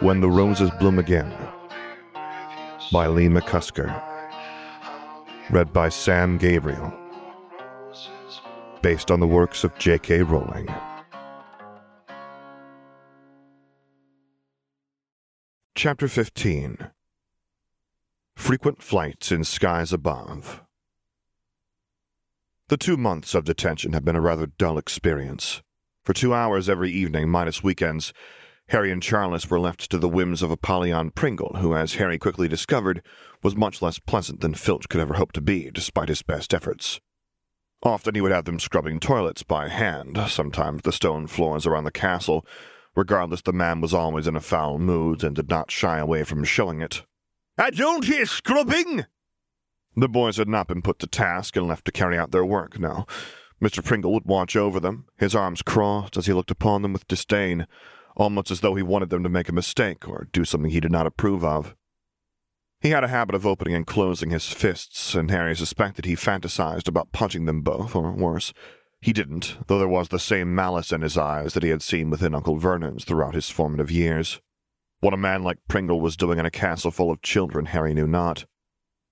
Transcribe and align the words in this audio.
When 0.00 0.20
the 0.20 0.30
Roses 0.30 0.70
Bloom 0.78 0.98
Again 0.98 1.32
by 2.92 3.06
Lee 3.06 3.28
McCusker. 3.28 4.02
Read 5.50 5.72
by 5.72 5.88
Sam 5.88 6.38
Gabriel. 6.38 6.92
Based 8.82 9.10
on 9.10 9.20
the 9.20 9.26
works 9.26 9.62
of 9.62 9.76
J.K. 9.78 10.22
Rowling. 10.22 10.68
Chapter 15.76 16.08
15 16.08 16.90
Frequent 18.36 18.82
Flights 18.82 19.30
in 19.30 19.44
Skies 19.44 19.92
Above. 19.92 20.62
The 22.68 22.76
two 22.76 22.96
months 22.96 23.34
of 23.34 23.44
detention 23.44 23.92
had 23.92 24.04
been 24.04 24.16
a 24.16 24.20
rather 24.20 24.46
dull 24.46 24.78
experience. 24.78 25.62
For 26.04 26.12
two 26.12 26.34
hours 26.34 26.68
every 26.68 26.90
evening, 26.90 27.28
minus 27.28 27.62
weekends, 27.62 28.12
Harry 28.70 28.92
and 28.92 29.02
Charles 29.02 29.50
were 29.50 29.58
left 29.58 29.90
to 29.90 29.98
the 29.98 30.08
whims 30.08 30.42
of 30.42 30.50
Apollyon 30.52 31.10
Pringle, 31.10 31.56
who, 31.58 31.74
as 31.74 31.94
Harry 31.94 32.18
quickly 32.18 32.46
discovered, 32.46 33.02
was 33.42 33.56
much 33.56 33.82
less 33.82 33.98
pleasant 33.98 34.40
than 34.40 34.54
Filch 34.54 34.88
could 34.88 35.00
ever 35.00 35.14
hope 35.14 35.32
to 35.32 35.40
be, 35.40 35.72
despite 35.72 36.08
his 36.08 36.22
best 36.22 36.54
efforts. 36.54 37.00
Often 37.82 38.14
he 38.14 38.20
would 38.20 38.30
have 38.30 38.44
them 38.44 38.60
scrubbing 38.60 39.00
toilets 39.00 39.42
by 39.42 39.68
hand, 39.68 40.16
sometimes 40.28 40.82
the 40.82 40.92
stone 40.92 41.26
floors 41.26 41.66
around 41.66 41.82
the 41.82 41.90
castle. 41.90 42.46
Regardless, 42.94 43.42
the 43.42 43.52
man 43.52 43.80
was 43.80 43.92
always 43.92 44.28
in 44.28 44.36
a 44.36 44.40
foul 44.40 44.78
mood 44.78 45.24
and 45.24 45.34
did 45.34 45.50
not 45.50 45.72
shy 45.72 45.98
away 45.98 46.22
from 46.22 46.44
showing 46.44 46.80
it. 46.80 47.02
I 47.58 47.70
don't 47.70 48.04
hear 48.04 48.24
scrubbing! 48.24 49.04
The 49.96 50.08
boys 50.08 50.36
had 50.36 50.48
not 50.48 50.68
been 50.68 50.82
put 50.82 51.00
to 51.00 51.08
task 51.08 51.56
and 51.56 51.66
left 51.66 51.86
to 51.86 51.92
carry 51.92 52.16
out 52.16 52.30
their 52.30 52.44
work, 52.44 52.78
no. 52.78 53.04
Mr. 53.60 53.84
Pringle 53.84 54.12
would 54.12 54.26
watch 54.26 54.54
over 54.54 54.78
them, 54.78 55.06
his 55.18 55.34
arms 55.34 55.60
crossed 55.60 56.16
as 56.16 56.26
he 56.26 56.32
looked 56.32 56.52
upon 56.52 56.82
them 56.82 56.92
with 56.92 57.08
disdain, 57.08 57.66
almost 58.16 58.50
as 58.50 58.60
though 58.60 58.74
he 58.74 58.82
wanted 58.82 59.10
them 59.10 59.22
to 59.22 59.28
make 59.28 59.48
a 59.48 59.52
mistake 59.52 60.08
or 60.08 60.28
do 60.32 60.44
something 60.44 60.70
he 60.70 60.80
did 60.80 60.92
not 60.92 61.06
approve 61.06 61.44
of. 61.44 61.74
He 62.80 62.90
had 62.90 63.04
a 63.04 63.08
habit 63.08 63.34
of 63.34 63.46
opening 63.46 63.74
and 63.74 63.86
closing 63.86 64.30
his 64.30 64.48
fists, 64.48 65.14
and 65.14 65.30
Harry 65.30 65.54
suspected 65.54 66.04
he 66.04 66.14
fantasized 66.14 66.88
about 66.88 67.12
punching 67.12 67.44
them 67.44 67.60
both, 67.60 67.94
or 67.94 68.10
worse. 68.10 68.54
He 69.02 69.12
didn't, 69.12 69.58
though 69.66 69.78
there 69.78 69.88
was 69.88 70.08
the 70.08 70.18
same 70.18 70.54
malice 70.54 70.90
in 70.90 71.02
his 71.02 71.18
eyes 71.18 71.54
that 71.54 71.62
he 71.62 71.68
had 71.68 71.82
seen 71.82 72.08
within 72.08 72.34
Uncle 72.34 72.56
Vernon's 72.56 73.04
throughout 73.04 73.34
his 73.34 73.50
formative 73.50 73.90
years. 73.90 74.40
What 75.00 75.14
a 75.14 75.18
man 75.18 75.42
like 75.42 75.58
Pringle 75.68 76.00
was 76.00 76.16
doing 76.16 76.38
in 76.38 76.46
a 76.46 76.50
castle 76.50 76.90
full 76.90 77.10
of 77.10 77.22
children, 77.22 77.66
Harry 77.66 77.94
knew 77.94 78.06
not. 78.06 78.46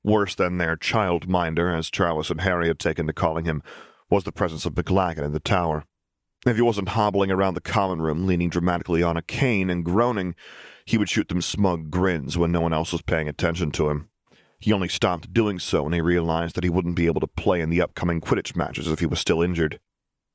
Worse 0.04 0.34
than 0.34 0.58
their 0.58 0.76
child-minder, 0.76 1.74
as 1.74 1.90
Charles 1.90 2.30
and 2.30 2.42
Harry 2.42 2.68
had 2.68 2.78
taken 2.78 3.06
to 3.06 3.12
calling 3.12 3.44
him, 3.44 3.62
was 4.10 4.24
the 4.24 4.32
presence 4.32 4.64
of 4.64 4.74
McLaggen 4.74 5.24
in 5.24 5.32
the 5.32 5.40
tower. 5.40 5.84
If 6.46 6.56
he 6.56 6.62
wasn't 6.62 6.90
hobbling 6.90 7.30
around 7.30 7.54
the 7.54 7.60
common 7.60 8.00
room, 8.00 8.26
leaning 8.26 8.48
dramatically 8.48 9.02
on 9.02 9.16
a 9.16 9.22
cane 9.22 9.70
and 9.70 9.84
groaning, 9.84 10.34
he 10.84 10.96
would 10.96 11.08
shoot 11.08 11.28
them 11.28 11.42
smug 11.42 11.90
grins 11.90 12.38
when 12.38 12.52
no 12.52 12.60
one 12.60 12.72
else 12.72 12.92
was 12.92 13.02
paying 13.02 13.28
attention 13.28 13.70
to 13.72 13.90
him. 13.90 14.08
He 14.60 14.72
only 14.72 14.88
stopped 14.88 15.32
doing 15.32 15.58
so 15.58 15.82
when 15.82 15.92
he 15.92 16.00
realized 16.00 16.54
that 16.54 16.64
he 16.64 16.70
wouldn't 16.70 16.96
be 16.96 17.06
able 17.06 17.20
to 17.20 17.26
play 17.26 17.60
in 17.60 17.70
the 17.70 17.82
upcoming 17.82 18.20
Quidditch 18.20 18.56
matches 18.56 18.88
if 18.88 19.00
he 19.00 19.06
was 19.06 19.20
still 19.20 19.42
injured. 19.42 19.80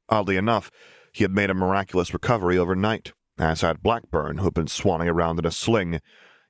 Oddly 0.10 0.38
enough, 0.38 0.72
he 1.12 1.24
had 1.24 1.32
made 1.32 1.50
a 1.50 1.54
miraculous 1.54 2.14
recovery 2.14 2.58
overnight, 2.58 3.14
as 3.38 3.62
had 3.62 3.82
Blackburn, 3.84 4.38
who 4.38 4.46
had 4.46 4.54
been 4.54 4.68
swanning 4.68 5.10
around 5.10 5.40
in 5.40 5.46
a 5.46 5.52
sling, 5.52 6.00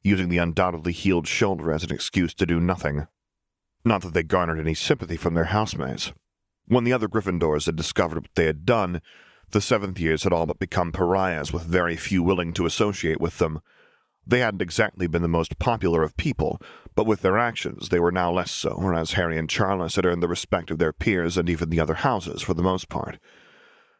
using 0.02 0.30
the 0.30 0.38
undoubtedly 0.38 0.92
healed 0.92 1.28
shoulder 1.28 1.72
as 1.72 1.84
an 1.84 1.92
excuse 1.92 2.34
to 2.36 2.46
do 2.46 2.60
nothing. 2.60 3.08
Not 3.86 4.02
that 4.02 4.14
they 4.14 4.24
garnered 4.24 4.60
any 4.60 4.74
sympathy 4.74 5.18
from 5.18 5.34
their 5.34 5.46
housemates. 5.46 6.12
When 6.66 6.84
the 6.84 6.94
other 6.94 7.08
Gryffindors 7.08 7.66
had 7.66 7.76
discovered 7.76 8.20
what 8.20 8.36
they 8.36 8.46
had 8.46 8.66
done, 8.66 9.02
the 9.54 9.62
seventh 9.62 10.00
years 10.00 10.24
had 10.24 10.34
all 10.34 10.48
but 10.48 10.58
become 10.58 10.92
pariahs 10.92 11.54
with 11.54 11.64
very 11.64 11.96
few 11.96 12.24
willing 12.24 12.54
to 12.54 12.66
associate 12.66 13.22
with 13.22 13.38
them. 13.38 13.62
They 14.26 14.40
hadn't 14.40 14.64
exactly 14.64 15.06
been 15.06 15.22
the 15.22 15.28
most 15.28 15.60
popular 15.60 16.02
of 16.02 16.18
people, 16.18 16.60
but 16.96 17.06
with 17.06 17.22
their 17.22 17.38
actions 17.38 17.90
they 17.90 18.00
were 18.00 18.12
now 18.12 18.32
less 18.32 18.50
so, 18.50 18.76
whereas 18.80 19.14
Harry 19.14 19.38
and 19.38 19.48
Charles 19.48 19.96
had 19.96 20.06
earned 20.06 20.24
the 20.24 20.28
respect 20.28 20.72
of 20.72 20.80
their 20.80 20.92
peers 20.92 21.38
and 21.38 21.50
even 21.50 21.70
the 21.70 21.80
other 21.80 21.94
houses 21.94 22.42
for 22.42 22.56
the 22.56 22.64
most 22.64 22.90
part. 22.90 23.20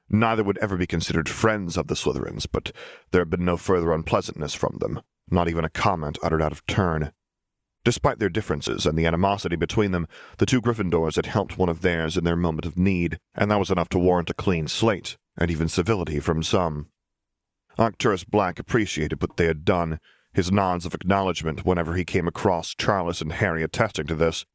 Neither 0.10 0.44
would 0.44 0.58
ever 0.58 0.76
be 0.76 0.88
considered 0.88 1.30
friends 1.30 1.78
of 1.78 1.88
the 1.88 1.96
Slytherins, 1.96 2.48
but 2.52 2.72
there 3.12 3.22
had 3.22 3.30
been 3.30 3.46
no 3.46 3.58
further 3.58 3.94
unpleasantness 3.94 4.56
from 4.56 4.78
them, 4.80 5.02
not 5.30 5.48
even 5.48 5.64
a 5.64 5.70
comment 5.70 6.18
uttered 6.24 6.42
out 6.42 6.52
of 6.52 6.66
turn. 6.66 7.12
Despite 7.84 8.18
their 8.18 8.30
differences 8.30 8.88
and 8.88 8.98
the 8.98 9.06
animosity 9.06 9.56
between 9.56 9.92
them, 9.92 10.08
the 10.40 10.48
two 10.48 10.62
Gryffindors 10.62 11.16
had 11.16 11.28
helped 11.28 11.60
one 11.60 11.70
of 11.70 11.82
theirs 11.82 12.18
in 12.18 12.24
their 12.24 12.36
moment 12.36 12.66
of 12.66 12.78
need, 12.78 13.20
and 13.36 13.52
that 13.52 13.60
was 13.60 13.70
enough 13.70 13.90
to 13.90 14.00
warrant 14.00 14.32
a 14.32 14.34
clean 14.34 14.68
slate 14.68 15.18
and 15.38 15.50
even 15.50 15.68
civility 15.68 16.20
from 16.20 16.44
some. 16.44 16.88
Arcturus 17.78 18.24
Black 18.24 18.60
appreciated 18.60 19.22
what 19.22 19.38
they 19.38 19.46
had 19.46 19.66
done, 19.66 20.00
his 20.34 20.52
nods 20.52 20.86
of 20.86 20.94
acknowledgement 20.94 21.66
whenever 21.66 21.96
he 21.96 22.06
came 22.06 22.28
across 22.28 22.76
Charles 22.76 23.22
and 23.22 23.34
Harry 23.34 23.64
attesting 23.64 24.08
to 24.08 24.16
this. 24.16 24.46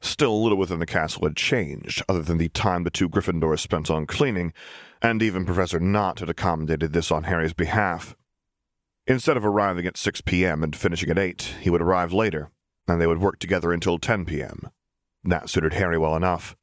Still, 0.00 0.42
little 0.42 0.58
within 0.58 0.80
the 0.80 0.86
castle 0.86 1.24
had 1.24 1.36
changed, 1.36 2.02
other 2.08 2.22
than 2.22 2.36
the 2.36 2.50
time 2.50 2.84
the 2.84 2.90
two 2.90 3.08
Gryffindors 3.08 3.60
spent 3.60 3.90
on 3.90 4.06
cleaning, 4.06 4.52
and 5.00 5.22
even 5.22 5.46
Professor 5.46 5.80
Knott 5.80 6.20
had 6.20 6.28
accommodated 6.28 6.92
this 6.92 7.10
on 7.10 7.24
Harry's 7.24 7.54
behalf. 7.54 8.14
Instead 9.06 9.36
of 9.36 9.44
arriving 9.44 9.86
at 9.86 9.96
6 9.96 10.22
p.m. 10.22 10.62
and 10.62 10.76
finishing 10.76 11.10
at 11.10 11.18
8, 11.18 11.56
he 11.60 11.70
would 11.70 11.82
arrive 11.82 12.12
later, 12.12 12.50
and 12.86 13.00
they 13.00 13.06
would 13.06 13.20
work 13.20 13.38
together 13.38 13.72
until 13.72 13.98
10 13.98 14.24
p.m. 14.24 14.70
That 15.22 15.48
suited 15.48 15.74
Harry 15.74 15.98
well 15.98 16.16
enough. 16.16 16.56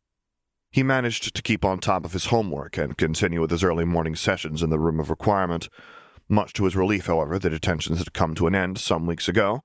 He 0.71 0.83
managed 0.83 1.35
to 1.35 1.41
keep 1.41 1.65
on 1.65 1.79
top 1.79 2.05
of 2.05 2.13
his 2.13 2.27
homework 2.27 2.77
and 2.77 2.97
continue 2.97 3.41
with 3.41 3.51
his 3.51 3.63
early 3.63 3.83
morning 3.83 4.15
sessions 4.15 4.63
in 4.63 4.69
the 4.69 4.79
room 4.79 5.01
of 5.01 5.09
requirement. 5.09 5.67
Much 6.29 6.53
to 6.53 6.63
his 6.63 6.77
relief, 6.77 7.07
however, 7.07 7.37
the 7.37 7.49
detentions 7.49 7.97
had 7.97 8.13
come 8.13 8.35
to 8.35 8.47
an 8.47 8.55
end 8.55 8.77
some 8.77 9.05
weeks 9.05 9.27
ago, 9.27 9.61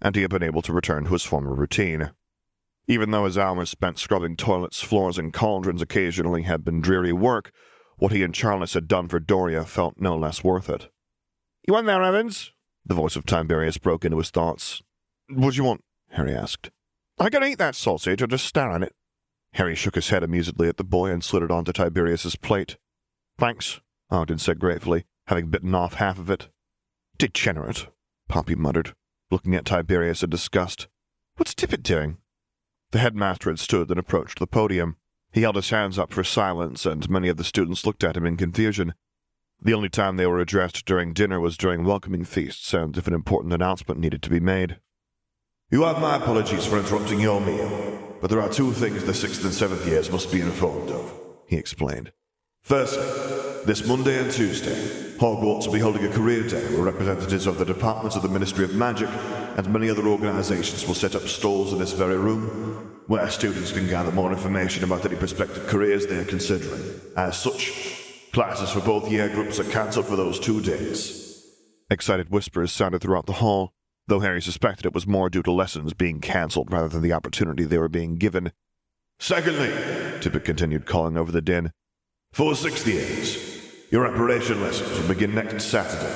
and 0.00 0.16
he 0.16 0.22
had 0.22 0.30
been 0.30 0.42
able 0.42 0.62
to 0.62 0.72
return 0.72 1.04
to 1.04 1.12
his 1.12 1.24
former 1.24 1.54
routine. 1.54 2.10
Even 2.88 3.10
though 3.10 3.26
his 3.26 3.36
hours 3.36 3.68
spent 3.68 3.98
scrubbing 3.98 4.34
toilets, 4.34 4.80
floors, 4.80 5.18
and 5.18 5.34
cauldrons 5.34 5.82
occasionally 5.82 6.42
had 6.42 6.64
been 6.64 6.80
dreary 6.80 7.12
work, 7.12 7.52
what 7.98 8.12
he 8.12 8.22
and 8.22 8.34
Charles 8.34 8.72
had 8.72 8.88
done 8.88 9.08
for 9.08 9.20
Doria 9.20 9.64
felt 9.64 10.00
no 10.00 10.16
less 10.16 10.42
worth 10.42 10.70
it. 10.70 10.88
You 11.66 11.74
want 11.74 11.86
there, 11.86 12.02
Evans? 12.02 12.52
The 12.84 12.94
voice 12.94 13.16
of 13.16 13.26
Tiberius 13.26 13.76
broke 13.76 14.04
into 14.04 14.18
his 14.18 14.30
thoughts. 14.30 14.82
What 15.28 15.50
do 15.50 15.56
you 15.56 15.64
want? 15.64 15.82
Harry 16.10 16.32
asked. 16.32 16.70
I 17.18 17.28
can 17.28 17.44
eat 17.44 17.58
that 17.58 17.74
sausage 17.74 18.22
or 18.22 18.26
just 18.26 18.46
stare 18.46 18.70
at 18.70 18.82
it. 18.82 18.94
Harry 19.56 19.74
shook 19.74 19.94
his 19.94 20.10
head 20.10 20.22
amusedly 20.22 20.68
at 20.68 20.76
the 20.76 20.84
boy 20.84 21.10
and 21.10 21.24
slid 21.24 21.42
it 21.42 21.50
onto 21.50 21.72
Tiberius's 21.72 22.36
plate. 22.36 22.76
Thanks, 23.38 23.80
Ogden 24.10 24.38
said 24.38 24.58
gratefully, 24.58 25.06
having 25.28 25.48
bitten 25.48 25.74
off 25.74 25.94
half 25.94 26.18
of 26.18 26.28
it. 26.28 26.48
Degenerate, 27.16 27.86
Pompey 28.28 28.54
muttered, 28.54 28.94
looking 29.30 29.54
at 29.54 29.64
Tiberius 29.64 30.22
in 30.22 30.28
disgust. 30.28 30.88
What's 31.36 31.54
Dippet 31.54 31.82
doing? 31.82 32.18
The 32.90 32.98
headmaster 32.98 33.48
had 33.48 33.58
stood 33.58 33.88
and 33.88 33.98
approached 33.98 34.40
the 34.40 34.46
podium. 34.46 34.96
He 35.32 35.40
held 35.40 35.56
his 35.56 35.70
hands 35.70 35.98
up 35.98 36.12
for 36.12 36.22
silence, 36.22 36.84
and 36.84 37.08
many 37.08 37.28
of 37.28 37.38
the 37.38 37.44
students 37.44 37.86
looked 37.86 38.04
at 38.04 38.16
him 38.16 38.26
in 38.26 38.36
confusion. 38.36 38.92
The 39.62 39.72
only 39.72 39.88
time 39.88 40.16
they 40.16 40.26
were 40.26 40.38
addressed 40.38 40.84
during 40.84 41.14
dinner 41.14 41.40
was 41.40 41.56
during 41.56 41.82
welcoming 41.82 42.24
feasts, 42.24 42.74
and 42.74 42.94
if 42.98 43.06
an 43.06 43.14
important 43.14 43.54
announcement 43.54 44.00
needed 44.00 44.22
to 44.22 44.30
be 44.30 44.40
made. 44.40 44.80
You 45.70 45.84
have 45.84 45.98
my 45.98 46.16
apologies 46.16 46.66
for 46.66 46.78
interrupting 46.78 47.20
your 47.20 47.40
meal, 47.40 47.95
but 48.20 48.30
there 48.30 48.40
are 48.40 48.48
two 48.48 48.72
things 48.72 49.04
the 49.04 49.14
sixth 49.14 49.44
and 49.44 49.52
seventh 49.52 49.86
years 49.86 50.10
must 50.10 50.32
be 50.32 50.40
informed 50.40 50.90
of, 50.90 51.12
he 51.46 51.56
explained. 51.56 52.12
Firstly, 52.62 53.04
this 53.64 53.86
Monday 53.86 54.18
and 54.18 54.30
Tuesday, 54.30 54.74
Hogwarts 55.18 55.66
will 55.66 55.72
be 55.72 55.80
holding 55.80 56.04
a 56.04 56.12
career 56.12 56.46
day 56.46 56.64
where 56.72 56.82
representatives 56.82 57.46
of 57.46 57.58
the 57.58 57.64
departments 57.64 58.16
of 58.16 58.22
the 58.22 58.28
Ministry 58.28 58.64
of 58.64 58.74
Magic 58.74 59.08
and 59.56 59.72
many 59.72 59.88
other 59.88 60.06
organizations 60.06 60.86
will 60.86 60.94
set 60.94 61.14
up 61.14 61.22
stalls 61.22 61.72
in 61.72 61.78
this 61.78 61.92
very 61.92 62.16
room 62.18 63.02
where 63.06 63.30
students 63.30 63.72
can 63.72 63.86
gather 63.86 64.10
more 64.10 64.32
information 64.32 64.84
about 64.84 65.06
any 65.06 65.16
prospective 65.16 65.66
careers 65.68 66.06
they 66.06 66.18
are 66.18 66.24
considering. 66.24 67.00
As 67.16 67.38
such, 67.38 68.30
classes 68.32 68.70
for 68.70 68.80
both 68.80 69.10
year 69.10 69.28
groups 69.28 69.60
are 69.60 69.64
cancelled 69.64 70.06
for 70.06 70.16
those 70.16 70.40
two 70.40 70.60
days. 70.60 71.22
Excited 71.88 72.30
whispers 72.30 72.72
sounded 72.72 73.00
throughout 73.00 73.26
the 73.26 73.34
hall, 73.34 73.72
though 74.08 74.20
Harry 74.20 74.42
suspected 74.42 74.86
it 74.86 74.94
was 74.94 75.06
more 75.06 75.28
due 75.28 75.42
to 75.42 75.52
lessons 75.52 75.92
being 75.94 76.20
cancelled 76.20 76.72
rather 76.72 76.88
than 76.88 77.02
the 77.02 77.12
opportunity 77.12 77.64
they 77.64 77.78
were 77.78 77.88
being 77.88 78.16
given. 78.16 78.52
Secondly, 79.18 79.70
Dippet 80.20 80.44
continued, 80.44 80.86
calling 80.86 81.16
over 81.16 81.32
the 81.32 81.42
din, 81.42 81.70
for 82.32 82.54
sixth 82.54 82.86
years, 82.86 83.88
your 83.90 84.06
preparation 84.06 84.60
lessons 84.60 84.98
will 84.98 85.08
begin 85.08 85.34
next 85.34 85.64
Saturday. 85.64 86.14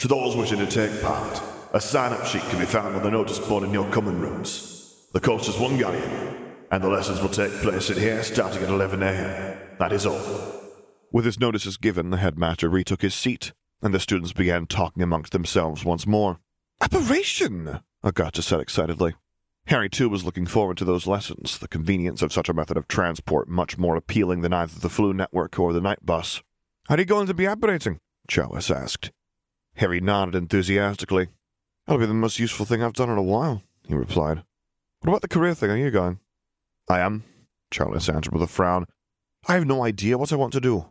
To 0.00 0.08
those 0.08 0.34
wishing 0.34 0.58
to 0.58 0.66
take 0.66 1.00
part, 1.00 1.40
a 1.72 1.80
sign-up 1.80 2.26
sheet 2.26 2.42
can 2.50 2.58
be 2.58 2.66
found 2.66 2.96
on 2.96 3.02
the 3.04 3.10
notice 3.12 3.38
board 3.38 3.62
in 3.62 3.72
your 3.72 3.88
common 3.92 4.20
rooms. 4.20 5.06
The 5.12 5.20
course 5.20 5.46
is 5.46 5.58
one 5.58 5.78
galleon, 5.78 6.36
and 6.72 6.82
the 6.82 6.88
lessons 6.88 7.20
will 7.20 7.28
take 7.28 7.52
place 7.60 7.90
in 7.90 7.96
here 7.96 8.24
starting 8.24 8.62
at 8.62 8.70
11 8.70 9.02
a.m. 9.04 9.58
That 9.78 9.92
is 9.92 10.04
all. 10.04 10.20
With 11.12 11.26
his 11.26 11.38
notices 11.38 11.76
given, 11.76 12.10
the 12.10 12.16
headmaster 12.16 12.68
retook 12.68 13.02
his 13.02 13.14
seat, 13.14 13.52
and 13.80 13.94
the 13.94 14.00
students 14.00 14.32
began 14.32 14.66
talking 14.66 15.02
amongst 15.02 15.30
themselves 15.30 15.84
once 15.84 16.08
more. 16.08 16.40
Apparition! 16.82 17.78
Agatha 18.02 18.42
said 18.42 18.58
excitedly. 18.58 19.14
Harry, 19.66 19.88
too, 19.88 20.08
was 20.08 20.24
looking 20.24 20.46
forward 20.46 20.76
to 20.78 20.84
those 20.84 21.06
lessons, 21.06 21.56
the 21.56 21.68
convenience 21.68 22.22
of 22.22 22.32
such 22.32 22.48
a 22.48 22.52
method 22.52 22.76
of 22.76 22.88
transport 22.88 23.48
much 23.48 23.78
more 23.78 23.94
appealing 23.94 24.40
than 24.40 24.52
either 24.52 24.80
the 24.80 24.88
Floo 24.88 25.14
network 25.14 25.56
or 25.60 25.72
the 25.72 25.80
Knight 25.80 26.04
Bus. 26.04 26.42
How 26.88 26.96
are 26.96 26.98
you 26.98 27.04
going 27.04 27.28
to 27.28 27.34
be 27.34 27.46
apparating? 27.46 27.98
Charles 28.26 28.68
asked. 28.68 29.12
Harry 29.76 30.00
nodded 30.00 30.34
enthusiastically. 30.34 31.28
That'll 31.86 32.00
be 32.00 32.06
the 32.06 32.14
most 32.14 32.40
useful 32.40 32.66
thing 32.66 32.82
I've 32.82 32.94
done 32.94 33.10
in 33.10 33.16
a 33.16 33.22
while, 33.22 33.62
he 33.86 33.94
replied. 33.94 34.42
What 35.02 35.10
about 35.10 35.22
the 35.22 35.28
career 35.28 35.54
thing? 35.54 35.70
Are 35.70 35.76
you 35.76 35.92
going? 35.92 36.18
I 36.88 36.98
am, 36.98 37.22
Charles 37.70 38.08
answered 38.08 38.32
with 38.32 38.42
a 38.42 38.48
frown. 38.48 38.86
I 39.46 39.54
have 39.54 39.66
no 39.66 39.84
idea 39.84 40.18
what 40.18 40.32
I 40.32 40.36
want 40.36 40.52
to 40.54 40.60
do, 40.60 40.86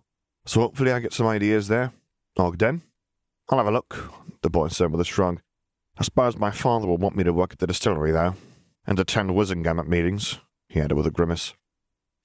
so 0.45 0.61
hopefully 0.61 0.93
I 0.93 0.99
get 1.01 1.11
some 1.11 1.27
ideas 1.27 1.67
there. 1.67 1.91
Ogden? 2.37 2.81
I'll 3.49 3.57
have 3.57 3.67
a 3.67 3.71
look, 3.71 4.13
the 4.41 4.49
boy 4.49 4.69
said 4.69 4.89
with 4.91 5.01
a 5.01 5.05
shrug. 5.05 5.41
I 6.01 6.03
suppose 6.03 6.35
my 6.35 6.49
father 6.49 6.87
will 6.87 6.97
want 6.97 7.15
me 7.15 7.23
to 7.25 7.31
work 7.31 7.53
at 7.53 7.59
the 7.59 7.67
distillery, 7.67 8.11
though, 8.11 8.33
and 8.87 8.97
attend 8.97 9.29
Wizengamot 9.29 9.87
meetings, 9.87 10.39
he 10.67 10.79
added 10.81 10.95
with 10.95 11.05
a 11.05 11.11
grimace. 11.11 11.53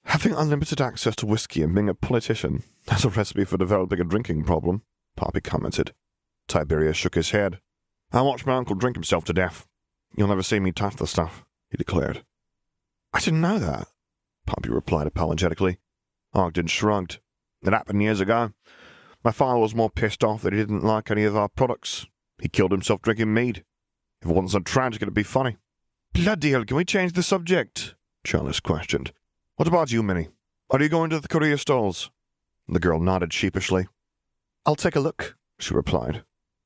Having 0.05 0.33
unlimited 0.33 0.81
access 0.81 1.15
to 1.17 1.27
whiskey 1.27 1.61
and 1.61 1.75
being 1.75 1.87
a 1.87 1.93
politician, 1.93 2.63
that's 2.87 3.05
a 3.05 3.09
recipe 3.09 3.45
for 3.45 3.55
developing 3.55 4.01
a 4.01 4.03
drinking 4.03 4.45
problem, 4.45 4.81
Poppy 5.15 5.41
commented. 5.41 5.93
Tiberius 6.47 6.97
shook 6.97 7.13
his 7.13 7.29
head. 7.29 7.59
I 8.11 8.23
watched 8.23 8.47
my 8.47 8.55
uncle 8.55 8.73
drink 8.73 8.95
himself 8.95 9.25
to 9.25 9.33
death. 9.33 9.67
You'll 10.15 10.29
never 10.29 10.41
see 10.41 10.59
me 10.59 10.71
touch 10.71 10.95
the 10.95 11.05
stuff, 11.05 11.45
he 11.69 11.77
declared. 11.77 12.25
I 13.13 13.19
didn't 13.19 13.41
know 13.41 13.59
that, 13.59 13.89
Poppy 14.47 14.69
replied 14.69 15.05
apologetically. 15.05 15.77
Ogden 16.33 16.65
shrugged. 16.65 17.19
It 17.61 17.73
happened 17.73 18.01
years 18.01 18.21
ago. 18.21 18.53
My 19.23 19.31
father 19.31 19.59
was 19.59 19.75
more 19.75 19.91
pissed 19.91 20.23
off 20.23 20.41
that 20.41 20.53
he 20.53 20.57
didn't 20.57 20.83
like 20.83 21.11
any 21.11 21.25
of 21.25 21.37
our 21.37 21.47
products. 21.47 22.07
He 22.39 22.49
killed 22.49 22.71
himself 22.71 23.01
drinking 23.01 23.33
mead. 23.33 23.63
If 24.21 24.29
it 24.29 24.33
wasn't 24.33 24.51
so 24.51 24.59
tragic, 24.59 25.01
it'd 25.01 25.13
be 25.13 25.23
funny. 25.23 25.57
Bloody 26.13 26.51
hell, 26.51 26.65
can 26.65 26.77
we 26.77 26.85
change 26.85 27.13
the 27.13 27.23
subject? 27.23 27.95
Charles 28.23 28.59
questioned. 28.59 29.11
What 29.55 29.67
about 29.67 29.91
you, 29.91 30.03
Minnie? 30.03 30.29
Are 30.69 30.81
you 30.81 30.89
going 30.89 31.09
to 31.11 31.19
the 31.19 31.27
courier 31.27 31.57
stalls? 31.57 32.11
The 32.67 32.79
girl 32.79 32.99
nodded 32.99 33.33
sheepishly. 33.33 33.87
I'll 34.65 34.75
take 34.75 34.95
a 34.95 34.99
look, 34.99 35.37
she 35.59 35.73
replied, 35.73 36.23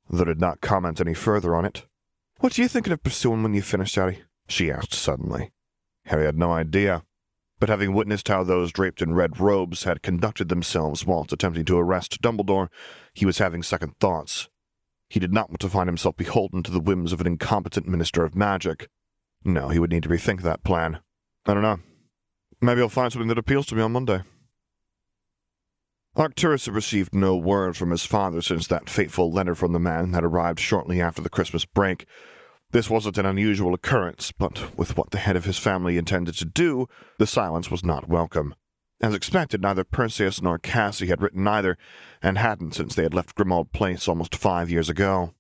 though 0.10 0.24
did 0.24 0.40
not 0.40 0.62
comment 0.62 1.00
any 1.00 1.14
further 1.14 1.56
on 1.56 1.66
it. 1.66 1.86
What 2.40 2.58
are 2.58 2.62
you 2.62 2.68
thinking 2.68 2.94
of 2.94 3.04
pursuing 3.04 3.44
when 3.44 3.54
you 3.54 3.62
finish, 3.62 3.96
Harry? 3.96 4.24
she 4.48 4.72
asked 4.72 4.94
suddenly. 4.94 5.52
Harry 6.06 6.26
had 6.26 6.38
no 6.38 6.52
idea, 6.52 7.04
but 7.60 7.70
having 7.70 7.94
witnessed 7.94 8.28
how 8.28 8.44
those 8.44 8.72
draped 8.72 9.04
in 9.04 9.14
red 9.14 9.40
robes 9.40 9.84
had 9.84 10.02
conducted 10.02 10.50
themselves 10.50 11.06
whilst 11.06 11.32
attempting 11.32 11.66
to 11.66 11.78
arrest 11.78 12.22
Dumbledore, 12.22 12.70
he 13.14 13.26
was 13.26 13.38
having 13.38 13.62
second 13.62 13.96
thoughts. 14.00 14.50
He 15.12 15.20
did 15.20 15.34
not 15.34 15.50
want 15.50 15.60
to 15.60 15.68
find 15.68 15.90
himself 15.90 16.16
beholden 16.16 16.64
to 16.64 16.72
the 16.72 16.80
whims 16.80 17.12
of 17.12 17.20
an 17.20 17.28
incompetent 17.28 17.86
minister 17.86 18.24
of 18.24 18.34
magic. 18.34 18.88
No, 19.44 19.68
he 19.68 19.78
would 19.78 19.92
need 19.92 20.04
to 20.04 20.10
rethink 20.10 20.42
that 20.42 20.64
plan. 20.64 21.02
I 21.46 21.54
don't 21.54 21.64
know. 21.64 21.80
Maybe 22.62 22.80
I'll 22.80 22.88
find 22.88 23.12
something 23.12 23.28
that 23.28 23.38
appeals 23.38 23.66
to 23.66 23.76
me 23.76 23.82
on 23.82 23.92
Monday. 23.92 24.22
Arcturus 26.16 26.66
had 26.66 26.74
received 26.74 27.14
no 27.14 27.36
word 27.36 27.76
from 27.76 27.92
his 27.92 28.06
father 28.06 28.42
since 28.42 28.68
that 28.68 28.90
fateful 28.90 29.30
letter 29.30 29.54
from 29.54 29.74
the 29.74 29.80
man 29.80 30.14
had 30.14 30.24
arrived 30.24 30.62
shortly 30.62 31.02
after 31.02 31.22
the 31.22 31.30
Christmas 31.30 31.66
break. 31.66 32.06
This 32.72 32.90
wasn't 32.90 33.18
an 33.18 33.26
unusual 33.26 33.74
occurrence, 33.74 34.32
but 34.32 34.78
with 34.78 34.96
what 34.96 35.12
the 35.12 35.18
head 35.18 35.36
of 35.36 35.44
his 35.44 35.58
family 35.58 35.98
intended 35.98 36.36
to 36.36 36.46
do, 36.46 36.88
the 37.18 37.28
silence 37.28 37.70
was 37.70 37.84
not 37.84 38.08
welcome. 38.08 38.56
As 39.02 39.16
expected, 39.16 39.62
neither 39.64 39.84
Perseus 39.84 40.44
nor 40.44 40.60
Cassie 40.60 41.08
had 41.08 41.22
written 41.22 41.48
either, 41.48 41.76
and 42.22 42.38
hadn't 42.38 42.76
since 42.76 42.94
they 42.94 43.02
had 43.02 43.16
left 43.16 43.36
Grimmauld 43.36 43.72
Place 43.72 44.08
almost 44.08 44.36
five 44.36 44.70
years 44.70 44.90
ago. 44.90 45.34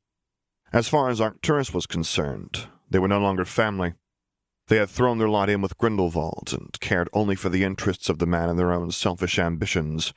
As 0.74 0.90
far 0.90 1.10
as 1.10 1.22
Arcturus 1.22 1.72
was 1.72 1.86
concerned, 1.86 2.66
they 2.90 2.98
were 2.98 3.08
no 3.08 3.20
longer 3.20 3.46
family. 3.46 3.94
They 4.68 4.78
had 4.78 4.90
thrown 4.90 5.20
their 5.20 5.30
lot 5.30 5.50
in 5.50 5.62
with 5.62 5.78
Grindelwald 5.78 6.50
and 6.54 6.80
cared 6.80 7.10
only 7.14 7.36
for 7.36 7.50
the 7.50 7.64
interests 7.64 8.10
of 8.10 8.18
the 8.18 8.26
man 8.26 8.50
and 8.50 8.58
their 8.58 8.72
own 8.72 8.90
selfish 8.90 9.38
ambitions. 9.38 10.12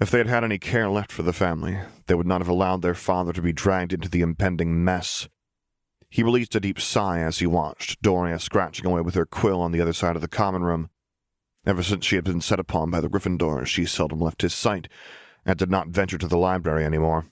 If 0.00 0.10
they 0.10 0.18
had 0.18 0.28
had 0.28 0.44
any 0.44 0.58
care 0.58 0.88
left 0.88 1.12
for 1.12 1.22
the 1.22 1.34
family, 1.34 1.78
they 2.06 2.14
would 2.14 2.26
not 2.26 2.40
have 2.40 2.48
allowed 2.48 2.80
their 2.80 2.94
father 2.94 3.34
to 3.34 3.42
be 3.42 3.52
dragged 3.52 3.92
into 3.92 4.08
the 4.08 4.22
impending 4.22 4.82
mess. 4.82 5.28
He 6.08 6.22
released 6.22 6.54
a 6.54 6.60
deep 6.60 6.80
sigh 6.80 7.20
as 7.20 7.40
he 7.40 7.46
watched 7.46 8.00
Doria 8.00 8.38
scratching 8.38 8.86
away 8.86 9.02
with 9.02 9.14
her 9.14 9.26
quill 9.26 9.60
on 9.60 9.72
the 9.72 9.82
other 9.82 9.92
side 9.92 10.16
of 10.16 10.22
the 10.22 10.28
common 10.28 10.62
room. 10.62 10.88
Ever 11.66 11.82
since 11.82 12.06
she 12.06 12.16
had 12.16 12.24
been 12.24 12.40
set 12.40 12.58
upon 12.58 12.90
by 12.90 13.00
the 13.00 13.08
Gryffindors, 13.08 13.66
she 13.66 13.84
seldom 13.84 14.20
left 14.20 14.42
his 14.42 14.54
sight, 14.54 14.88
and 15.44 15.58
did 15.58 15.70
not 15.70 15.88
venture 15.88 16.18
to 16.18 16.28
the 16.28 16.38
library 16.38 16.84
any 16.84 16.98
more. 16.98 17.26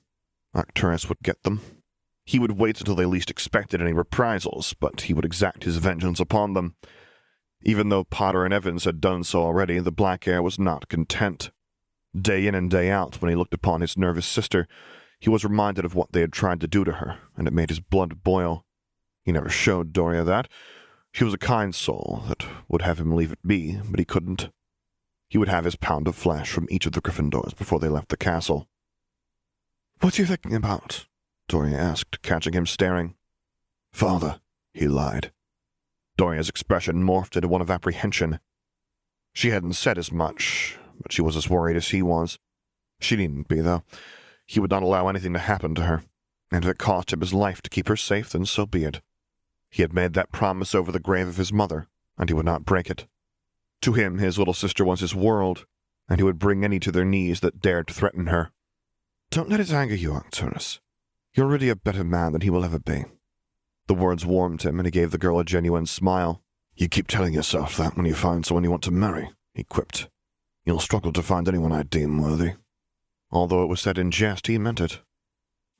Arcturus 0.54 1.08
would 1.08 1.20
get 1.22 1.42
them. 1.42 1.60
He 2.24 2.38
would 2.38 2.52
wait 2.52 2.78
until 2.78 2.94
they 2.94 3.06
least 3.06 3.30
expected 3.30 3.80
any 3.80 3.94
reprisals, 3.94 4.74
but 4.78 5.02
he 5.02 5.14
would 5.14 5.24
exact 5.24 5.64
his 5.64 5.78
vengeance 5.78 6.20
upon 6.20 6.52
them. 6.52 6.74
Even 7.62 7.88
though 7.88 8.04
Potter 8.04 8.44
and 8.44 8.52
Evans 8.52 8.84
had 8.84 9.00
done 9.00 9.24
so 9.24 9.42
already, 9.42 9.78
the 9.78 9.90
Black 9.90 10.28
Heir 10.28 10.42
was 10.42 10.58
not 10.58 10.88
content. 10.88 11.50
Day 12.14 12.46
in 12.46 12.54
and 12.54 12.70
day 12.70 12.90
out, 12.90 13.20
when 13.20 13.30
he 13.30 13.36
looked 13.36 13.54
upon 13.54 13.80
his 13.80 13.96
nervous 13.96 14.26
sister, 14.26 14.68
he 15.18 15.30
was 15.30 15.44
reminded 15.44 15.84
of 15.84 15.94
what 15.94 16.12
they 16.12 16.20
had 16.20 16.32
tried 16.32 16.60
to 16.60 16.68
do 16.68 16.84
to 16.84 16.92
her, 16.92 17.18
and 17.36 17.48
it 17.48 17.54
made 17.54 17.70
his 17.70 17.80
blood 17.80 18.22
boil. 18.22 18.66
He 19.24 19.32
never 19.32 19.48
showed 19.48 19.92
Doria 19.92 20.22
that. 20.24 20.48
She 21.12 21.24
was 21.24 21.34
a 21.34 21.38
kind 21.38 21.74
soul 21.74 22.22
that 22.28 22.44
would 22.68 22.82
have 22.82 23.00
him 23.00 23.14
leave 23.14 23.32
it 23.32 23.46
be, 23.46 23.80
but 23.88 23.98
he 23.98 24.04
couldn't. 24.04 24.50
He 25.28 25.38
would 25.38 25.48
have 25.48 25.64
his 25.64 25.76
pound 25.76 26.08
of 26.08 26.14
flesh 26.14 26.50
from 26.50 26.68
each 26.70 26.86
of 26.86 26.92
the 26.92 27.00
Gryffindors 27.00 27.56
before 27.56 27.78
they 27.78 27.88
left 27.88 28.08
the 28.08 28.16
castle. 28.16 28.68
What 30.00 30.18
are 30.18 30.22
you 30.22 30.26
thinking 30.26 30.54
about? 30.54 31.06
Doria 31.48 31.76
asked, 31.76 32.22
catching 32.22 32.52
him 32.52 32.66
staring. 32.66 33.14
Father, 33.92 34.40
he 34.72 34.86
lied. 34.86 35.32
Doria's 36.16 36.48
expression 36.48 37.04
morphed 37.04 37.36
into 37.36 37.48
one 37.48 37.60
of 37.60 37.70
apprehension. 37.70 38.38
She 39.32 39.50
hadn't 39.50 39.74
said 39.74 39.98
as 39.98 40.12
much, 40.12 40.78
but 41.00 41.12
she 41.12 41.22
was 41.22 41.36
as 41.36 41.48
worried 41.48 41.76
as 41.76 41.88
he 41.88 42.02
was. 42.02 42.38
She 43.00 43.16
needn't 43.16 43.48
be, 43.48 43.60
though. 43.60 43.82
He 44.46 44.60
would 44.60 44.70
not 44.70 44.82
allow 44.82 45.08
anything 45.08 45.32
to 45.34 45.38
happen 45.38 45.74
to 45.76 45.82
her, 45.82 46.02
and 46.50 46.64
if 46.64 46.70
it 46.70 46.78
cost 46.78 47.12
him 47.12 47.20
his 47.20 47.34
life 47.34 47.62
to 47.62 47.70
keep 47.70 47.88
her 47.88 47.96
safe, 47.96 48.30
then 48.30 48.46
so 48.46 48.66
be 48.66 48.84
it. 48.84 49.00
He 49.70 49.82
had 49.82 49.92
made 49.92 50.14
that 50.14 50.32
promise 50.32 50.74
over 50.74 50.90
the 50.90 50.98
grave 50.98 51.28
of 51.28 51.36
his 51.36 51.52
mother, 51.52 51.88
and 52.16 52.28
he 52.28 52.34
would 52.34 52.46
not 52.46 52.64
break 52.64 52.90
it. 52.90 53.06
To 53.82 53.92
him, 53.92 54.18
his 54.18 54.38
little 54.38 54.54
sister 54.54 54.84
was 54.84 55.00
his 55.00 55.14
world, 55.14 55.66
and 56.08 56.18
he 56.18 56.24
would 56.24 56.38
bring 56.38 56.64
any 56.64 56.80
to 56.80 56.90
their 56.90 57.04
knees 57.04 57.40
that 57.40 57.60
dared 57.60 57.88
to 57.88 57.94
threaten 57.94 58.26
her. 58.26 58.50
Don't 59.30 59.50
let 59.50 59.60
it 59.60 59.72
anger 59.72 59.94
you, 59.94 60.12
Arcturus. 60.12 60.80
You're 61.34 61.46
already 61.46 61.68
a 61.68 61.76
better 61.76 62.02
man 62.02 62.32
than 62.32 62.40
he 62.40 62.50
will 62.50 62.64
ever 62.64 62.78
be. 62.78 63.04
The 63.86 63.94
words 63.94 64.26
warmed 64.26 64.62
him, 64.62 64.78
and 64.80 64.86
he 64.86 64.90
gave 64.90 65.10
the 65.10 65.18
girl 65.18 65.38
a 65.38 65.44
genuine 65.44 65.86
smile. 65.86 66.42
You 66.74 66.88
keep 66.88 67.06
telling 67.06 67.34
yourself 67.34 67.76
that 67.76 67.96
when 67.96 68.06
you 68.06 68.14
find 68.14 68.44
someone 68.44 68.64
you 68.64 68.70
want 68.70 68.82
to 68.84 68.90
marry, 68.90 69.30
he 69.54 69.64
quipped. 69.64 70.08
You'll 70.64 70.80
struggle 70.80 71.12
to 71.12 71.22
find 71.22 71.48
anyone 71.48 71.72
I 71.72 71.82
deem 71.82 72.20
worthy. 72.20 72.54
Although 73.30 73.62
it 73.62 73.68
was 73.68 73.80
said 73.80 73.98
in 73.98 74.10
jest, 74.10 74.46
he 74.46 74.58
meant 74.58 74.80
it. 74.80 75.00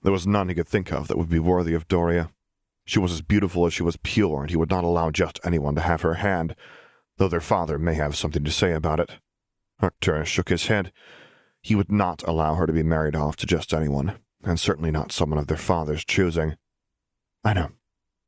There 0.02 0.12
was 0.12 0.26
none 0.26 0.48
he 0.48 0.54
could 0.54 0.68
think 0.68 0.92
of 0.92 1.08
that 1.08 1.18
would 1.18 1.28
be 1.28 1.38
worthy 1.38 1.74
of 1.74 1.88
Doria. 1.88 2.30
She 2.88 2.98
was 2.98 3.12
as 3.12 3.20
beautiful 3.20 3.66
as 3.66 3.74
she 3.74 3.82
was 3.82 3.98
pure, 3.98 4.40
and 4.40 4.48
he 4.48 4.56
would 4.56 4.70
not 4.70 4.82
allow 4.82 5.10
just 5.10 5.38
anyone 5.44 5.74
to 5.74 5.82
have 5.82 6.00
her 6.00 6.14
hand, 6.14 6.56
though 7.18 7.28
their 7.28 7.38
father 7.38 7.78
may 7.78 7.92
have 7.92 8.16
something 8.16 8.42
to 8.42 8.50
say 8.50 8.72
about 8.72 8.98
it. 8.98 9.10
Arcturus 9.78 10.26
shook 10.26 10.48
his 10.48 10.68
head. 10.68 10.90
He 11.60 11.74
would 11.74 11.92
not 11.92 12.26
allow 12.26 12.54
her 12.54 12.66
to 12.66 12.72
be 12.72 12.82
married 12.82 13.14
off 13.14 13.36
to 13.36 13.46
just 13.46 13.74
anyone, 13.74 14.18
and 14.42 14.58
certainly 14.58 14.90
not 14.90 15.12
someone 15.12 15.38
of 15.38 15.48
their 15.48 15.58
father's 15.58 16.02
choosing. 16.02 16.56
I 17.44 17.52
know, 17.52 17.72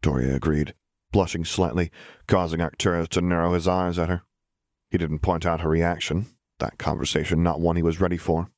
Doria 0.03 0.35
agreed, 0.35 0.75
blushing 1.11 1.47
slightly, 1.47 1.91
causing 2.27 2.61
Arcturus 2.61 3.09
to 3.13 3.23
narrow 3.23 3.55
his 3.55 3.67
eyes 3.67 3.99
at 3.99 4.11
her. 4.11 4.25
He 4.91 4.99
didn't 4.99 5.21
point 5.21 5.47
out 5.47 5.63
her 5.63 5.71
reaction, 5.71 6.27
that 6.59 6.77
conversation 6.77 7.43
not 7.43 7.61
one 7.61 7.77
he 7.77 7.83
was 7.83 7.99
ready 7.99 8.19
for. 8.19 8.51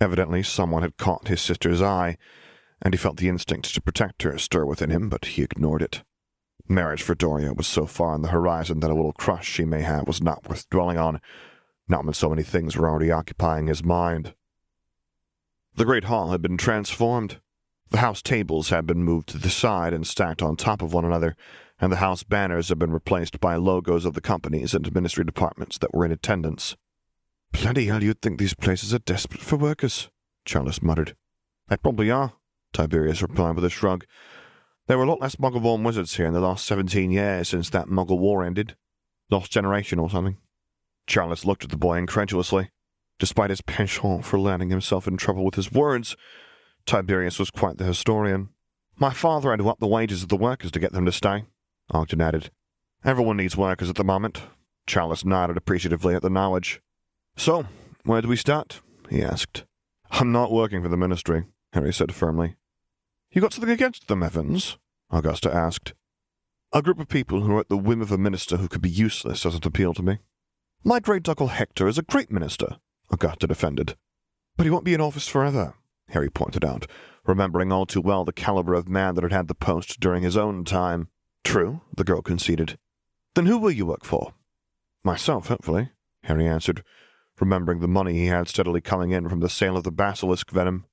Evidently, 0.00 0.42
someone 0.42 0.80
had 0.80 0.96
caught 0.96 1.28
his 1.28 1.42
sister's 1.42 1.82
eye, 1.82 2.16
and 2.82 2.92
he 2.92 2.98
felt 2.98 3.16
the 3.16 3.28
instinct 3.28 3.72
to 3.72 3.80
protect 3.80 4.22
her 4.22 4.36
stir 4.36 4.66
within 4.66 4.90
him, 4.90 5.08
but 5.08 5.24
he 5.24 5.42
ignored 5.42 5.82
it. 5.82 6.02
Marriage 6.68 7.02
for 7.02 7.14
Doria 7.14 7.52
was 7.52 7.66
so 7.66 7.86
far 7.86 8.12
on 8.12 8.22
the 8.22 8.28
horizon 8.28 8.80
that 8.80 8.90
a 8.90 8.94
little 8.94 9.12
crush 9.12 9.48
she 9.48 9.64
may 9.64 9.82
have 9.82 10.06
was 10.06 10.22
not 10.22 10.48
worth 10.48 10.68
dwelling 10.68 10.98
on, 10.98 11.20
not 11.88 12.04
when 12.04 12.14
so 12.14 12.28
many 12.28 12.42
things 12.42 12.76
were 12.76 12.88
already 12.88 13.10
occupying 13.10 13.66
his 13.66 13.84
mind. 13.84 14.34
The 15.74 15.84
great 15.84 16.04
hall 16.04 16.30
had 16.30 16.42
been 16.42 16.56
transformed. 16.56 17.40
The 17.90 17.98
house 17.98 18.22
tables 18.22 18.70
had 18.70 18.86
been 18.86 19.04
moved 19.04 19.28
to 19.30 19.38
the 19.38 19.50
side 19.50 19.92
and 19.92 20.06
stacked 20.06 20.42
on 20.42 20.56
top 20.56 20.82
of 20.82 20.92
one 20.92 21.04
another, 21.04 21.36
and 21.80 21.92
the 21.92 21.96
house 21.96 22.22
banners 22.22 22.68
had 22.68 22.78
been 22.78 22.92
replaced 22.92 23.40
by 23.40 23.56
logos 23.56 24.04
of 24.04 24.14
the 24.14 24.20
companies 24.20 24.74
and 24.74 24.94
ministry 24.94 25.24
departments 25.24 25.78
that 25.78 25.94
were 25.94 26.04
in 26.04 26.12
attendance. 26.12 26.76
Bloody 27.52 27.86
hell, 27.86 28.02
you'd 28.02 28.22
think 28.22 28.38
these 28.38 28.54
places 28.54 28.94
are 28.94 28.98
desperate 28.98 29.42
for 29.42 29.56
workers, 29.56 30.08
Charles 30.44 30.82
muttered. 30.82 31.14
They 31.68 31.76
probably 31.76 32.10
are, 32.10 32.34
Tiberius 32.72 33.22
replied 33.22 33.54
with 33.54 33.64
a 33.64 33.70
shrug. 33.70 34.04
There 34.86 34.98
were 34.98 35.04
a 35.04 35.08
lot 35.08 35.20
less 35.20 35.36
muggle-born 35.36 35.84
wizards 35.84 36.16
here 36.16 36.26
in 36.26 36.32
the 36.32 36.40
last 36.40 36.66
seventeen 36.66 37.10
years 37.10 37.48
since 37.48 37.70
that 37.70 37.86
muggle 37.86 38.18
war 38.18 38.44
ended. 38.44 38.76
Lost 39.30 39.52
generation 39.52 39.98
or 39.98 40.10
something. 40.10 40.38
Charles 41.06 41.44
looked 41.44 41.64
at 41.64 41.70
the 41.70 41.76
boy 41.76 41.98
incredulously. 41.98 42.70
Despite 43.18 43.50
his 43.50 43.60
penchant 43.60 44.24
for 44.24 44.38
landing 44.38 44.70
himself 44.70 45.06
in 45.06 45.16
trouble 45.16 45.44
with 45.44 45.54
his 45.54 45.70
words, 45.70 46.16
Tiberius 46.86 47.38
was 47.38 47.50
quite 47.50 47.78
the 47.78 47.84
historian. 47.84 48.48
My 48.96 49.12
father 49.12 49.50
had 49.50 49.60
to 49.60 49.68
up 49.68 49.78
the 49.78 49.86
wages 49.86 50.22
of 50.22 50.28
the 50.28 50.36
workers 50.36 50.70
to 50.72 50.80
get 50.80 50.92
them 50.92 51.06
to 51.06 51.12
stay, 51.12 51.44
Ogden 51.90 52.20
added. 52.20 52.50
Everyone 53.04 53.36
needs 53.36 53.56
workers 53.56 53.88
at 53.88 53.96
the 53.96 54.04
moment. 54.04 54.42
Charles 54.86 55.24
nodded 55.24 55.56
appreciatively 55.56 56.14
at 56.14 56.22
the 56.22 56.30
knowledge. 56.30 56.80
So, 57.36 57.66
where 58.04 58.22
do 58.22 58.28
we 58.28 58.36
start? 58.36 58.80
he 59.08 59.22
asked. 59.22 59.64
I'm 60.10 60.32
not 60.32 60.52
working 60.52 60.82
for 60.82 60.88
the 60.88 60.96
ministry, 60.96 61.44
Harry 61.72 61.92
said 61.92 62.14
firmly. 62.14 62.56
You 63.32 63.40
got 63.40 63.54
something 63.54 63.70
against 63.70 64.08
them, 64.08 64.22
Evans? 64.22 64.76
Augusta 65.10 65.54
asked. 65.54 65.94
A 66.74 66.82
group 66.82 67.00
of 67.00 67.08
people 67.08 67.40
who 67.40 67.56
are 67.56 67.60
at 67.60 67.70
the 67.70 67.78
whim 67.78 68.02
of 68.02 68.12
a 68.12 68.18
minister 68.18 68.58
who 68.58 68.68
could 68.68 68.82
be 68.82 68.90
useless 68.90 69.42
doesn't 69.42 69.64
appeal 69.64 69.94
to 69.94 70.02
me. 70.02 70.18
My 70.84 71.00
great 71.00 71.26
uncle 71.26 71.46
Hector 71.46 71.88
is 71.88 71.96
a 71.96 72.02
great 72.02 72.30
minister, 72.30 72.76
Augusta 73.10 73.46
defended. 73.46 73.96
But 74.58 74.64
he 74.64 74.70
won't 74.70 74.84
be 74.84 74.92
in 74.92 75.00
office 75.00 75.28
forever, 75.28 75.74
Harry 76.08 76.28
pointed 76.28 76.62
out, 76.62 76.86
remembering 77.24 77.72
all 77.72 77.86
too 77.86 78.02
well 78.02 78.26
the 78.26 78.34
caliber 78.34 78.74
of 78.74 78.86
man 78.86 79.14
that 79.14 79.22
had 79.22 79.32
had 79.32 79.48
the 79.48 79.54
post 79.54 79.98
during 79.98 80.22
his 80.22 80.36
own 80.36 80.62
time. 80.62 81.08
True, 81.42 81.80
the 81.96 82.04
girl 82.04 82.20
conceded. 82.20 82.78
Then 83.34 83.46
who 83.46 83.56
will 83.56 83.70
you 83.70 83.86
work 83.86 84.04
for? 84.04 84.34
Myself, 85.04 85.48
hopefully, 85.48 85.90
Harry 86.24 86.46
answered, 86.46 86.84
remembering 87.40 87.80
the 87.80 87.88
money 87.88 88.12
he 88.12 88.26
had 88.26 88.48
steadily 88.48 88.82
coming 88.82 89.10
in 89.10 89.30
from 89.30 89.40
the 89.40 89.48
sale 89.48 89.78
of 89.78 89.84
the 89.84 89.90
basilisk 89.90 90.50
venom. 90.50 90.84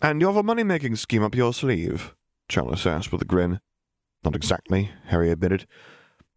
And 0.00 0.20
you 0.20 0.26
have 0.26 0.36
a 0.36 0.42
money-making 0.42 0.96
scheme 0.96 1.22
up 1.22 1.34
your 1.34 1.54
sleeve? 1.54 2.14
Charles 2.48 2.86
asked 2.86 3.12
with 3.12 3.22
a 3.22 3.26
grin. 3.26 3.60
Not 4.24 4.36
exactly, 4.36 4.90
Harry 5.06 5.30
admitted. 5.30 5.66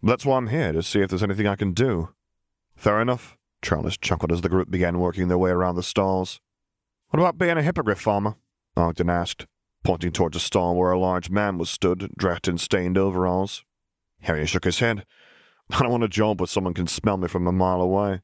That's 0.01 0.25
why 0.25 0.37
I'm 0.37 0.47
here, 0.47 0.71
to 0.71 0.81
see 0.81 1.01
if 1.01 1.09
there's 1.09 1.23
anything 1.23 1.47
I 1.47 1.55
can 1.55 1.73
do. 1.73 2.09
Fair 2.75 3.01
enough, 3.01 3.37
Charles 3.61 3.97
chuckled 3.97 4.31
as 4.31 4.41
the 4.41 4.49
group 4.49 4.71
began 4.71 4.99
working 4.99 5.27
their 5.27 5.37
way 5.37 5.49
around 5.49 5.75
the 5.75 5.83
stalls. 5.83 6.39
What 7.09 7.19
about 7.19 7.37
being 7.37 7.57
a 7.57 7.61
hippogriff 7.61 7.99
farmer? 7.99 8.35
Ogden 8.77 9.09
asked, 9.09 9.45
pointing 9.83 10.11
towards 10.11 10.37
a 10.37 10.39
stall 10.39 10.75
where 10.75 10.91
a 10.91 10.99
large 10.99 11.29
man 11.29 11.57
was 11.57 11.69
stood, 11.69 12.11
dressed 12.17 12.47
in 12.47 12.57
stained 12.57 12.97
overalls. 12.97 13.65
Harry 14.21 14.45
shook 14.45 14.63
his 14.63 14.79
head. 14.79 15.05
I 15.69 15.79
don't 15.79 15.91
want 15.91 16.03
a 16.03 16.09
job 16.09 16.39
where 16.39 16.47
someone 16.47 16.73
can 16.73 16.87
smell 16.87 17.17
me 17.17 17.27
from 17.27 17.45
a 17.45 17.51
mile 17.51 17.81
away. 17.81 18.21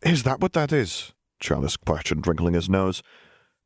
Is 0.00 0.22
that 0.22 0.40
what 0.40 0.54
that 0.54 0.72
is? 0.72 1.12
Charles 1.40 1.76
questioned, 1.76 2.26
wrinkling 2.26 2.54
his 2.54 2.70
nose. 2.70 3.02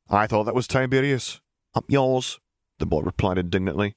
I 0.09 0.27
thought 0.27 0.45
that 0.45 0.55
was 0.55 0.69
Tiberius. 0.69 1.41
Up 1.75 1.85
yours, 1.89 2.39
the 2.79 2.87
boy 2.87 3.01
replied 3.01 3.39
indignantly. 3.39 3.95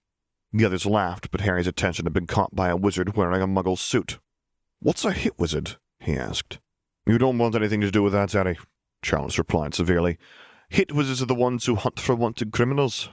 The 0.52 0.66
others 0.66 0.86
laughed, 0.86 1.30
but 1.32 1.42
Harry's 1.42 1.68
attention 1.68 2.06
had 2.06 2.14
been 2.14 2.26
caught 2.26 2.56
by 2.56 2.70
a 2.70 2.76
wizard 2.76 3.16
wearing 3.16 3.42
a 3.42 3.48
muggle 3.48 3.78
suit. 3.78 4.20
What's 4.80 5.06
a 5.06 5.12
hit 5.12 5.38
wizard? 5.38 5.78
he 6.00 6.16
asked. 6.16 6.60
You 7.06 7.18
don't 7.18 7.38
want 7.38 7.56
anything 7.56 7.82
to 7.82 7.92
do 7.92 8.02
with 8.02 8.14
that, 8.14 8.32
Harry, 8.32 8.58
Charles 9.02 9.38
replied 9.38 9.76
severely. 9.76 10.18
Hit 10.70 10.92
wizards 10.92 11.22
are 11.22 11.28
the 11.28 11.36
ones 11.36 11.66
who 11.66 11.76
hunt 11.76 12.00
for 12.00 12.16
wanted 12.16 12.52
criminals. 12.52 13.10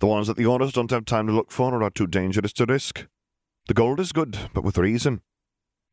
The 0.00 0.06
ones 0.06 0.26
that 0.26 0.36
the 0.36 0.46
orders 0.46 0.72
don't 0.72 0.90
have 0.90 1.04
time 1.04 1.26
to 1.26 1.32
look 1.32 1.50
for 1.50 1.72
or 1.72 1.82
are 1.82 1.90
too 1.90 2.06
dangerous 2.06 2.52
to 2.54 2.66
risk. 2.66 3.06
The 3.68 3.74
gold 3.74 4.00
is 4.00 4.12
good, 4.12 4.50
but 4.52 4.64
with 4.64 4.76
reason. 4.76 5.22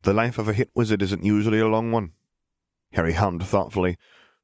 The 0.02 0.12
life 0.12 0.38
of 0.38 0.48
a 0.48 0.52
hit 0.52 0.70
wizard 0.74 1.00
isn't 1.00 1.24
usually 1.24 1.60
a 1.60 1.68
long 1.68 1.92
one. 1.92 2.12
Harry 2.92 3.14
hummed 3.14 3.44
thoughtfully, 3.44 3.96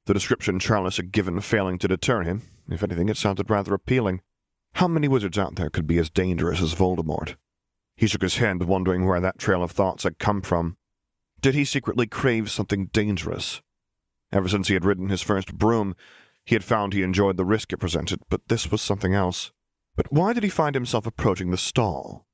the 0.08 0.14
description 0.14 0.58
Charles 0.58 0.96
had 0.96 1.12
given 1.12 1.38
failing 1.40 1.78
to 1.78 1.86
deter 1.86 2.22
him. 2.22 2.42
If 2.70 2.82
anything, 2.82 3.10
it 3.10 3.18
sounded 3.18 3.50
rather 3.50 3.74
appealing. 3.74 4.22
How 4.76 4.88
many 4.88 5.06
wizards 5.06 5.38
out 5.38 5.56
there 5.56 5.68
could 5.68 5.86
be 5.86 5.98
as 5.98 6.08
dangerous 6.08 6.62
as 6.62 6.74
Voldemort? 6.74 7.36
He 7.94 8.06
shook 8.06 8.22
his 8.22 8.38
head, 8.38 8.62
wondering 8.62 9.04
where 9.04 9.20
that 9.20 9.38
trail 9.38 9.62
of 9.62 9.70
thoughts 9.70 10.04
had 10.04 10.18
come 10.18 10.40
from. 10.40 10.78
Did 11.42 11.54
he 11.54 11.64
secretly 11.64 12.06
crave 12.06 12.50
something 12.50 12.86
dangerous? 12.86 13.60
Ever 14.32 14.48
since 14.48 14.68
he 14.68 14.74
had 14.74 14.86
ridden 14.86 15.10
his 15.10 15.20
first 15.20 15.54
broom, 15.54 15.94
he 16.42 16.54
had 16.54 16.64
found 16.64 16.94
he 16.94 17.02
enjoyed 17.02 17.36
the 17.36 17.44
risk 17.44 17.72
it 17.74 17.76
presented, 17.76 18.20
but 18.30 18.48
this 18.48 18.70
was 18.70 18.80
something 18.80 19.12
else. 19.12 19.52
But 19.94 20.10
why 20.10 20.32
did 20.32 20.42
he 20.42 20.48
find 20.48 20.74
himself 20.74 21.06
approaching 21.06 21.50
the 21.50 21.58
stall? 21.58 22.26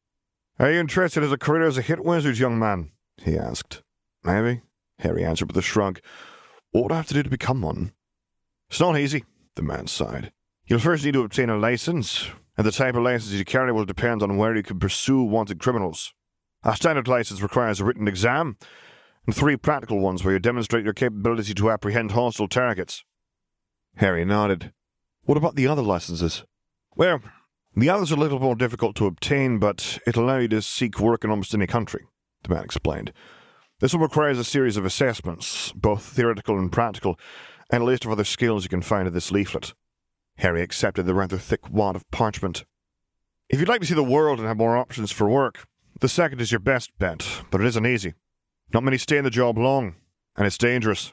Are 0.61 0.71
you 0.71 0.79
interested 0.79 1.25
as 1.25 1.33
a 1.33 1.39
career 1.39 1.67
as 1.67 1.77
a 1.77 1.83
hit 1.83 2.05
wizard, 2.05 2.39
young 2.39 2.57
man? 2.57 2.93
he 3.21 3.37
asked. 3.37 3.83
Maybe, 4.23 4.63
Harry 5.01 5.25
answered 5.25 5.49
with 5.49 5.57
a 5.57 5.63
shrug. 5.63 6.01
What 6.75 6.83
would 6.83 6.93
I 6.93 6.97
have 6.97 7.07
to 7.07 7.15
do 7.15 7.23
to 7.23 7.31
become 7.31 7.63
one? 7.63 7.93
It's 8.69 8.81
not 8.81 8.99
easy, 8.99 9.25
the 9.55 9.63
man 9.63 9.87
sighed. 9.87 10.33
You'll 10.67 10.81
first 10.81 11.05
need 11.05 11.13
to 11.13 11.23
obtain 11.23 11.49
a 11.49 11.57
license, 11.57 12.31
and 12.59 12.67
the 12.67 12.73
type 12.73 12.97
of 12.97 13.05
license 13.05 13.31
you 13.31 13.45
carry 13.45 13.71
will 13.71 13.85
depend 13.85 14.25
on 14.25 14.39
where 14.39 14.57
you 14.57 14.65
can 14.65 14.81
pursue 14.81 15.23
wanted 15.23 15.61
criminals. 15.61 16.13
A 16.65 16.75
standard 16.75 17.07
license 17.07 17.41
requires 17.41 17.79
a 17.79 17.85
written 17.85 18.09
exam, 18.09 18.57
and 19.25 19.37
three 19.37 19.57
practical 19.57 20.01
ones 20.01 20.25
where 20.25 20.35
you 20.35 20.41
demonstrate 20.41 20.83
your 20.83 20.95
capability 20.95 21.55
to 21.55 21.71
apprehend 21.71 22.11
hostile 22.11 22.49
targets. 22.49 23.05
Harry 23.99 24.25
nodded. 24.25 24.73
What 25.27 25.39
about 25.39 25.55
the 25.55 25.69
other 25.69 25.81
licenses? 25.81 26.43
Well, 26.97 27.21
the 27.77 27.89
others 27.89 28.11
are 28.11 28.17
a 28.17 28.19
little 28.19 28.41
more 28.41 28.57
difficult 28.57 28.97
to 28.97 29.07
obtain, 29.07 29.61
but 29.61 30.01
it'll 30.09 30.25
allow 30.25 30.39
you 30.39 30.49
to 30.49 30.61
seek 30.61 30.99
work 30.99 31.23
in 31.23 31.31
almost 31.31 31.55
any 31.55 31.69
country, 31.69 32.05
the 32.43 32.53
man 32.53 32.65
explained. 32.65 33.13
This 33.85 33.93
requires 33.93 34.39
a 34.39 34.45
series 34.45 34.79
of 34.79 34.87
assessments, 34.87 35.71
both 35.73 36.03
theoretical 36.03 36.59
and 36.59 36.73
practical, 36.73 37.19
and 37.69 37.83
a 37.83 37.85
list 37.85 38.07
of 38.07 38.11
other 38.11 38.25
skills 38.25 38.65
you 38.65 38.71
can 38.71 38.81
find 38.81 39.07
in 39.07 39.13
this 39.13 39.31
leaflet. 39.31 39.75
Harry 40.39 40.63
accepted 40.63 41.05
the 41.05 41.13
rather 41.13 41.37
thick 41.37 41.69
wad 41.69 41.95
of 41.95 42.11
parchment. 42.11 42.65
If 43.51 43.61
you'd 43.61 43.69
like 43.69 43.83
to 43.83 43.87
see 43.87 43.93
the 43.93 44.03
world 44.03 44.39
and 44.39 44.49
have 44.49 44.57
more 44.57 44.79
options 44.79 45.11
for 45.11 45.29
work, 45.29 45.67
the 46.01 46.09
second 46.09 46.41
is 46.41 46.51
your 46.51 46.61
best 46.61 46.93
bet, 46.99 47.43
but 47.51 47.61
it 47.61 47.67
isn't 47.67 47.85
easy. 47.85 48.15
Not 48.73 48.85
many 48.85 48.97
stay 48.97 49.19
in 49.19 49.25
the 49.25 49.29
job 49.29 49.59
long, 49.59 49.97
and 50.35 50.47
it's 50.47 50.57
dangerous. 50.57 51.13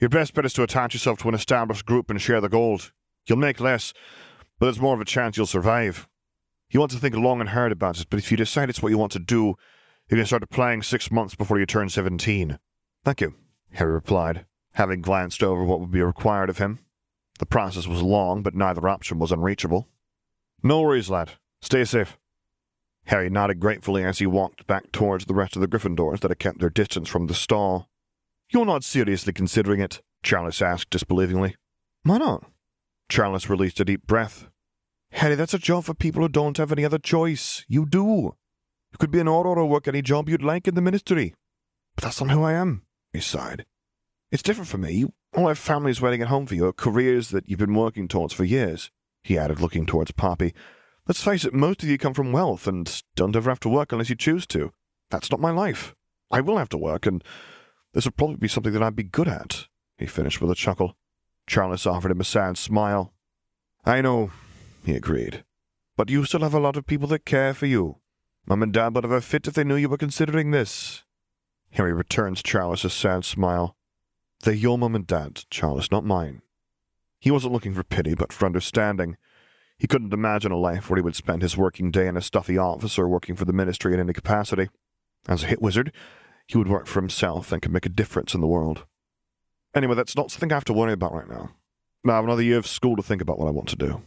Your 0.00 0.08
best 0.08 0.32
bet 0.32 0.46
is 0.46 0.54
to 0.54 0.62
attach 0.62 0.94
yourself 0.94 1.18
to 1.18 1.28
an 1.28 1.34
established 1.34 1.84
group 1.84 2.08
and 2.08 2.18
share 2.18 2.40
the 2.40 2.48
gold. 2.48 2.92
You'll 3.26 3.36
make 3.36 3.60
less, 3.60 3.92
but 4.58 4.64
there's 4.64 4.80
more 4.80 4.94
of 4.94 5.02
a 5.02 5.04
chance 5.04 5.36
you'll 5.36 5.44
survive. 5.44 6.08
You 6.70 6.80
want 6.80 6.92
to 6.92 6.98
think 6.98 7.14
long 7.14 7.40
and 7.40 7.50
hard 7.50 7.72
about 7.72 8.00
it, 8.00 8.06
but 8.08 8.18
if 8.18 8.30
you 8.30 8.38
decide 8.38 8.70
it's 8.70 8.80
what 8.80 8.88
you 8.88 8.96
want 8.96 9.12
to 9.12 9.18
do, 9.18 9.56
you 10.08 10.16
can 10.16 10.26
start 10.26 10.42
applying 10.42 10.82
six 10.82 11.10
months 11.10 11.34
before 11.34 11.58
you 11.58 11.66
turn 11.66 11.88
seventeen. 11.88 12.58
Thank 13.04 13.20
you, 13.20 13.34
Harry 13.72 13.92
replied, 13.92 14.46
having 14.74 15.00
glanced 15.00 15.42
over 15.42 15.64
what 15.64 15.80
would 15.80 15.90
be 15.90 16.02
required 16.02 16.50
of 16.50 16.58
him. 16.58 16.78
The 17.38 17.46
process 17.46 17.86
was 17.86 18.02
long, 18.02 18.42
but 18.42 18.54
neither 18.54 18.88
option 18.88 19.18
was 19.18 19.32
unreachable. 19.32 19.88
No 20.62 20.80
worries, 20.80 21.10
lad. 21.10 21.32
Stay 21.60 21.84
safe. 21.84 22.16
Harry 23.06 23.30
nodded 23.30 23.60
gratefully 23.60 24.02
as 24.02 24.18
he 24.18 24.26
walked 24.26 24.66
back 24.66 24.90
towards 24.90 25.26
the 25.26 25.34
rest 25.34 25.54
of 25.54 25.62
the 25.62 25.68
Gryffindors 25.68 26.20
that 26.20 26.30
had 26.30 26.38
kept 26.38 26.58
their 26.58 26.70
distance 26.70 27.08
from 27.08 27.26
the 27.26 27.34
stall. 27.34 27.88
You're 28.50 28.64
not 28.64 28.84
seriously 28.84 29.32
considering 29.32 29.80
it? 29.80 30.02
Charles 30.22 30.62
asked 30.62 30.90
disbelievingly. 30.90 31.54
Why 32.02 32.18
not? 32.18 32.50
Charles 33.08 33.48
released 33.48 33.78
a 33.80 33.84
deep 33.84 34.06
breath. 34.06 34.48
Harry, 35.12 35.36
that's 35.36 35.54
a 35.54 35.58
job 35.58 35.84
for 35.84 35.94
people 35.94 36.22
who 36.22 36.28
don't 36.28 36.56
have 36.56 36.72
any 36.72 36.84
other 36.84 36.98
choice. 36.98 37.64
You 37.68 37.86
do. 37.86 38.34
You 38.96 38.98
could 38.98 39.10
be 39.10 39.20
an 39.20 39.26
Auror 39.26 39.58
or 39.58 39.66
work 39.66 39.86
any 39.86 40.00
job 40.00 40.26
you'd 40.26 40.42
like 40.42 40.66
in 40.66 40.74
the 40.74 40.80
ministry. 40.80 41.34
But 41.94 42.04
that's 42.04 42.18
not 42.18 42.30
who 42.30 42.44
I 42.44 42.54
am, 42.54 42.80
he 43.12 43.20
sighed. 43.20 43.66
It's 44.32 44.42
different 44.42 44.68
for 44.68 44.78
me. 44.78 44.92
You 44.92 45.12
all 45.36 45.48
have 45.48 45.58
families 45.58 46.00
waiting 46.00 46.22
at 46.22 46.28
home 46.28 46.46
for 46.46 46.54
you, 46.54 46.72
careers 46.72 47.28
that 47.28 47.46
you've 47.46 47.58
been 47.58 47.74
working 47.74 48.08
towards 48.08 48.32
for 48.32 48.44
years, 48.44 48.90
he 49.22 49.36
added, 49.36 49.60
looking 49.60 49.84
towards 49.84 50.12
Poppy. 50.12 50.54
Let's 51.06 51.22
face 51.22 51.44
it, 51.44 51.52
most 51.52 51.82
of 51.82 51.90
you 51.90 51.98
come 51.98 52.14
from 52.14 52.32
wealth 52.32 52.66
and 52.66 53.02
don't 53.16 53.36
ever 53.36 53.50
have 53.50 53.60
to 53.60 53.68
work 53.68 53.92
unless 53.92 54.08
you 54.08 54.16
choose 54.16 54.46
to. 54.46 54.72
That's 55.10 55.30
not 55.30 55.40
my 55.40 55.50
life. 55.50 55.94
I 56.30 56.40
will 56.40 56.56
have 56.56 56.70
to 56.70 56.78
work, 56.78 57.04
and 57.04 57.22
this 57.92 58.06
would 58.06 58.16
probably 58.16 58.36
be 58.36 58.48
something 58.48 58.72
that 58.72 58.82
I'd 58.82 58.96
be 58.96 59.02
good 59.02 59.28
at, 59.28 59.66
he 59.98 60.06
finished 60.06 60.40
with 60.40 60.50
a 60.50 60.54
chuckle. 60.54 60.96
Charles 61.46 61.84
offered 61.84 62.12
him 62.12 62.22
a 62.22 62.24
sad 62.24 62.56
smile. 62.56 63.12
I 63.84 64.00
know, 64.00 64.30
he 64.86 64.94
agreed. 64.96 65.44
But 65.98 66.08
you 66.08 66.24
still 66.24 66.40
have 66.40 66.54
a 66.54 66.60
lot 66.60 66.78
of 66.78 66.86
people 66.86 67.08
that 67.08 67.26
care 67.26 67.52
for 67.52 67.66
you. 67.66 67.98
Mum 68.46 68.62
and 68.62 68.72
Dad 68.72 68.94
would 68.94 69.04
have 69.04 69.12
a 69.12 69.20
fit 69.20 69.48
if 69.48 69.54
they 69.54 69.64
knew 69.64 69.74
you 69.74 69.88
were 69.88 69.96
considering 69.96 70.50
this. 70.52 71.02
Harry 71.72 71.92
returns 71.92 72.42
Charles 72.42 72.84
a 72.84 72.90
sad 72.90 73.24
smile. 73.24 73.76
They're 74.40 74.54
your 74.54 74.78
mum 74.78 74.94
and 74.94 75.06
dad, 75.06 75.44
Charles, 75.50 75.90
not 75.90 76.04
mine. 76.04 76.42
He 77.18 77.30
wasn't 77.30 77.52
looking 77.52 77.74
for 77.74 77.82
pity, 77.82 78.14
but 78.14 78.32
for 78.32 78.46
understanding. 78.46 79.16
He 79.78 79.86
couldn't 79.86 80.12
imagine 80.12 80.52
a 80.52 80.56
life 80.56 80.88
where 80.88 80.96
he 80.96 81.02
would 81.02 81.16
spend 81.16 81.42
his 81.42 81.56
working 81.56 81.90
day 81.90 82.06
in 82.06 82.16
a 82.16 82.22
stuffy 82.22 82.56
office 82.56 82.98
or 82.98 83.08
working 83.08 83.34
for 83.34 83.44
the 83.44 83.52
ministry 83.52 83.92
in 83.92 84.00
any 84.00 84.12
capacity. 84.12 84.68
As 85.28 85.42
a 85.42 85.46
hit 85.46 85.60
wizard, 85.60 85.92
he 86.46 86.56
would 86.56 86.68
work 86.68 86.86
for 86.86 87.00
himself 87.00 87.50
and 87.50 87.60
could 87.60 87.72
make 87.72 87.86
a 87.86 87.90
difference 87.90 88.32
in 88.32 88.40
the 88.40 88.46
world. 88.46 88.86
Anyway, 89.74 89.96
that's 89.96 90.16
not 90.16 90.30
something 90.30 90.52
I 90.52 90.54
have 90.54 90.64
to 90.66 90.72
worry 90.72 90.92
about 90.92 91.12
right 91.12 91.28
now. 91.28 91.50
I 92.06 92.14
have 92.14 92.24
another 92.24 92.42
year 92.42 92.58
of 92.58 92.66
school 92.66 92.94
to 92.96 93.02
think 93.02 93.20
about 93.20 93.38
what 93.38 93.48
I 93.48 93.50
want 93.50 93.68
to 93.70 93.76
do. 93.76 94.02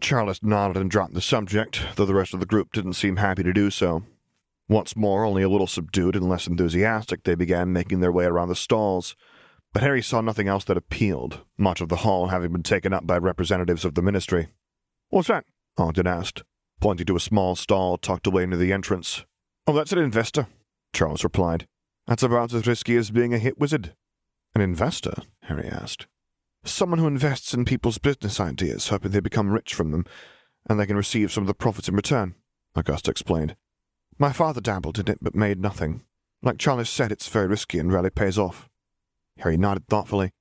Charles 0.00 0.42
nodded 0.42 0.76
and 0.76 0.90
dropped 0.90 1.14
the 1.14 1.20
subject, 1.20 1.80
though 1.96 2.04
the 2.04 2.14
rest 2.14 2.34
of 2.34 2.40
the 2.40 2.46
group 2.46 2.72
didn't 2.72 2.94
seem 2.94 3.16
happy 3.16 3.42
to 3.42 3.52
do 3.52 3.70
so. 3.70 4.02
Once 4.68 4.96
more, 4.96 5.24
only 5.24 5.42
a 5.42 5.48
little 5.48 5.66
subdued 5.66 6.16
and 6.16 6.28
less 6.28 6.46
enthusiastic, 6.46 7.22
they 7.22 7.34
began 7.34 7.72
making 7.72 8.00
their 8.00 8.12
way 8.12 8.24
around 8.24 8.48
the 8.48 8.56
stalls, 8.56 9.16
but 9.72 9.82
Harry 9.82 10.02
saw 10.02 10.20
nothing 10.20 10.48
else 10.48 10.64
that 10.64 10.76
appealed, 10.76 11.40
much 11.56 11.80
of 11.80 11.88
the 11.88 11.96
hall 11.96 12.28
having 12.28 12.52
been 12.52 12.62
taken 12.62 12.92
up 12.92 13.06
by 13.06 13.16
representatives 13.16 13.84
of 13.84 13.94
the 13.94 14.02
ministry. 14.02 14.48
What's 15.08 15.28
that? 15.28 15.44
Ogden 15.78 16.06
asked, 16.06 16.42
pointing 16.80 17.06
to 17.06 17.16
a 17.16 17.20
small 17.20 17.54
stall 17.54 17.96
tucked 17.96 18.26
away 18.26 18.46
near 18.46 18.58
the 18.58 18.72
entrance. 18.72 19.24
Oh, 19.66 19.72
that's 19.72 19.92
an 19.92 19.98
investor, 19.98 20.46
Charles 20.92 21.24
replied. 21.24 21.66
That's 22.06 22.22
about 22.22 22.52
as 22.52 22.66
risky 22.66 22.96
as 22.96 23.10
being 23.10 23.34
a 23.34 23.38
hit 23.38 23.58
wizard. 23.58 23.94
An 24.54 24.60
investor? 24.60 25.14
Harry 25.42 25.68
asked. 25.68 26.06
Someone 26.66 26.98
who 26.98 27.06
invests 27.06 27.54
in 27.54 27.64
people's 27.64 27.98
business 27.98 28.40
ideas, 28.40 28.88
hoping 28.88 29.12
they 29.12 29.20
become 29.20 29.50
rich 29.50 29.72
from 29.72 29.92
them, 29.92 30.04
and 30.68 30.78
they 30.78 30.86
can 30.86 30.96
receive 30.96 31.30
some 31.30 31.44
of 31.44 31.46
the 31.46 31.54
profits 31.54 31.88
in 31.88 31.94
return, 31.94 32.34
Augusta 32.74 33.10
explained. 33.10 33.54
My 34.18 34.32
father 34.32 34.60
dabbled 34.60 34.98
in 34.98 35.08
it, 35.08 35.18
but 35.22 35.34
made 35.34 35.60
nothing. 35.60 36.02
Like 36.42 36.58
Charles 36.58 36.90
said, 36.90 37.12
it's 37.12 37.28
very 37.28 37.46
risky 37.46 37.78
and 37.78 37.92
rarely 37.92 38.10
pays 38.10 38.36
off. 38.36 38.68
Harry 39.38 39.56
nodded 39.56 39.86
thoughtfully. 39.86 40.32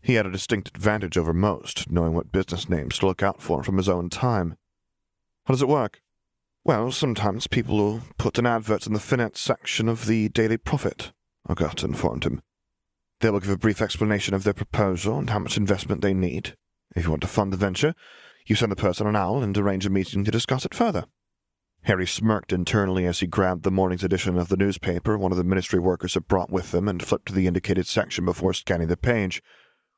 He 0.00 0.14
had 0.14 0.26
a 0.26 0.30
distinct 0.30 0.68
advantage 0.68 1.18
over 1.18 1.34
most, 1.34 1.90
knowing 1.90 2.14
what 2.14 2.32
business 2.32 2.68
names 2.68 2.98
to 2.98 3.06
look 3.06 3.22
out 3.22 3.42
for 3.42 3.62
from 3.62 3.76
his 3.76 3.88
own 3.88 4.08
time. 4.08 4.56
How 5.44 5.52
does 5.52 5.62
it 5.62 5.68
work? 5.68 6.00
Well, 6.64 6.92
sometimes 6.92 7.46
people 7.46 7.76
will 7.76 8.00
put 8.16 8.38
an 8.38 8.46
advert 8.46 8.86
in 8.86 8.94
the 8.94 9.00
finance 9.00 9.38
section 9.38 9.90
of 9.90 10.06
the 10.06 10.30
Daily 10.30 10.56
Prophet, 10.56 11.12
Augusta 11.46 11.84
informed 11.84 12.24
him. 12.24 12.40
They 13.20 13.30
will 13.30 13.40
give 13.40 13.50
a 13.50 13.56
brief 13.56 13.80
explanation 13.80 14.34
of 14.34 14.44
their 14.44 14.52
proposal 14.52 15.18
and 15.18 15.30
how 15.30 15.38
much 15.38 15.56
investment 15.56 16.02
they 16.02 16.14
need. 16.14 16.56
If 16.94 17.04
you 17.04 17.10
want 17.10 17.22
to 17.22 17.28
fund 17.28 17.52
the 17.52 17.56
venture, 17.56 17.94
you 18.46 18.54
send 18.54 18.70
the 18.72 18.76
person 18.76 19.06
an 19.06 19.16
owl 19.16 19.42
and 19.42 19.56
arrange 19.56 19.86
a 19.86 19.90
meeting 19.90 20.24
to 20.24 20.30
discuss 20.30 20.64
it 20.64 20.74
further. 20.74 21.06
Harry 21.84 22.06
smirked 22.06 22.52
internally 22.52 23.04
as 23.04 23.20
he 23.20 23.26
grabbed 23.26 23.62
the 23.62 23.70
morning's 23.70 24.04
edition 24.04 24.38
of 24.38 24.48
the 24.48 24.56
newspaper 24.56 25.18
one 25.18 25.32
of 25.32 25.38
the 25.38 25.44
ministry 25.44 25.78
workers 25.78 26.14
had 26.14 26.26
brought 26.26 26.50
with 26.50 26.70
them 26.70 26.88
and 26.88 27.02
flipped 27.02 27.26
to 27.26 27.34
the 27.34 27.46
indicated 27.46 27.86
section 27.86 28.24
before 28.24 28.54
scanning 28.54 28.88
the 28.88 28.96
page. 28.96 29.42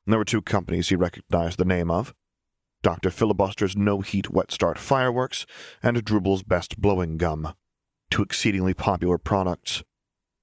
There 0.05 0.19
were 0.19 0.25
two 0.25 0.43
companies 0.43 0.89
he 0.89 0.97
recognized 0.97 1.59
the 1.59 1.65
name 1.65 1.91
of 1.91 2.13
Dr. 2.83 3.11
Filibuster's 3.11 3.77
No 3.77 4.01
Heat 4.01 4.31
Wet 4.31 4.53
Start 4.53 4.79
Fireworks 4.79 5.47
and 5.83 5.97
Drooble's 6.05 6.43
Best 6.43 6.81
Blowing 6.81 7.17
Gum. 7.17 7.55
Two 8.11 8.23
exceedingly 8.23 8.75
popular 8.75 9.19
products. 9.19 9.83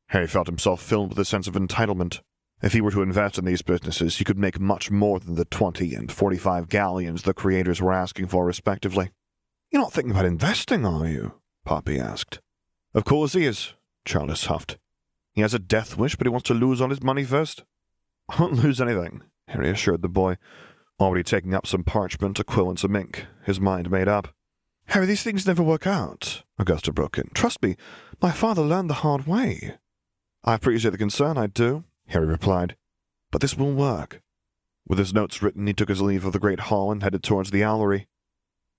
Harry 0.08 0.28
felt 0.28 0.48
himself 0.48 0.82
filled 0.82 1.10
with 1.10 1.20
a 1.20 1.26
sense 1.26 1.48
of 1.48 1.56
entitlement. 1.56 2.20
If 2.64 2.72
he 2.72 2.80
were 2.80 2.92
to 2.92 3.02
invest 3.02 3.38
in 3.38 3.44
these 3.44 3.62
businesses, 3.62 4.18
he 4.18 4.24
could 4.24 4.38
make 4.38 4.58
much 4.58 4.90
more 4.90 5.20
than 5.20 5.36
the 5.36 5.44
20 5.44 5.94
and 5.94 6.10
45 6.10 6.70
galleons 6.70 7.24
the 7.24 7.34
creators 7.34 7.82
were 7.82 7.92
asking 7.92 8.28
for, 8.28 8.46
respectively. 8.46 9.12
You're 9.70 9.82
not 9.82 9.92
thinking 9.92 10.12
about 10.12 10.26
investing, 10.26 10.86
are 10.86 11.06
you? 11.06 11.34
Poppy 11.66 12.00
asked. 12.00 12.40
Of 12.94 13.04
course 13.04 13.34
he 13.34 13.46
is, 13.46 13.74
Charles 14.06 14.46
huffed. 14.46 14.78
He 15.34 15.42
has 15.42 15.54
a 15.54 15.60
death 15.60 15.98
wish, 15.98 16.16
but 16.16 16.26
he 16.26 16.32
wants 16.32 16.48
to 16.48 16.54
lose 16.54 16.80
all 16.80 16.90
his 16.90 17.04
money 17.04 17.26
first. 17.26 17.66
I 18.30 18.42
won't 18.42 18.64
lose 18.64 18.80
anything, 18.80 19.24
Harry 19.50 19.70
assured 19.70 20.02
the 20.02 20.08
boy, 20.08 20.38
already 21.02 21.24
taking 21.24 21.54
up 21.54 21.68
some 21.68 21.84
parchment, 21.84 22.40
a 22.40 22.46
quill, 22.46 22.70
and 22.70 22.80
some 22.80 22.96
ink, 22.96 23.26
his 23.46 23.60
mind 23.60 23.92
made 23.92 24.08
up. 24.08 24.30
Harry, 24.86 25.06
these 25.06 25.24
things 25.24 25.46
never 25.46 25.64
work 25.64 25.86
out, 25.86 26.44
Augusta 26.58 26.94
broke 26.94 27.18
in. 27.18 27.30
Trust 27.34 27.62
me, 27.62 27.76
my 28.22 28.32
father 28.32 28.62
learned 28.62 28.90
the 28.90 28.96
hard 28.96 29.28
way. 29.28 29.76
I 30.46 30.54
appreciate 30.54 30.92
the 30.92 30.98
concern, 30.98 31.38
I 31.38 31.48
do, 31.48 31.84
Harry 32.08 32.26
replied. 32.26 32.76
But 33.32 33.42
this 33.42 33.58
will 33.58 33.74
work. 33.74 34.22
With 34.88 35.00
his 35.00 35.14
notes 35.14 35.42
written, 35.42 35.66
he 35.66 35.74
took 35.74 35.90
his 35.90 36.02
leave 36.02 36.26
of 36.26 36.34
the 36.34 36.40
great 36.40 36.62
hall 36.62 36.92
and 36.92 37.02
headed 37.02 37.24
towards 37.24 37.52
the 37.52 37.64
owlery. 37.64 38.08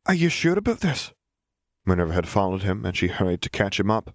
Are 0.06 0.14
you 0.14 0.28
sure 0.28 0.58
about 0.58 0.80
this? 0.80 1.12
Minerva 1.86 2.12
had 2.12 2.28
followed 2.28 2.62
him, 2.62 2.84
and 2.84 2.96
she 2.96 3.08
hurried 3.08 3.42
to 3.42 3.50
catch 3.50 3.80
him 3.80 3.90
up. 3.90 4.14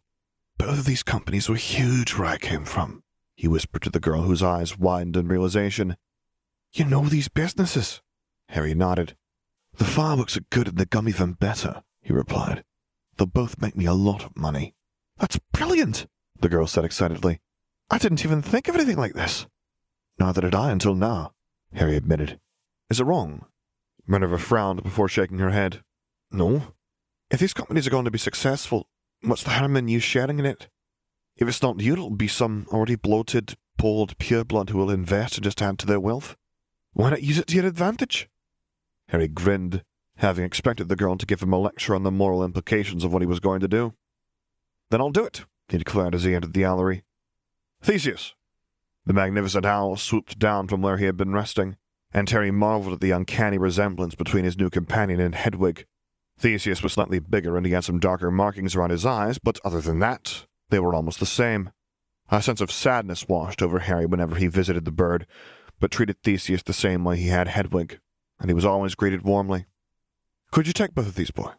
Both 0.58 0.80
of 0.80 0.86
these 0.86 1.04
companies 1.04 1.50
were 1.50 1.56
huge 1.56 2.14
where 2.14 2.28
I 2.28 2.38
came 2.38 2.66
from, 2.66 3.04
he 3.36 3.48
whispered 3.48 3.82
to 3.84 3.90
the 3.90 4.00
girl 4.00 4.24
whose 4.24 4.44
eyes 4.44 4.78
widened 4.78 5.16
in 5.16 5.28
realization. 5.28 5.98
You 6.74 6.86
know 6.86 7.06
these 7.06 7.30
businesses? 7.30 8.02
Harry 8.50 8.74
nodded. 8.74 9.16
The 9.78 9.86
fireworks 9.86 10.36
are 10.36 10.46
good 10.50 10.68
and 10.68 10.78
the 10.78 10.86
gum 10.86 11.08
even 11.08 11.34
better, 11.34 11.84
he 12.02 12.12
replied. 12.12 12.64
They'll 13.18 13.28
both 13.28 13.62
make 13.62 13.76
me 13.76 13.86
a 13.86 13.94
lot 13.94 14.24
of 14.24 14.36
money. 14.36 14.76
That's 15.18 15.40
brilliant, 15.52 16.08
the 16.40 16.50
girl 16.50 16.68
said 16.68 16.86
excitedly. 16.86 17.40
I 17.92 17.98
didn't 17.98 18.24
even 18.24 18.42
think 18.42 18.68
of 18.68 18.76
anything 18.76 18.98
like 18.98 19.14
this. 19.14 19.48
Neither 20.20 20.42
did 20.42 20.54
I 20.54 20.72
until 20.72 20.96
now, 20.96 21.34
Harry 21.74 21.96
admitted. 21.96 22.40
Is 22.90 23.00
it 23.00 23.06
wrong? 23.06 23.46
Minerva 24.06 24.38
frowned 24.38 24.84
before 24.84 25.08
shaking 25.08 25.40
her 25.40 25.52
head. 25.52 25.82
No. 26.32 26.74
If 27.32 27.40
these 27.40 27.54
companies 27.54 27.88
are 27.88 27.92
going 27.92 28.06
to 28.06 28.12
be 28.12 28.18
successful, 28.18 28.90
what's 29.22 29.44
the 29.44 29.52
harm 29.52 29.76
in 29.76 29.88
you 29.88 30.00
sharing 30.00 30.40
in 30.40 30.46
it? 30.46 30.68
If 31.38 31.48
it's 31.48 31.62
not 31.62 31.80
you, 31.80 31.94
it'll 31.94 32.10
be 32.10 32.28
some 32.28 32.68
already 32.72 32.96
bloated, 32.96 33.56
pulled 33.78 34.18
pureblood 34.18 34.70
who 34.70 34.78
will 34.78 34.92
invest 34.92 35.38
and 35.38 35.44
just 35.44 35.62
add 35.62 35.80
to 35.80 35.86
their 35.86 36.00
wealth. 36.00 36.36
Why 36.94 37.12
not 37.12 37.24
use 37.24 37.38
it 37.38 37.48
to 37.48 37.56
your 37.56 37.66
advantage? 37.66 38.30
Harry 39.08 39.28
grinned, 39.28 39.84
having 40.18 40.44
expected 40.44 40.90
the 40.90 40.96
girl 40.96 41.16
to 41.18 41.26
give 41.26 41.42
him 41.42 41.54
a 41.54 41.60
lecture 41.60 41.96
on 41.96 42.04
the 42.04 42.12
moral 42.12 42.44
implications 42.44 43.04
of 43.04 43.14
what 43.14 43.22
he 43.22 43.28
was 43.28 43.40
going 43.40 43.62
to 43.62 43.68
do. 43.68 43.94
Then 44.92 45.02
I'll 45.02 45.12
do 45.12 45.26
it, 45.26 45.46
he 45.70 45.78
declared 45.78 46.14
as 46.14 46.24
he 46.24 46.36
entered 46.36 46.54
the 46.54 46.64
owlery. 46.64 47.04
Theseus! 47.82 48.34
The 49.06 49.14
magnificent 49.14 49.66
owl 49.66 49.96
swooped 49.96 50.38
down 50.38 50.68
from 50.68 50.82
where 50.82 50.98
he 50.98 51.06
had 51.06 51.18
been 51.18 51.34
resting 51.34 51.78
and 52.12 52.30
Harry 52.30 52.52
marveled 52.52 52.94
at 52.94 53.02
the 53.02 53.12
uncanny 53.12 53.58
resemblance 53.58 54.16
between 54.16 54.44
his 54.44 54.58
new 54.58 54.70
companion 54.70 55.20
and 55.20 55.36
Hedwig. 55.36 55.86
Theseus 56.38 56.82
was 56.82 56.94
slightly 56.94 57.20
bigger 57.20 57.58
and 57.58 57.66
he 57.66 57.74
had 57.74 57.84
some 57.84 58.00
darker 58.00 58.32
markings 58.32 58.76
around 58.76 58.90
his 58.90 59.06
eyes, 59.06 59.38
but 59.38 59.60
other 59.64 59.82
than 59.82 60.00
that, 60.00 60.46
they 60.70 60.80
were 60.80 60.96
almost 60.96 61.20
the 61.20 61.26
same. 61.26 61.72
A 62.32 62.42
sense 62.42 62.62
of 62.62 62.72
sadness 62.72 63.28
washed 63.28 63.62
over 63.62 63.80
Harry 63.80 64.06
whenever 64.06 64.36
he 64.36 64.48
visited 64.48 64.86
the 64.86 64.92
bird, 64.92 65.26
but 65.80 65.92
treated 65.92 66.22
Theseus 66.22 66.64
the 66.64 66.74
same 66.74 67.04
way 67.04 67.18
he 67.18 67.28
had 67.28 67.48
Hedwig, 67.48 68.00
and 68.40 68.50
he 68.50 68.54
was 68.54 68.66
always 68.66 68.96
greeted 68.96 69.24
warmly. 69.24 69.66
Could 70.52 70.68
you 70.68 70.74
take 70.74 70.94
both 70.94 71.08
of 71.08 71.16
these, 71.16 71.32
boy? 71.32 71.52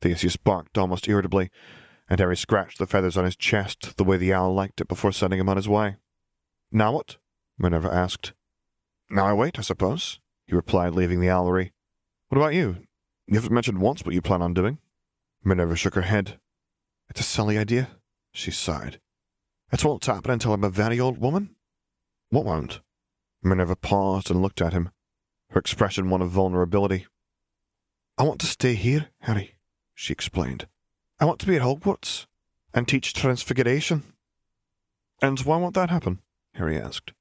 Theseus 0.00 0.36
barked 0.36 0.78
almost 0.78 1.08
irritably, 1.08 1.50
and 2.12 2.20
Harry 2.20 2.36
scratched 2.36 2.76
the 2.76 2.86
feathers 2.86 3.16
on 3.16 3.24
his 3.24 3.36
chest 3.36 3.96
the 3.96 4.04
way 4.04 4.18
the 4.18 4.34
owl 4.34 4.52
liked 4.52 4.82
it 4.82 4.86
before 4.86 5.12
sending 5.12 5.40
him 5.40 5.48
on 5.48 5.56
his 5.56 5.66
way. 5.66 5.96
Now 6.70 6.92
what? 6.92 7.16
Minerva 7.56 7.90
asked. 7.90 8.34
Now 9.08 9.24
I 9.24 9.32
wait, 9.32 9.58
I 9.58 9.62
suppose, 9.62 10.20
he 10.46 10.54
replied, 10.54 10.92
leaving 10.92 11.20
the 11.20 11.28
owlery. 11.28 11.70
What 12.28 12.36
about 12.36 12.52
you? 12.52 12.76
You 13.26 13.36
haven't 13.36 13.54
mentioned 13.54 13.80
once 13.80 14.04
what 14.04 14.14
you 14.14 14.20
plan 14.20 14.42
on 14.42 14.52
doing. 14.52 14.76
Minerva 15.42 15.74
shook 15.74 15.94
her 15.94 16.02
head. 16.02 16.38
It's 17.08 17.20
a 17.20 17.22
silly 17.22 17.56
idea, 17.56 17.88
she 18.34 18.50
sighed. 18.50 19.00
It 19.72 19.82
won't 19.82 20.04
happen 20.04 20.32
until 20.32 20.52
I'm 20.52 20.64
a 20.64 20.68
very 20.68 21.00
old 21.00 21.16
woman. 21.16 21.56
What 22.28 22.44
won't? 22.44 22.80
Minerva 23.42 23.74
paused 23.74 24.30
and 24.30 24.42
looked 24.42 24.60
at 24.60 24.74
him, 24.74 24.90
her 25.48 25.58
expression 25.58 26.10
one 26.10 26.20
of 26.20 26.28
vulnerability. 26.28 27.06
I 28.18 28.24
want 28.24 28.38
to 28.42 28.46
stay 28.46 28.74
here, 28.74 29.06
Harry, 29.20 29.54
she 29.94 30.12
explained. 30.12 30.66
I 31.22 31.24
want 31.24 31.38
to 31.38 31.46
be 31.46 31.54
at 31.54 31.62
Hogwarts 31.62 32.26
and 32.74 32.88
teach 32.88 33.14
Transfiguration. 33.14 34.02
And 35.22 35.38
why 35.38 35.56
won't 35.56 35.76
that 35.76 35.88
happen? 35.88 36.18
Harry 36.54 36.76
asked. 36.76 37.12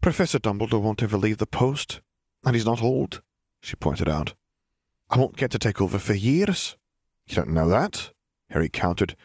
Professor 0.00 0.38
Dumbledore 0.38 0.80
won't 0.80 1.02
ever 1.02 1.16
leave 1.16 1.38
the 1.38 1.48
post, 1.48 2.00
and 2.44 2.54
he's 2.54 2.64
not 2.64 2.80
old, 2.80 3.22
she 3.60 3.74
pointed 3.74 4.08
out. 4.08 4.34
I 5.10 5.18
won't 5.18 5.36
get 5.36 5.50
to 5.50 5.58
take 5.58 5.80
over 5.80 5.98
for 5.98 6.14
years. 6.14 6.76
You 7.26 7.34
don't 7.34 7.48
know 7.48 7.68
that, 7.68 8.12
Harry 8.50 8.68
countered, 8.68 9.16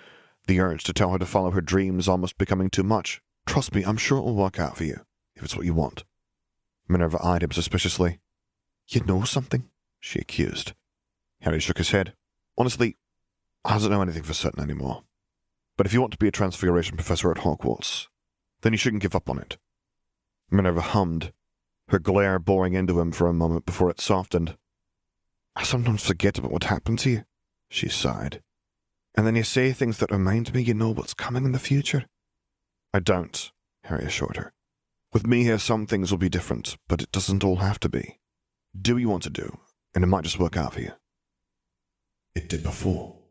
the 0.48 0.60
urge 0.60 0.84
to 0.86 0.94
tell 0.94 1.12
her 1.12 1.20
to 1.20 1.26
follow 1.28 1.52
her 1.52 1.62
dreams 1.62 2.08
almost 2.08 2.40
becoming 2.40 2.72
too 2.72 2.82
much. 2.82 3.22
Trust 3.46 3.76
me, 3.76 3.84
I'm 3.84 3.96
sure 3.96 4.18
it 4.18 4.24
will 4.24 4.34
work 4.34 4.60
out 4.60 4.76
for 4.76 4.86
you, 4.86 5.02
if 5.36 5.44
it's 5.44 5.56
what 5.56 5.68
you 5.68 5.76
want. 5.76 6.04
Minerva 6.88 7.24
eyed 7.24 7.44
him 7.44 7.52
suspiciously. 7.52 8.18
You 8.88 9.02
know 9.02 9.24
something? 9.24 9.70
she 10.00 10.18
accused. 10.18 10.74
Harry 11.42 11.60
shook 11.60 11.78
his 11.78 11.92
head. 11.92 12.16
Honestly, 12.58 12.98
I 13.65 13.80
don't 13.80 13.89
know 13.89 14.04
anything 14.04 14.23
for 14.23 14.36
certain 14.36 14.63
anymore. 14.63 15.04
But 15.75 15.88
if 15.88 15.93
you 15.93 15.99
want 15.99 16.12
to 16.13 16.19
be 16.19 16.28
a 16.28 16.32
Transfiguration 16.32 16.95
professor 16.95 17.32
at 17.32 17.38
Hogwarts, 17.38 18.08
then 18.62 18.73
you 18.73 18.78
shouldn't 18.78 19.01
give 19.01 19.15
up 19.15 19.28
on 19.28 19.39
it. 19.39 19.58
Minerva 20.51 20.82
hummed, 20.82 21.34
her 21.89 21.97
glare 21.97 22.38
boring 22.38 22.73
into 22.73 22.99
him 22.99 23.12
for 23.12 23.28
a 23.28 23.34
moment 23.34 23.65
before 23.65 23.89
it 23.89 23.99
softened. 23.99 24.56
I 25.56 25.63
sometimes 25.63 26.06
forget 26.06 26.38
about 26.38 26.51
what 26.51 26.65
happened 26.65 26.99
to 26.99 27.10
you, 27.10 27.23
she 27.69 27.89
sighed. 27.89 28.43
And 29.15 29.25
then 29.25 29.36
you 29.36 29.43
say 29.43 29.71
things 29.73 29.97
that 29.97 30.12
remind 30.12 30.54
me 30.54 30.62
you 30.62 30.75
know 30.75 30.91
what's 30.91 31.13
coming 31.15 31.43
in 31.43 31.51
the 31.51 31.60
future. 31.60 32.06
I 32.93 32.99
don't, 32.99 33.51
Harry 33.86 34.06
assured 34.06 34.38
her. 34.38 34.54
With 35.12 35.25
me 35.25 35.43
here, 35.43 35.58
some 35.58 35.88
things 35.88 36.12
will 36.12 36.19
be 36.19 36.30
different, 36.30 36.78
but 36.88 37.01
it 37.01 37.12
doesn't 37.12 37.43
all 37.43 37.58
have 37.58 37.80
to 37.80 37.89
be. 37.89 38.19
Do 38.80 38.93
what 38.95 39.01
you 39.01 39.10
want 39.10 39.23
to 39.23 39.30
do, 39.30 39.58
and 39.95 40.04
it 40.04 40.08
might 40.08 40.25
just 40.25 40.39
work 40.39 40.56
out 40.56 40.73
for 40.73 40.82
you. 40.82 40.91
It 42.36 42.49
did 42.49 42.62
before. 42.62 43.25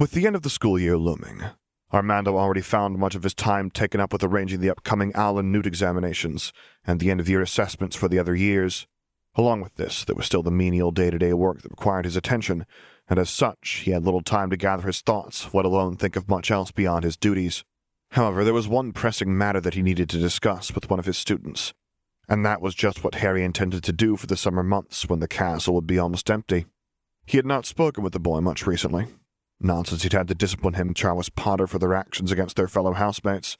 With 0.00 0.12
the 0.12 0.26
end 0.26 0.34
of 0.34 0.40
the 0.40 0.48
school 0.48 0.78
year 0.78 0.96
looming, 0.96 1.42
Armando 1.92 2.38
already 2.38 2.62
found 2.62 2.96
much 2.96 3.14
of 3.14 3.22
his 3.22 3.34
time 3.34 3.68
taken 3.68 4.00
up 4.00 4.14
with 4.14 4.24
arranging 4.24 4.60
the 4.60 4.70
upcoming 4.70 5.14
OWL 5.14 5.40
and 5.40 5.52
NEWT 5.52 5.66
examinations 5.66 6.54
and 6.86 6.98
the 6.98 7.10
end 7.10 7.20
of 7.20 7.28
year 7.28 7.42
assessments 7.42 7.96
for 7.96 8.08
the 8.08 8.18
other 8.18 8.34
years. 8.34 8.86
Along 9.34 9.60
with 9.60 9.74
this, 9.74 10.06
there 10.06 10.16
was 10.16 10.24
still 10.24 10.42
the 10.42 10.50
menial 10.50 10.90
day 10.90 11.10
to 11.10 11.18
day 11.18 11.34
work 11.34 11.60
that 11.60 11.70
required 11.70 12.06
his 12.06 12.16
attention, 12.16 12.64
and 13.10 13.18
as 13.18 13.28
such, 13.28 13.82
he 13.84 13.90
had 13.90 14.06
little 14.06 14.22
time 14.22 14.48
to 14.48 14.56
gather 14.56 14.86
his 14.86 15.02
thoughts, 15.02 15.52
let 15.52 15.66
alone 15.66 15.96
think 15.96 16.16
of 16.16 16.30
much 16.30 16.50
else 16.50 16.70
beyond 16.70 17.04
his 17.04 17.18
duties. 17.18 17.62
However, 18.12 18.42
there 18.42 18.54
was 18.54 18.66
one 18.66 18.92
pressing 18.92 19.36
matter 19.36 19.60
that 19.60 19.74
he 19.74 19.82
needed 19.82 20.08
to 20.08 20.18
discuss 20.18 20.74
with 20.74 20.88
one 20.88 20.98
of 20.98 21.04
his 21.04 21.18
students, 21.18 21.74
and 22.26 22.42
that 22.46 22.62
was 22.62 22.74
just 22.74 23.04
what 23.04 23.16
Harry 23.16 23.44
intended 23.44 23.84
to 23.84 23.92
do 23.92 24.16
for 24.16 24.26
the 24.26 24.38
summer 24.38 24.62
months 24.62 25.10
when 25.10 25.20
the 25.20 25.28
castle 25.28 25.74
would 25.74 25.86
be 25.86 25.98
almost 25.98 26.30
empty. 26.30 26.64
He 27.26 27.36
had 27.36 27.44
not 27.44 27.66
spoken 27.66 28.02
with 28.02 28.14
the 28.14 28.18
boy 28.18 28.40
much 28.40 28.66
recently, 28.66 29.08
not 29.60 29.86
since 29.88 30.02
he'd 30.02 30.12
had 30.12 30.28
to 30.28 30.34
discipline 30.34 30.74
him, 30.74 30.88
and 30.88 30.96
Charles 30.96 31.28
Potter, 31.28 31.66
for 31.66 31.78
their 31.78 31.94
actions 31.94 32.32
against 32.32 32.56
their 32.56 32.68
fellow 32.68 32.92
housemates. 32.92 33.56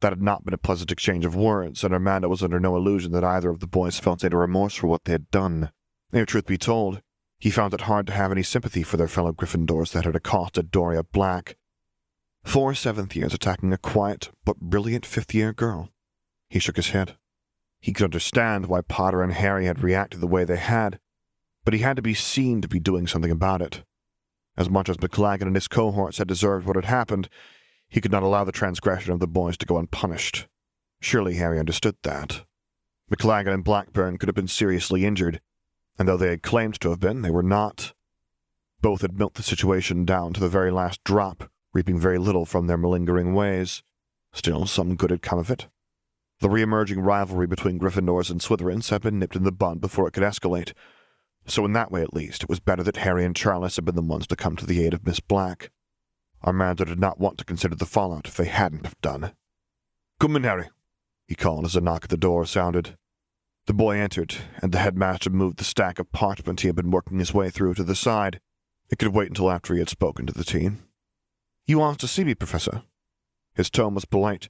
That 0.00 0.12
had 0.12 0.22
not 0.22 0.44
been 0.44 0.54
a 0.54 0.58
pleasant 0.58 0.90
exchange 0.90 1.24
of 1.24 1.36
words, 1.36 1.84
and 1.84 1.92
Armando 1.92 2.28
was 2.28 2.42
under 2.42 2.58
no 2.58 2.76
illusion 2.76 3.12
that 3.12 3.24
either 3.24 3.50
of 3.50 3.60
the 3.60 3.66
boys 3.66 3.98
felt 3.98 4.24
any 4.24 4.34
remorse 4.34 4.74
for 4.74 4.86
what 4.86 5.04
they 5.04 5.12
had 5.12 5.30
done. 5.30 5.70
If 6.12 6.26
truth 6.26 6.46
be 6.46 6.58
told, 6.58 7.02
he 7.38 7.50
found 7.50 7.72
it 7.74 7.82
hard 7.82 8.06
to 8.06 8.12
have 8.12 8.32
any 8.32 8.42
sympathy 8.42 8.82
for 8.82 8.96
their 8.96 9.08
fellow 9.08 9.32
Gryffindors 9.32 9.92
that 9.92 10.04
had 10.04 10.16
accosted 10.16 10.70
Doria 10.70 11.02
Black. 11.02 11.56
Four 12.42 12.74
seventh 12.74 13.14
years 13.14 13.34
attacking 13.34 13.72
a 13.72 13.78
quiet 13.78 14.30
but 14.44 14.60
brilliant 14.60 15.04
fifth 15.06 15.34
year 15.34 15.52
girl. 15.52 15.90
He 16.48 16.58
shook 16.58 16.76
his 16.76 16.90
head. 16.90 17.16
He 17.80 17.92
could 17.92 18.04
understand 18.04 18.66
why 18.66 18.80
Potter 18.80 19.22
and 19.22 19.32
Harry 19.32 19.66
had 19.66 19.82
reacted 19.82 20.20
the 20.20 20.26
way 20.26 20.44
they 20.44 20.56
had, 20.56 20.98
but 21.64 21.74
he 21.74 21.80
had 21.80 21.96
to 21.96 22.02
be 22.02 22.14
seen 22.14 22.60
to 22.60 22.68
be 22.68 22.80
doing 22.80 23.06
something 23.06 23.30
about 23.30 23.62
it. 23.62 23.84
As 24.60 24.68
much 24.68 24.90
as 24.90 24.98
McLaggen 24.98 25.46
and 25.46 25.54
his 25.54 25.68
cohorts 25.68 26.18
had 26.18 26.28
deserved 26.28 26.66
what 26.66 26.76
had 26.76 26.84
happened, 26.84 27.30
he 27.88 27.98
could 27.98 28.12
not 28.12 28.22
allow 28.22 28.44
the 28.44 28.52
transgression 28.52 29.10
of 29.10 29.18
the 29.18 29.26
boys 29.26 29.56
to 29.56 29.64
go 29.64 29.78
unpunished. 29.78 30.48
Surely 31.00 31.36
Harry 31.36 31.58
understood 31.58 31.96
that. 32.02 32.44
McLaggen 33.10 33.54
and 33.54 33.64
Blackburn 33.64 34.18
could 34.18 34.28
have 34.28 34.36
been 34.36 34.46
seriously 34.46 35.06
injured, 35.06 35.40
and 35.98 36.06
though 36.06 36.18
they 36.18 36.28
had 36.28 36.42
claimed 36.42 36.78
to 36.82 36.90
have 36.90 37.00
been, 37.00 37.22
they 37.22 37.30
were 37.30 37.42
not. 37.42 37.94
Both 38.82 39.00
had 39.00 39.18
milked 39.18 39.38
the 39.38 39.42
situation 39.42 40.04
down 40.04 40.34
to 40.34 40.40
the 40.40 40.48
very 40.50 40.70
last 40.70 41.02
drop, 41.04 41.50
reaping 41.72 41.98
very 41.98 42.18
little 42.18 42.44
from 42.44 42.66
their 42.66 42.76
malingering 42.76 43.32
ways. 43.32 43.82
Still, 44.34 44.66
some 44.66 44.94
good 44.94 45.10
had 45.10 45.22
come 45.22 45.38
of 45.38 45.50
it. 45.50 45.68
The 46.40 46.50
re-emerging 46.50 47.00
rivalry 47.00 47.46
between 47.46 47.78
Gryffindors 47.78 48.30
and 48.30 48.42
Slytherins 48.42 48.90
had 48.90 49.00
been 49.00 49.18
nipped 49.18 49.36
in 49.36 49.44
the 49.44 49.52
bud 49.52 49.80
before 49.80 50.06
it 50.06 50.10
could 50.10 50.22
escalate, 50.22 50.74
so 51.46 51.64
in 51.64 51.72
that 51.72 51.90
way 51.90 52.02
at 52.02 52.14
least 52.14 52.42
it 52.42 52.48
was 52.48 52.60
better 52.60 52.82
that 52.82 52.98
Harry 52.98 53.24
and 53.24 53.34
Charles 53.34 53.76
had 53.76 53.84
been 53.84 53.94
the 53.94 54.02
ones 54.02 54.26
to 54.28 54.36
come 54.36 54.56
to 54.56 54.66
the 54.66 54.84
aid 54.84 54.94
of 54.94 55.06
Miss 55.06 55.20
Black. 55.20 55.70
Armando 56.44 56.84
did 56.84 56.98
not 56.98 57.20
want 57.20 57.38
to 57.38 57.44
consider 57.44 57.74
the 57.74 57.86
fallout 57.86 58.26
if 58.26 58.36
they 58.36 58.46
hadn't 58.46 58.86
have 58.86 59.00
done. 59.00 59.32
Come 60.18 60.36
in, 60.36 60.44
Harry, 60.44 60.68
he 61.26 61.34
called 61.34 61.64
as 61.64 61.76
a 61.76 61.80
knock 61.80 62.04
at 62.04 62.10
the 62.10 62.16
door 62.16 62.46
sounded. 62.46 62.96
The 63.66 63.74
boy 63.74 63.96
entered, 63.98 64.34
and 64.62 64.72
the 64.72 64.78
headmaster 64.78 65.30
moved 65.30 65.58
the 65.58 65.64
stack 65.64 65.98
of 65.98 66.12
parchment 66.12 66.60
he 66.60 66.68
had 66.68 66.76
been 66.76 66.90
working 66.90 67.18
his 67.18 67.34
way 67.34 67.50
through 67.50 67.74
to 67.74 67.84
the 67.84 67.94
side. 67.94 68.40
It 68.90 68.98
could 68.98 69.14
wait 69.14 69.28
until 69.28 69.50
after 69.50 69.74
he 69.74 69.78
had 69.78 69.88
spoken 69.88 70.26
to 70.26 70.32
the 70.32 70.44
team. 70.44 70.82
You 71.66 71.82
asked 71.82 72.00
to 72.00 72.08
see 72.08 72.24
me, 72.24 72.34
Professor? 72.34 72.82
His 73.54 73.70
tone 73.70 73.94
was 73.94 74.04
polite, 74.04 74.48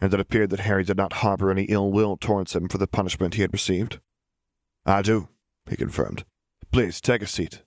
and 0.00 0.12
it 0.12 0.20
appeared 0.20 0.50
that 0.50 0.60
Harry 0.60 0.84
did 0.84 0.96
not 0.96 1.14
harbor 1.14 1.50
any 1.50 1.64
ill 1.64 1.90
will 1.90 2.16
towards 2.16 2.54
him 2.54 2.68
for 2.68 2.78
the 2.78 2.86
punishment 2.86 3.34
he 3.34 3.42
had 3.42 3.52
received. 3.52 4.00
I 4.84 5.02
do, 5.02 5.28
he 5.68 5.76
confirmed. 5.76 6.24
Please, 6.70 7.00
take 7.00 7.22
a 7.22 7.26
seat. 7.26 7.62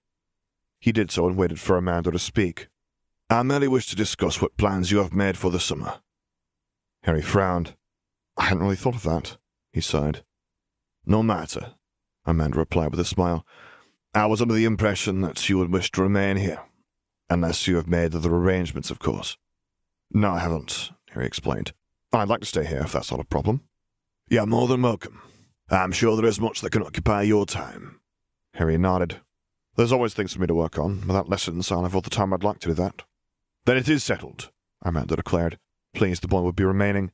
He 0.80 0.92
did 0.92 1.12
so 1.12 1.28
and 1.28 1.38
waited 1.38 1.60
for 1.60 1.76
Armando 1.76 2.12
to 2.12 2.20
speak. 2.20 2.68
I 3.30 3.44
merely 3.44 3.68
wish 3.68 3.88
to 3.88 3.96
discuss 3.96 4.42
what 4.42 4.58
plans 4.58 4.92
you 4.92 4.98
have 4.98 5.14
made 5.14 5.38
for 5.38 5.52
the 5.52 5.60
summer. 5.60 6.02
Harry 7.04 7.22
frowned. 7.22 7.76
I 8.38 8.46
hadn't 8.46 8.64
really 8.64 8.76
thought 8.76 8.96
of 8.96 9.04
that, 9.04 9.38
he 9.72 9.82
sighed. 9.82 10.24
No 11.06 11.24
matter, 11.24 11.76
Armando 12.28 12.58
replied 12.58 12.92
with 12.92 13.00
a 13.00 13.06
smile. 13.06 13.46
I 14.14 14.26
was 14.26 14.42
under 14.42 14.54
the 14.54 14.66
impression 14.66 15.22
that 15.22 15.50
you 15.50 15.58
would 15.58 15.72
wish 15.72 15.92
to 15.92 16.02
remain 16.02 16.38
here. 16.38 16.62
Unless 17.30 17.68
you 17.68 17.78
have 17.78 17.88
made 17.88 18.14
other 18.14 18.34
arrangements, 18.34 18.92
of 18.92 19.00
course. 19.00 19.38
No, 20.12 20.32
I 20.32 20.40
haven't, 20.40 20.92
Harry 21.12 21.26
explained. 21.26 21.74
I'd 22.12 22.28
like 22.28 22.42
to 22.42 22.46
stay 22.46 22.66
here 22.66 22.82
if 22.82 22.92
that's 22.92 23.12
not 23.12 23.22
a 23.22 23.26
problem. 23.26 23.62
You're 24.30 24.46
more 24.46 24.68
than 24.68 24.82
welcome. 24.82 25.22
I'm 25.72 25.94
sure 25.94 26.18
there 26.18 26.26
is 26.26 26.40
much 26.40 26.60
that 26.62 26.72
can 26.72 26.84
occupy 26.84 27.22
your 27.22 27.46
time. 27.46 28.02
Harry 28.56 28.78
nodded. 28.78 29.22
There's 29.78 29.94
always 29.94 30.14
things 30.14 30.34
for 30.34 30.42
me 30.42 30.48
to 30.48 30.54
work 30.54 30.78
on. 30.78 31.08
Without 31.08 31.30
lessons, 31.30 31.72
I'll 31.72 31.84
have 31.84 31.96
all 31.96 32.02
the 32.02 32.10
time 32.10 32.34
I'd 32.34 32.44
like 32.44 32.60
to 32.60 32.68
do 32.70 32.74
that. 32.74 33.04
Then 33.66 33.78
it 33.78 33.88
is 33.88 34.04
settled, 34.04 34.52
Armando 34.86 35.16
declared, 35.16 35.58
pleased 35.94 36.24
the 36.24 36.28
boy 36.28 36.42
would 36.42 36.58
be 36.58 36.66
remaining. 36.66 37.12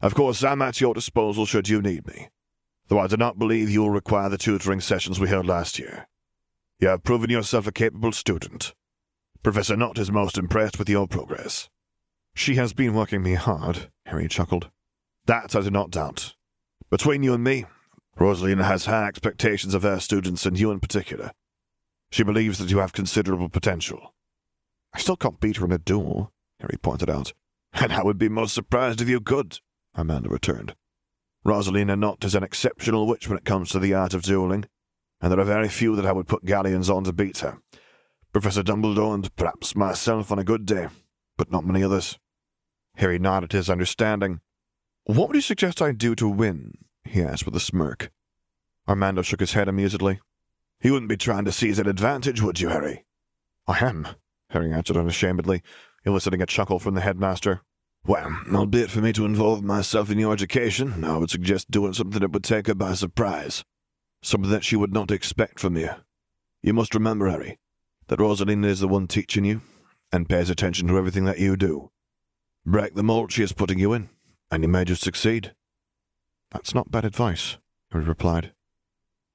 Of 0.00 0.14
course, 0.14 0.44
I'm 0.44 0.62
at 0.62 0.80
your 0.80 0.94
disposal 0.94 1.46
should 1.46 1.68
you 1.68 1.82
need 1.82 2.06
me, 2.06 2.28
though 2.86 3.00
I 3.00 3.08
do 3.08 3.16
not 3.16 3.40
believe 3.40 3.68
you 3.68 3.80
will 3.80 3.90
require 3.90 4.28
the 4.28 4.38
tutoring 4.38 4.80
sessions 4.80 5.18
we 5.18 5.28
held 5.28 5.46
last 5.46 5.78
year. 5.78 6.06
You 6.78 6.88
have 6.88 7.02
proven 7.02 7.28
yourself 7.28 7.66
a 7.66 7.72
capable 7.72 8.12
student. 8.12 8.72
Professor 9.42 9.76
Knott 9.76 9.98
is 9.98 10.12
most 10.12 10.38
impressed 10.38 10.78
with 10.78 10.88
your 10.88 11.08
progress. 11.08 11.68
She 12.34 12.54
has 12.54 12.72
been 12.72 12.94
working 12.94 13.22
me 13.22 13.34
hard, 13.34 13.90
Harry 14.06 14.28
chuckled. 14.28 14.70
That 15.26 15.56
I 15.56 15.60
do 15.62 15.70
not 15.70 15.90
doubt. 15.90 16.34
Between 16.90 17.22
you 17.22 17.34
and 17.34 17.44
me, 17.44 17.66
Rosalina 18.18 18.64
has 18.64 18.86
high 18.86 19.06
expectations 19.06 19.74
of 19.74 19.82
her 19.82 20.00
students 20.00 20.44
and 20.44 20.58
you 20.58 20.70
in 20.70 20.80
particular. 20.80 21.32
She 22.10 22.22
believes 22.22 22.58
that 22.58 22.70
you 22.70 22.78
have 22.78 22.92
considerable 22.92 23.48
potential. 23.48 24.14
I 24.92 24.98
still 24.98 25.16
can't 25.16 25.40
beat 25.40 25.58
her 25.58 25.64
in 25.64 25.72
a 25.72 25.78
duel, 25.78 26.32
Harry 26.58 26.76
pointed 26.82 27.08
out. 27.08 27.32
And 27.72 27.92
I 27.92 28.02
would 28.02 28.18
be 28.18 28.28
most 28.28 28.52
surprised 28.52 29.00
if 29.00 29.08
you 29.08 29.20
could, 29.20 29.60
Armando 29.96 30.28
returned. 30.28 30.74
Rosalina 31.44 31.98
Knott 31.98 32.24
is 32.24 32.34
an 32.34 32.42
exceptional 32.42 33.06
witch 33.06 33.28
when 33.28 33.38
it 33.38 33.44
comes 33.44 33.70
to 33.70 33.78
the 33.78 33.94
art 33.94 34.12
of 34.12 34.22
dueling, 34.22 34.66
and 35.20 35.32
there 35.32 35.40
are 35.40 35.44
very 35.44 35.68
few 35.68 35.96
that 35.96 36.04
I 36.04 36.12
would 36.12 36.26
put 36.26 36.44
galleons 36.44 36.90
on 36.90 37.04
to 37.04 37.12
beat 37.12 37.38
her. 37.38 37.58
Professor 38.32 38.62
Dumbledore 38.62 39.14
and 39.14 39.34
perhaps 39.36 39.74
myself 39.74 40.30
on 40.30 40.38
a 40.38 40.44
good 40.44 40.66
day, 40.66 40.88
but 41.36 41.50
not 41.50 41.64
many 41.64 41.82
others. 41.82 42.18
Harry 42.96 43.18
nodded 43.18 43.52
his 43.52 43.70
understanding. 43.70 44.40
What 45.04 45.28
would 45.28 45.36
you 45.36 45.40
suggest 45.40 45.80
I 45.80 45.92
do 45.92 46.14
to 46.16 46.28
win? 46.28 46.74
He 47.04 47.22
asked 47.22 47.44
with 47.44 47.56
a 47.56 47.60
smirk. 47.60 48.10
Armando 48.88 49.22
shook 49.22 49.40
his 49.40 49.52
head 49.52 49.68
amusedly. 49.68 50.20
You 50.82 50.92
wouldn't 50.92 51.08
be 51.08 51.16
trying 51.16 51.44
to 51.44 51.52
seize 51.52 51.78
an 51.78 51.86
advantage, 51.86 52.42
would 52.42 52.60
you, 52.60 52.68
Harry? 52.68 53.04
I 53.66 53.84
am, 53.84 54.08
Harry 54.50 54.72
answered 54.72 54.96
unashamedly, 54.96 55.62
eliciting 56.04 56.42
a 56.42 56.46
chuckle 56.46 56.78
from 56.78 56.94
the 56.94 57.00
headmaster. 57.00 57.62
Well, 58.06 58.34
albeit 58.52 58.90
for 58.90 59.00
me 59.00 59.12
to 59.12 59.26
involve 59.26 59.62
myself 59.62 60.10
in 60.10 60.18
your 60.18 60.32
education, 60.32 61.04
I 61.04 61.18
would 61.18 61.30
suggest 61.30 61.70
doing 61.70 61.92
something 61.92 62.20
that 62.20 62.32
would 62.32 62.44
take 62.44 62.66
her 62.66 62.74
by 62.74 62.94
surprise. 62.94 63.62
Something 64.22 64.50
that 64.50 64.64
she 64.64 64.76
would 64.76 64.92
not 64.92 65.10
expect 65.10 65.60
from 65.60 65.76
you. 65.76 65.90
You 66.62 66.72
must 66.72 66.94
remember, 66.94 67.28
Harry, 67.28 67.58
that 68.08 68.18
Rosalina 68.18 68.66
is 68.66 68.80
the 68.80 68.88
one 68.88 69.06
teaching 69.06 69.44
you, 69.44 69.60
and 70.12 70.28
pays 70.28 70.50
attention 70.50 70.88
to 70.88 70.98
everything 70.98 71.24
that 71.26 71.38
you 71.38 71.56
do. 71.56 71.90
Break 72.66 72.94
the 72.94 73.02
mold 73.02 73.32
she 73.32 73.42
is 73.42 73.52
putting 73.52 73.78
you 73.78 73.92
in, 73.92 74.08
and 74.50 74.62
you 74.62 74.68
may 74.68 74.84
just 74.84 75.02
succeed. 75.02 75.54
That's 76.50 76.74
not 76.74 76.90
bad 76.90 77.04
advice, 77.04 77.58
Harry 77.92 78.04
replied. 78.04 78.52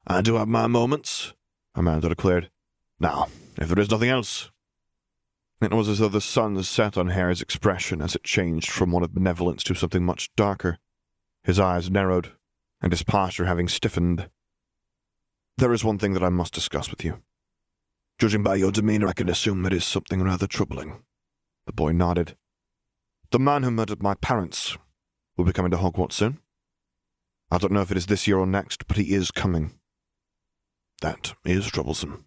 I 0.06 0.22
do 0.22 0.36
have 0.36 0.48
my 0.48 0.68
moments, 0.68 1.34
Armando 1.76 2.10
declared. 2.10 2.50
Now, 3.00 3.28
if 3.58 3.70
there 3.70 3.80
is 3.80 3.90
nothing 3.90 4.10
else. 4.10 4.52
It 5.62 5.72
was 5.72 5.88
as 5.88 6.00
though 6.00 6.10
the 6.10 6.22
sun 6.22 6.62
set 6.64 6.98
on 6.98 7.08
Harry's 7.08 7.42
expression 7.42 8.02
as 8.02 8.16
it 8.16 8.24
changed 8.24 8.70
from 8.70 8.92
one 8.92 9.04
of 9.04 9.14
benevolence 9.14 9.64
to 9.64 9.76
something 9.76 10.06
much 10.06 10.30
darker. 10.36 10.78
His 11.44 11.60
eyes 11.60 11.90
narrowed, 11.90 12.34
and 12.82 12.92
his 12.92 13.04
posture 13.04 13.46
having 13.46 13.68
stiffened. 13.68 14.30
There 15.58 15.74
is 15.74 15.84
one 15.84 15.98
thing 15.98 16.14
that 16.14 16.24
I 16.24 16.30
must 16.30 16.54
discuss 16.54 16.92
with 16.92 17.06
you. 17.06 17.22
Judging 18.20 18.44
by 18.44 18.56
your 18.56 18.72
demeanor, 18.72 19.08
I 19.08 19.14
can 19.14 19.30
assume 19.30 19.66
it 19.66 19.74
is 19.74 19.86
something 19.86 20.22
rather 20.22 20.48
troubling. 20.48 21.04
The 21.66 21.74
boy 21.74 21.94
nodded. 21.94 22.36
The 23.32 23.40
man 23.40 23.64
who 23.64 23.72
murdered 23.72 24.04
my 24.04 24.16
parents 24.16 24.78
will 25.36 25.46
be 25.46 25.54
coming 25.54 25.72
to 25.72 25.78
Hogwarts 25.78 26.14
soon. 26.14 26.40
I 27.56 27.58
don't 27.58 27.72
know 27.72 27.80
if 27.80 27.90
it 27.90 27.96
is 27.96 28.08
this 28.08 28.28
year 28.28 28.38
or 28.38 28.46
next, 28.46 28.86
but 28.86 28.98
he 28.98 29.14
is 29.14 29.32
coming. 29.32 29.80
That 31.02 31.36
is 31.46 31.68
troublesome, 31.68 32.26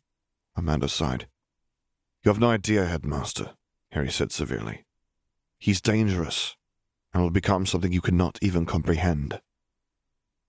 Armando 0.57 0.87
sighed. 0.87 1.27
You 2.25 2.31
have 2.31 2.41
no 2.41 2.49
idea, 2.49 2.87
Headmaster, 2.87 3.51
Harry 3.93 4.11
said 4.11 4.33
severely. 4.33 4.87
He's 5.59 5.83
dangerous, 5.83 6.57
and 7.13 7.23
will 7.23 7.29
become 7.29 7.67
something 7.67 7.93
you 7.93 8.01
cannot 8.01 8.39
even 8.41 8.65
comprehend. 8.65 9.43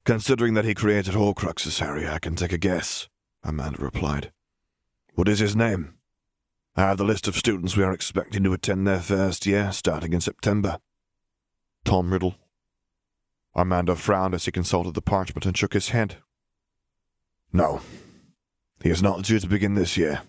Considering 0.06 0.54
that 0.54 0.63
he 0.63 0.74
created 0.74 1.13
Horcruxes, 1.13 1.80
Harry, 1.80 2.08
I 2.08 2.20
can 2.20 2.38
take 2.38 2.54
a 2.54 2.58
guess, 2.58 3.10
Armando 3.46 3.84
replied. 3.84 4.32
What 5.13 5.28
is 5.28 5.39
his 5.39 5.58
name? 5.58 5.96
I 6.78 6.84
have 6.84 6.98
the 6.98 7.04
list 7.04 7.28
of 7.28 7.36
students 7.36 7.76
we 7.76 7.84
are 7.84 7.92
expecting 7.92 8.46
to 8.46 8.54
attend 8.54 8.88
their 8.88 9.02
first 9.02 9.46
year, 9.46 9.74
starting 9.74 10.13
in 10.13 10.22
September. 10.22 10.80
Tom 11.84 12.13
Riddle, 12.13 12.36
Armando 13.60 13.93
frowned 13.93 14.34
as 14.34 14.45
he 14.45 14.52
consulted 14.52 14.93
the 14.93 15.02
parchment 15.02 15.45
and 15.45 15.56
shook 15.56 15.74
his 15.74 15.89
head. 15.89 16.15
No, 17.52 17.82
he 18.82 18.89
is 18.89 19.04
not 19.04 19.24
due 19.24 19.38
to 19.38 19.48
begin 19.48 19.76
this 19.76 19.98
year, 19.98 20.22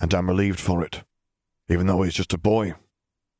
and 0.00 0.14
I'm 0.14 0.28
relieved 0.28 0.60
for 0.60 0.84
it. 0.84 1.02
Even 1.68 1.88
though 1.88 2.02
he's 2.02 2.14
just 2.14 2.32
a 2.32 2.38
boy, 2.38 2.74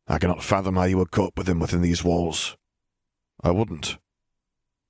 I 0.08 0.18
cannot 0.18 0.42
fathom 0.42 0.74
how 0.74 0.84
you 0.84 0.98
would 0.98 1.12
cope 1.12 1.38
with 1.38 1.48
him 1.48 1.60
within 1.60 1.82
these 1.82 2.02
walls. 2.02 2.56
I 3.40 3.52
wouldn't. 3.52 3.98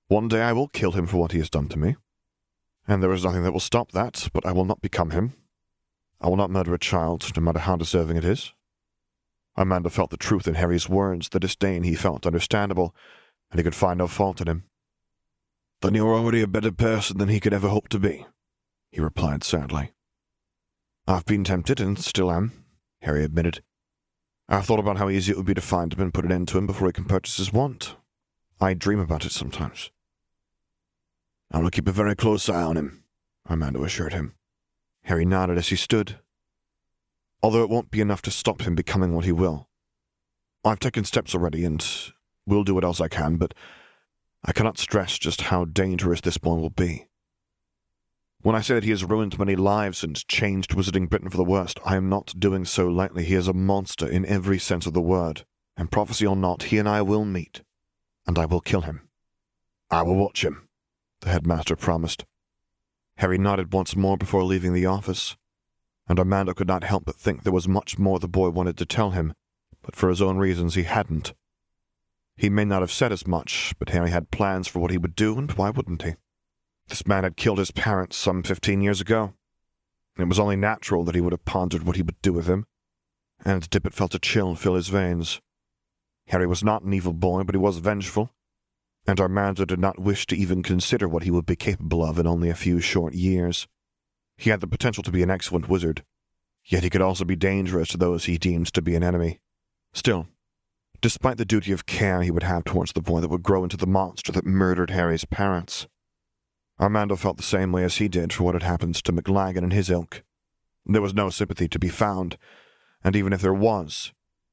One 0.06 0.28
day 0.28 0.40
I 0.40 0.54
will 0.54 0.68
kill 0.68 0.92
him 0.92 1.06
for 1.06 1.18
what 1.18 1.32
he 1.32 1.38
has 1.40 1.50
done 1.50 1.68
to 1.68 1.78
me, 1.78 1.96
and 2.86 3.02
there 3.02 3.12
is 3.12 3.24
nothing 3.24 3.42
that 3.42 3.52
will 3.52 3.60
stop 3.60 3.92
that, 3.92 4.30
but 4.32 4.46
I 4.46 4.52
will 4.52 4.64
not 4.64 4.80
become 4.80 5.10
him. 5.10 5.34
I 6.22 6.28
will 6.28 6.36
not 6.36 6.50
murder 6.50 6.72
a 6.72 6.78
child, 6.78 7.36
no 7.36 7.42
matter 7.42 7.58
how 7.58 7.76
deserving 7.76 8.16
it 8.16 8.24
is. 8.24 8.54
Armando 9.58 9.90
felt 9.90 10.08
the 10.08 10.16
truth 10.16 10.48
in 10.48 10.54
Harry's 10.54 10.88
words, 10.88 11.28
the 11.28 11.38
disdain 11.38 11.82
he 11.82 11.94
felt 11.94 12.26
understandable, 12.26 12.94
and 13.50 13.58
he 13.58 13.64
could 13.64 13.74
find 13.74 13.98
no 13.98 14.06
fault 14.06 14.40
in 14.40 14.48
him. 14.48 14.64
Then 15.80 15.94
you're 15.94 16.14
already 16.14 16.42
a 16.42 16.46
better 16.46 16.72
person 16.72 17.18
than 17.18 17.28
he 17.28 17.40
could 17.40 17.54
ever 17.54 17.68
hope 17.68 17.88
to 17.88 17.98
be, 17.98 18.26
he 18.90 19.00
replied 19.00 19.44
sadly. 19.44 19.92
I've 21.06 21.24
been 21.24 21.44
tempted 21.44 21.80
and 21.80 21.98
still 21.98 22.30
am, 22.30 22.64
Harry 23.02 23.24
admitted. 23.24 23.62
I've 24.48 24.66
thought 24.66 24.80
about 24.80 24.98
how 24.98 25.08
easy 25.08 25.32
it 25.32 25.36
would 25.36 25.46
be 25.46 25.54
to 25.54 25.60
find 25.60 25.92
him 25.92 26.00
and 26.00 26.12
put 26.12 26.24
an 26.24 26.32
end 26.32 26.48
to 26.48 26.58
him 26.58 26.66
before 26.66 26.88
he 26.88 26.92
can 26.92 27.04
purchase 27.04 27.36
his 27.36 27.52
want. 27.52 27.96
I 28.60 28.74
dream 28.74 28.98
about 28.98 29.24
it 29.24 29.32
sometimes. 29.32 29.90
I 31.50 31.58
will 31.60 31.70
keep 31.70 31.88
a 31.88 31.92
very 31.92 32.14
close 32.16 32.48
eye 32.48 32.62
on 32.62 32.76
him, 32.76 33.04
Armando 33.48 33.84
assured 33.84 34.12
him. 34.12 34.34
Harry 35.04 35.24
nodded 35.24 35.56
as 35.58 35.68
he 35.68 35.76
stood. 35.76 36.18
Although 37.42 37.62
it 37.62 37.70
won't 37.70 37.90
be 37.90 38.00
enough 38.00 38.20
to 38.22 38.30
stop 38.30 38.62
him 38.62 38.74
becoming 38.74 39.14
what 39.14 39.24
he 39.24 39.32
will. 39.32 39.68
I've 40.64 40.80
taken 40.80 41.04
steps 41.04 41.34
already, 41.34 41.64
and 41.64 41.82
will 42.48 42.64
do 42.64 42.74
what 42.74 42.84
else 42.84 43.00
I 43.00 43.08
can, 43.08 43.36
but 43.36 43.54
I 44.44 44.52
cannot 44.52 44.78
stress 44.78 45.18
just 45.18 45.42
how 45.42 45.64
dangerous 45.64 46.20
this 46.20 46.38
boy 46.38 46.54
will 46.54 46.70
be. 46.70 47.06
When 48.40 48.54
I 48.54 48.60
say 48.60 48.74
that 48.74 48.84
he 48.84 48.90
has 48.90 49.04
ruined 49.04 49.38
many 49.38 49.56
lives 49.56 50.04
and 50.04 50.26
changed 50.28 50.70
Wizarding 50.70 51.10
Britain 51.10 51.28
for 51.28 51.36
the 51.36 51.44
worst, 51.44 51.80
I 51.84 51.96
am 51.96 52.08
not 52.08 52.38
doing 52.38 52.64
so 52.64 52.86
lightly. 52.86 53.24
He 53.24 53.34
is 53.34 53.48
a 53.48 53.52
monster 53.52 54.06
in 54.06 54.24
every 54.26 54.58
sense 54.58 54.86
of 54.86 54.94
the 54.94 55.00
word, 55.00 55.44
and 55.76 55.90
prophecy 55.90 56.24
or 56.24 56.36
not, 56.36 56.64
he 56.64 56.78
and 56.78 56.88
I 56.88 57.02
will 57.02 57.24
meet, 57.24 57.62
and 58.26 58.38
I 58.38 58.46
will 58.46 58.60
kill 58.60 58.82
him. 58.82 59.08
I 59.90 60.02
will 60.02 60.14
watch 60.14 60.44
him, 60.44 60.68
the 61.20 61.30
headmaster 61.30 61.74
promised. 61.74 62.24
Harry 63.16 63.38
nodded 63.38 63.72
once 63.72 63.96
more 63.96 64.16
before 64.16 64.44
leaving 64.44 64.72
the 64.72 64.86
office, 64.86 65.36
and 66.08 66.18
Armando 66.18 66.54
could 66.54 66.68
not 66.68 66.84
help 66.84 67.04
but 67.04 67.16
think 67.16 67.42
there 67.42 67.52
was 67.52 67.66
much 67.66 67.98
more 67.98 68.20
the 68.20 68.28
boy 68.28 68.50
wanted 68.50 68.76
to 68.78 68.86
tell 68.86 69.10
him, 69.10 69.34
but 69.82 69.96
for 69.96 70.08
his 70.08 70.22
own 70.22 70.38
reasons 70.38 70.76
he 70.76 70.84
hadn't. 70.84 71.34
He 72.38 72.48
may 72.48 72.64
not 72.64 72.82
have 72.82 72.92
said 72.92 73.10
as 73.10 73.26
much, 73.26 73.74
but 73.80 73.88
Harry 73.88 74.10
had 74.10 74.30
plans 74.30 74.68
for 74.68 74.78
what 74.78 74.92
he 74.92 74.96
would 74.96 75.16
do, 75.16 75.36
and 75.36 75.50
why 75.50 75.70
wouldn't 75.70 76.02
he? 76.02 76.14
This 76.86 77.04
man 77.04 77.24
had 77.24 77.36
killed 77.36 77.58
his 77.58 77.72
parents 77.72 78.16
some 78.16 78.44
fifteen 78.44 78.80
years 78.80 79.00
ago. 79.00 79.34
It 80.16 80.28
was 80.28 80.38
only 80.38 80.54
natural 80.54 81.04
that 81.04 81.16
he 81.16 81.20
would 81.20 81.32
have 81.32 81.44
pondered 81.44 81.82
what 81.82 81.96
he 81.96 82.02
would 82.02 82.22
do 82.22 82.32
with 82.32 82.46
him, 82.46 82.66
and 83.44 83.68
Dippet 83.68 83.92
felt 83.92 84.14
a 84.14 84.20
chill 84.20 84.54
fill 84.54 84.76
his 84.76 84.88
veins. 84.88 85.40
Harry 86.28 86.46
was 86.46 86.62
not 86.62 86.82
an 86.82 86.94
evil 86.94 87.12
boy, 87.12 87.42
but 87.42 87.56
he 87.56 87.58
was 87.58 87.78
vengeful, 87.78 88.32
and 89.04 89.20
Armando 89.20 89.64
did 89.64 89.80
not 89.80 89.98
wish 89.98 90.24
to 90.26 90.36
even 90.36 90.62
consider 90.62 91.08
what 91.08 91.24
he 91.24 91.32
would 91.32 91.46
be 91.46 91.56
capable 91.56 92.04
of 92.04 92.20
in 92.20 92.26
only 92.26 92.50
a 92.50 92.54
few 92.54 92.80
short 92.80 93.14
years. 93.14 93.66
He 94.36 94.50
had 94.50 94.60
the 94.60 94.68
potential 94.68 95.02
to 95.02 95.10
be 95.10 95.24
an 95.24 95.30
excellent 95.30 95.68
wizard, 95.68 96.04
yet 96.64 96.84
he 96.84 96.90
could 96.90 97.02
also 97.02 97.24
be 97.24 97.34
dangerous 97.34 97.88
to 97.88 97.96
those 97.96 98.26
he 98.26 98.38
deemed 98.38 98.72
to 98.74 98.82
be 98.82 98.94
an 98.94 99.02
enemy. 99.02 99.40
Still, 99.92 100.28
despite 101.00 101.36
the 101.36 101.44
duty 101.44 101.72
of 101.72 101.86
care 101.86 102.22
he 102.22 102.30
would 102.30 102.42
have 102.42 102.64
towards 102.64 102.92
the 102.92 103.02
boy 103.02 103.20
that 103.20 103.30
would 103.30 103.42
grow 103.42 103.62
into 103.62 103.76
the 103.76 103.86
monster 103.86 104.32
that 104.32 104.46
murdered 104.46 104.90
Harry's 104.90 105.24
parents, 105.24 105.86
Armando 106.80 107.16
felt 107.16 107.36
the 107.36 107.42
same 107.42 107.72
way 107.72 107.84
as 107.84 107.96
he 107.96 108.08
did 108.08 108.32
for 108.32 108.44
what 108.44 108.54
had 108.54 108.62
happened 108.62 108.94
to 108.94 109.12
McLaggen 109.12 109.58
and 109.58 109.72
his 109.72 109.90
ilk. 109.90 110.22
There 110.86 111.02
was 111.02 111.14
no 111.14 111.28
sympathy 111.28 111.68
to 111.68 111.78
be 111.78 111.88
found, 111.88 112.38
and 113.02 113.16
even 113.16 113.32
if 113.32 113.40
there 113.40 113.54
was, 113.54 114.12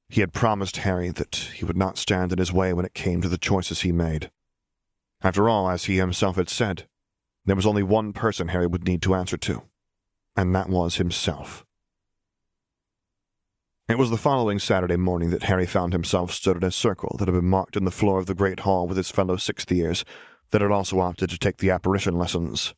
he 0.09 0.21
had 0.21 0.33
promised 0.33 0.77
Harry 0.77 1.09
that 1.09 1.35
he 1.55 1.65
would 1.65 1.77
not 1.77 1.97
stand 1.97 2.31
in 2.31 2.39
his 2.39 2.53
way 2.53 2.73
when 2.73 2.85
it 2.85 2.93
came 2.93 3.21
to 3.21 3.29
the 3.29 3.37
choices 3.37 3.81
he 3.81 3.91
made. 3.91 4.31
After 5.21 5.49
all, 5.49 5.69
as 5.69 5.85
he 5.85 5.97
himself 5.97 6.35
had 6.35 6.49
said, 6.49 6.87
there 7.45 7.55
was 7.55 7.65
only 7.65 7.83
one 7.83 8.11
person 8.13 8.49
Harry 8.49 8.67
would 8.67 8.87
need 8.87 9.01
to 9.03 9.15
answer 9.15 9.37
to, 9.37 9.63
and 10.35 10.53
that 10.55 10.69
was 10.69 10.95
himself. 10.95 11.64
It 13.87 13.99
was 13.99 14.09
the 14.09 14.17
following 14.17 14.57
Saturday 14.57 14.97
morning 14.97 15.29
that 15.29 15.43
Harry 15.43 15.67
found 15.67 15.93
himself 15.93 16.31
stood 16.31 16.57
in 16.57 16.63
a 16.63 16.71
circle 16.71 17.15
that 17.19 17.27
had 17.27 17.35
been 17.35 17.45
marked 17.45 17.77
in 17.77 17.85
the 17.85 17.91
floor 17.91 18.17
of 18.17 18.25
the 18.25 18.33
great 18.33 18.61
hall 18.61 18.87
with 18.87 18.97
his 18.97 19.11
fellow 19.11 19.37
sixth 19.37 19.71
years 19.71 20.03
that 20.49 20.61
had 20.61 20.71
also 20.71 20.99
opted 20.99 21.29
to 21.29 21.37
take 21.37 21.57
the 21.57 21.69
apparition 21.69 22.17
lessons. 22.17 22.73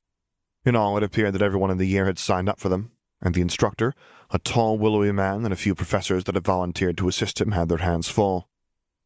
In 0.65 0.75
all, 0.75 0.97
it 0.97 1.03
appeared 1.03 1.33
that 1.33 1.41
everyone 1.41 1.71
in 1.71 1.77
the 1.77 1.87
year 1.87 2.07
had 2.07 2.19
signed 2.19 2.49
up 2.49 2.59
for 2.59 2.67
them, 2.67 2.91
and 3.21 3.33
the 3.33 3.39
instructor, 3.39 3.93
a 4.31 4.39
tall, 4.39 4.77
willowy 4.77 5.13
man, 5.13 5.45
and 5.45 5.53
a 5.53 5.57
few 5.57 5.73
professors 5.73 6.25
that 6.25 6.35
had 6.35 6.43
volunteered 6.43 6.97
to 6.97 7.07
assist 7.07 7.39
him 7.39 7.53
had 7.53 7.69
their 7.69 7.77
hands 7.77 8.09
full. 8.09 8.49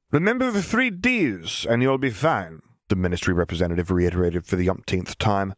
Remember 0.10 0.50
the 0.50 0.64
three 0.64 0.90
D's, 0.90 1.68
and 1.70 1.84
you'll 1.84 2.00
be 2.00 2.10
fine, 2.10 2.64
the 2.90 2.96
ministry 2.96 3.36
representative 3.36 3.92
reiterated 3.92 4.48
for 4.48 4.56
the 4.56 4.72
umpteenth 4.72 5.20
time. 5.20 5.54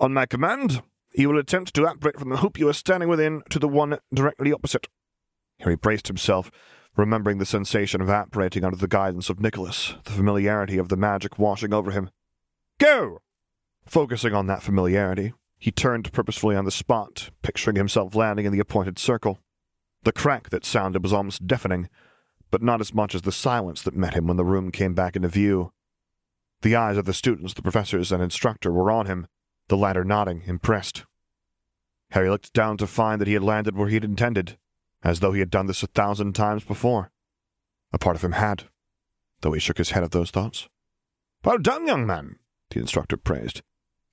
On 0.00 0.12
my 0.12 0.26
command, 0.26 0.82
you 1.14 1.30
will 1.30 1.38
attempt 1.38 1.72
to 1.72 1.86
apparate 1.86 2.18
from 2.18 2.28
the 2.28 2.36
hoop 2.36 2.58
you 2.58 2.68
are 2.68 2.74
standing 2.74 3.08
within 3.08 3.42
to 3.48 3.58
the 3.58 3.68
one 3.68 3.98
directly 4.12 4.52
opposite. 4.52 4.86
Harry 5.60 5.76
braced 5.76 6.06
himself, 6.06 6.50
remembering 6.96 7.38
the 7.38 7.46
sensation 7.46 8.00
of 8.00 8.08
apparating 8.08 8.64
under 8.64 8.76
the 8.76 8.88
guidance 8.88 9.30
of 9.30 9.40
Nicholas, 9.40 9.94
the 10.04 10.10
familiarity 10.10 10.78
of 10.78 10.88
the 10.88 10.96
magic 10.96 11.38
washing 11.38 11.72
over 11.72 11.90
him. 11.90 12.10
Go! 12.78 13.18
Focusing 13.86 14.34
on 14.34 14.46
that 14.46 14.62
familiarity, 14.62 15.32
he 15.58 15.70
turned 15.70 16.12
purposefully 16.12 16.54
on 16.54 16.64
the 16.64 16.70
spot, 16.70 17.30
picturing 17.42 17.76
himself 17.76 18.14
landing 18.14 18.46
in 18.46 18.52
the 18.52 18.60
appointed 18.60 18.98
circle. 18.98 19.38
The 20.04 20.12
crack 20.12 20.50
that 20.50 20.64
sounded 20.64 21.02
was 21.02 21.12
almost 21.12 21.46
deafening, 21.46 21.88
but 22.50 22.62
not 22.62 22.80
as 22.80 22.94
much 22.94 23.14
as 23.14 23.22
the 23.22 23.32
silence 23.32 23.82
that 23.82 23.96
met 23.96 24.14
him 24.14 24.26
when 24.26 24.36
the 24.36 24.44
room 24.44 24.70
came 24.70 24.94
back 24.94 25.16
into 25.16 25.28
view. 25.28 25.72
The 26.62 26.76
eyes 26.76 26.96
of 26.96 27.04
the 27.04 27.14
students, 27.14 27.54
the 27.54 27.62
professors, 27.62 28.12
and 28.12 28.22
instructor 28.22 28.72
were 28.72 28.90
on 28.90 29.06
him, 29.06 29.26
the 29.68 29.76
latter 29.76 30.04
nodding, 30.04 30.42
impressed. 30.46 31.04
Harry 32.10 32.30
looked 32.30 32.52
down 32.52 32.76
to 32.78 32.86
find 32.86 33.20
that 33.20 33.28
he 33.28 33.34
had 33.34 33.42
landed 33.42 33.76
where 33.76 33.88
he 33.88 33.94
had 33.94 34.04
intended, 34.04 34.56
as 35.02 35.20
though 35.20 35.32
he 35.32 35.40
had 35.40 35.50
done 35.50 35.66
this 35.66 35.82
a 35.82 35.86
thousand 35.88 36.34
times 36.34 36.64
before. 36.64 37.10
A 37.92 37.98
part 37.98 38.16
of 38.16 38.24
him 38.24 38.32
had, 38.32 38.64
though 39.40 39.52
he 39.52 39.60
shook 39.60 39.78
his 39.78 39.90
head 39.90 40.04
at 40.04 40.10
those 40.10 40.30
thoughts. 40.30 40.68
Well 41.44 41.58
done, 41.58 41.86
young 41.86 42.06
man, 42.06 42.36
the 42.70 42.80
instructor 42.80 43.16
praised. 43.16 43.62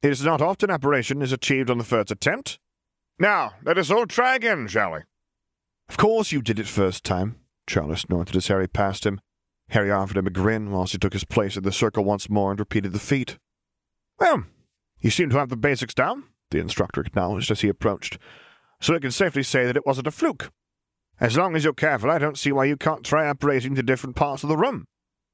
It 0.02 0.12
is 0.12 0.24
not 0.24 0.41
often 0.41 0.69
apparition 0.69 1.21
is 1.21 1.32
achieved 1.32 1.69
on 1.69 1.78
the 1.78 1.84
first 1.84 2.12
attempt. 2.12 2.60
Now, 3.17 3.54
let 3.63 3.78
us 3.78 3.89
all 3.89 4.06
try 4.06 4.36
again, 4.36 4.67
shall 4.67 4.91
we? 4.91 5.00
Of 5.89 5.98
course 5.98 6.32
you 6.32 6.41
did 6.41 6.60
it 6.60 6.67
first 6.67 7.04
time, 7.04 7.39
Charles 7.67 8.02
snorted 8.02 8.36
as 8.36 8.48
Harry 8.48 8.67
passed 8.67 9.06
him. 9.06 9.19
Harry 9.69 9.91
offered 9.91 10.17
him 10.17 10.28
a 10.28 10.32
grin 10.32 10.71
whilst 10.71 10.91
he 10.91 11.00
took 11.00 11.13
his 11.13 11.24
place 11.24 11.58
in 11.58 11.63
the 11.63 11.71
circle 11.71 12.04
once 12.04 12.30
more 12.30 12.52
and 12.52 12.60
repeated 12.60 12.93
the 12.93 13.00
feat. 13.00 13.39
Well, 14.19 14.43
you 15.00 15.10
seem 15.10 15.30
to 15.32 15.38
have 15.38 15.50
the 15.50 15.58
basics 15.58 15.93
down, 15.93 16.26
the 16.52 16.60
instructor 16.60 17.02
acknowledged 17.02 17.50
as 17.52 17.62
he 17.62 17.69
approached, 17.69 18.19
so 18.80 18.95
I 18.95 19.00
can 19.00 19.12
safely 19.12 19.43
say 19.43 19.65
that 19.65 19.78
it 19.78 19.86
wasn't 19.86 20.08
a 20.08 20.12
fluke. 20.12 20.52
As 21.19 21.38
long 21.38 21.56
as 21.56 21.63
you're 21.63 21.73
careful, 21.73 22.12
I 22.12 22.17
don't 22.17 22.38
see 22.38 22.51
why 22.51 22.65
you 22.65 22.75
can't 22.75 23.04
try 23.04 23.25
apparating 23.25 23.75
to 23.75 23.84
different 23.84 24.15
parts 24.15 24.43
of 24.43 24.49
the 24.49 24.58
room. 24.58 24.86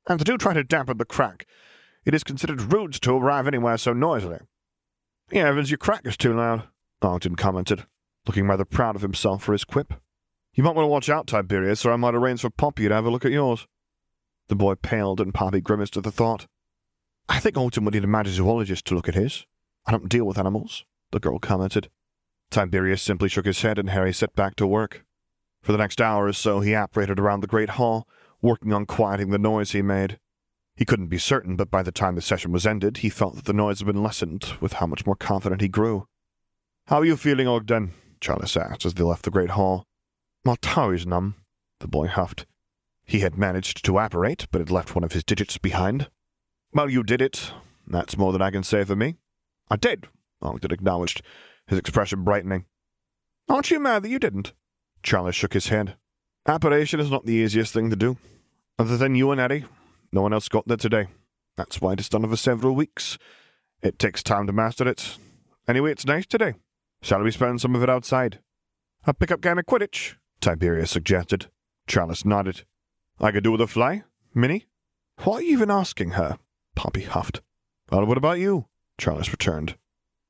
And 0.08 0.24
do 0.24 0.38
try 0.38 0.54
to 0.54 0.64
dampen 0.64 0.98
the 0.98 1.06
crack. 1.06 1.46
It 2.06 2.14
is 2.14 2.24
considered 2.24 2.74
rude 2.74 2.94
to 2.94 3.14
arrive 3.14 3.48
anywhere 3.48 3.78
so 3.78 3.94
noisily. 3.94 4.40
Yeah, 5.32 5.48
Evans, 5.48 5.72
your 5.72 5.78
crack 5.78 6.06
is 6.06 6.18
too 6.18 6.36
loud, 6.36 6.64
Ogden 7.02 7.36
commented, 7.36 7.86
looking 8.28 8.48
rather 8.48 8.66
proud 8.66 8.96
of 8.96 9.02
himself 9.02 9.44
for 9.44 9.54
his 9.54 9.64
quip. 9.64 9.94
You 10.54 10.64
might 10.64 10.76
want 10.76 10.86
to 10.86 10.90
watch 10.90 11.10
out, 11.10 11.28
Tiberius, 11.28 11.86
or 11.86 11.94
I 11.94 11.96
might 11.96 12.16
arrange 12.16 12.42
for 12.42 12.50
Poppy 12.50 12.88
to 12.88 12.94
have 12.94 13.06
a 13.06 13.10
look 13.10 13.26
at 13.26 13.32
yours. 13.32 13.68
The 14.50 14.56
boy 14.56 14.76
paled 14.76 15.22
and 15.22 15.34
Poppy 15.34 15.62
grimaced 15.62 15.96
at 15.96 16.04
the 16.04 16.12
thought. 16.12 16.48
I 17.30 17.40
think 17.40 17.58
Alton 17.58 17.86
would 17.86 17.94
need 17.94 18.04
a 18.04 18.08
magizoologist 18.08 18.84
to 18.84 18.96
look 18.96 19.08
at 19.08 19.16
his. 19.16 19.46
I 19.86 19.92
don't 19.92 20.10
deal 20.10 20.26
with 20.26 20.38
animals, 20.38 20.84
the 21.12 21.20
girl 21.20 21.40
commented. 21.40 21.90
Tiberius 22.50 23.02
simply 23.02 23.30
shook 23.30 23.46
his 23.46 23.62
head 23.62 23.80
and 23.80 23.92
Harry 23.92 24.12
set 24.12 24.36
back 24.36 24.56
to 24.58 24.68
work. 24.68 25.06
For 25.62 25.72
the 25.72 25.78
next 25.78 26.02
hour 26.02 26.26
or 26.26 26.34
so 26.34 26.60
he 26.60 26.74
apparated 26.74 27.20
around 27.20 27.42
the 27.42 27.48
great 27.48 27.72
hall, 27.72 28.08
working 28.42 28.74
on 28.74 28.86
quieting 28.86 29.30
the 29.30 29.38
noise 29.38 29.72
he 29.72 29.82
made. 29.82 30.20
He 30.76 30.86
couldn't 30.86 31.08
be 31.08 31.20
certain, 31.20 31.56
but 31.56 31.70
by 31.70 31.84
the 31.84 31.92
time 31.92 32.16
the 32.16 32.22
session 32.22 32.52
was 32.52 32.66
ended, 32.66 32.98
he 32.98 33.10
felt 33.10 33.36
that 33.36 33.46
the 33.46 33.54
noise 33.54 33.80
had 33.80 33.88
been 33.88 34.02
lessened 34.02 34.54
with 34.60 34.74
how 34.74 34.88
much 34.88 35.06
more 35.06 35.16
confident 35.16 35.62
he 35.62 35.68
grew. 35.68 36.08
How 36.88 37.00
are 37.00 37.06
you 37.06 37.16
feeling, 37.16 37.48
Ogden? 37.48 37.94
Charles 38.20 38.58
asked 38.58 38.86
as 38.86 38.96
they 38.96 39.04
left 39.04 39.24
the 39.24 39.32
great 39.32 39.52
hall. 39.52 39.86
My 40.44 40.56
toes 40.62 41.06
numb, 41.06 41.36
the 41.80 41.88
boy 41.88 42.08
huffed. 42.08 42.46
He 43.06 43.20
had 43.20 43.38
managed 43.38 43.86
to 43.86 44.00
apparate, 44.00 44.48
but 44.52 44.62
had 44.62 44.72
left 44.72 44.96
one 44.96 45.04
of 45.04 45.12
his 45.12 45.24
digits 45.24 45.58
behind. 45.58 46.10
Well, 46.74 46.90
you 46.90 47.04
did 47.04 47.22
it. 47.22 47.52
That's 47.86 48.18
more 48.18 48.32
than 48.32 48.42
I 48.42 48.52
can 48.52 48.64
say 48.64 48.84
for 48.84 48.96
me. 48.96 49.18
I 49.70 49.76
did, 49.76 50.08
Ogden 50.42 50.72
acknowledged, 50.72 51.22
his 51.68 51.78
expression 51.78 52.24
brightening. 52.24 52.66
Aren't 53.50 53.70
you 53.70 53.80
mad 53.80 54.04
that 54.04 54.10
you 54.10 54.20
didn't? 54.20 54.54
Charles 55.04 55.36
shook 55.36 55.54
his 55.54 55.68
head. 55.68 55.96
Apparation 56.48 57.00
is 57.00 57.12
not 57.12 57.26
the 57.26 57.34
easiest 57.34 57.74
thing 57.74 57.90
to 57.90 57.96
do. 57.96 58.18
Other 58.80 58.98
than 58.98 59.16
you 59.16 59.32
and 59.32 59.40
Eddie, 59.40 59.66
no 60.12 60.22
one 60.22 60.34
else 60.34 60.50
got 60.50 60.68
there 60.68 60.78
today. 60.78 61.08
That's 61.58 61.82
why 61.82 61.94
it 61.94 62.00
is 62.00 62.10
done 62.10 62.26
over 62.26 62.36
several 62.36 62.74
weeks. 62.74 63.18
It 63.82 64.00
takes 64.00 64.24
time 64.24 64.48
to 64.48 64.54
master 64.54 64.88
it. 64.88 65.18
Anyway, 65.68 65.92
it's 65.92 66.06
nice 66.06 66.26
today. 66.26 66.56
Shall 67.02 67.22
we 67.22 67.32
spend 67.32 67.62
some 67.62 67.76
of 67.76 67.84
it 67.84 67.90
outside? 67.90 68.40
A 69.06 69.14
pick-up 69.14 69.42
game 69.42 69.58
of 69.58 69.66
Quidditch, 69.66 70.16
Tiberius 70.40 70.92
suggested. 70.92 71.48
Charles 71.88 72.26
nodded. 72.26 72.64
I 73.20 73.32
could 73.32 73.44
do 73.44 73.52
with 73.52 73.62
a 73.62 73.68
fly, 73.68 74.04
Minnie? 74.34 74.66
Why 75.24 75.36
are 75.36 75.42
you 75.42 75.52
even 75.54 75.72
asking 75.72 76.12
her? 76.12 76.38
Poppy 76.76 77.04
huffed. 77.04 77.42
Well, 77.92 78.06
what 78.06 78.18
about 78.18 78.40
you? 78.40 78.66
Charles 79.00 79.30
returned. 79.30 79.78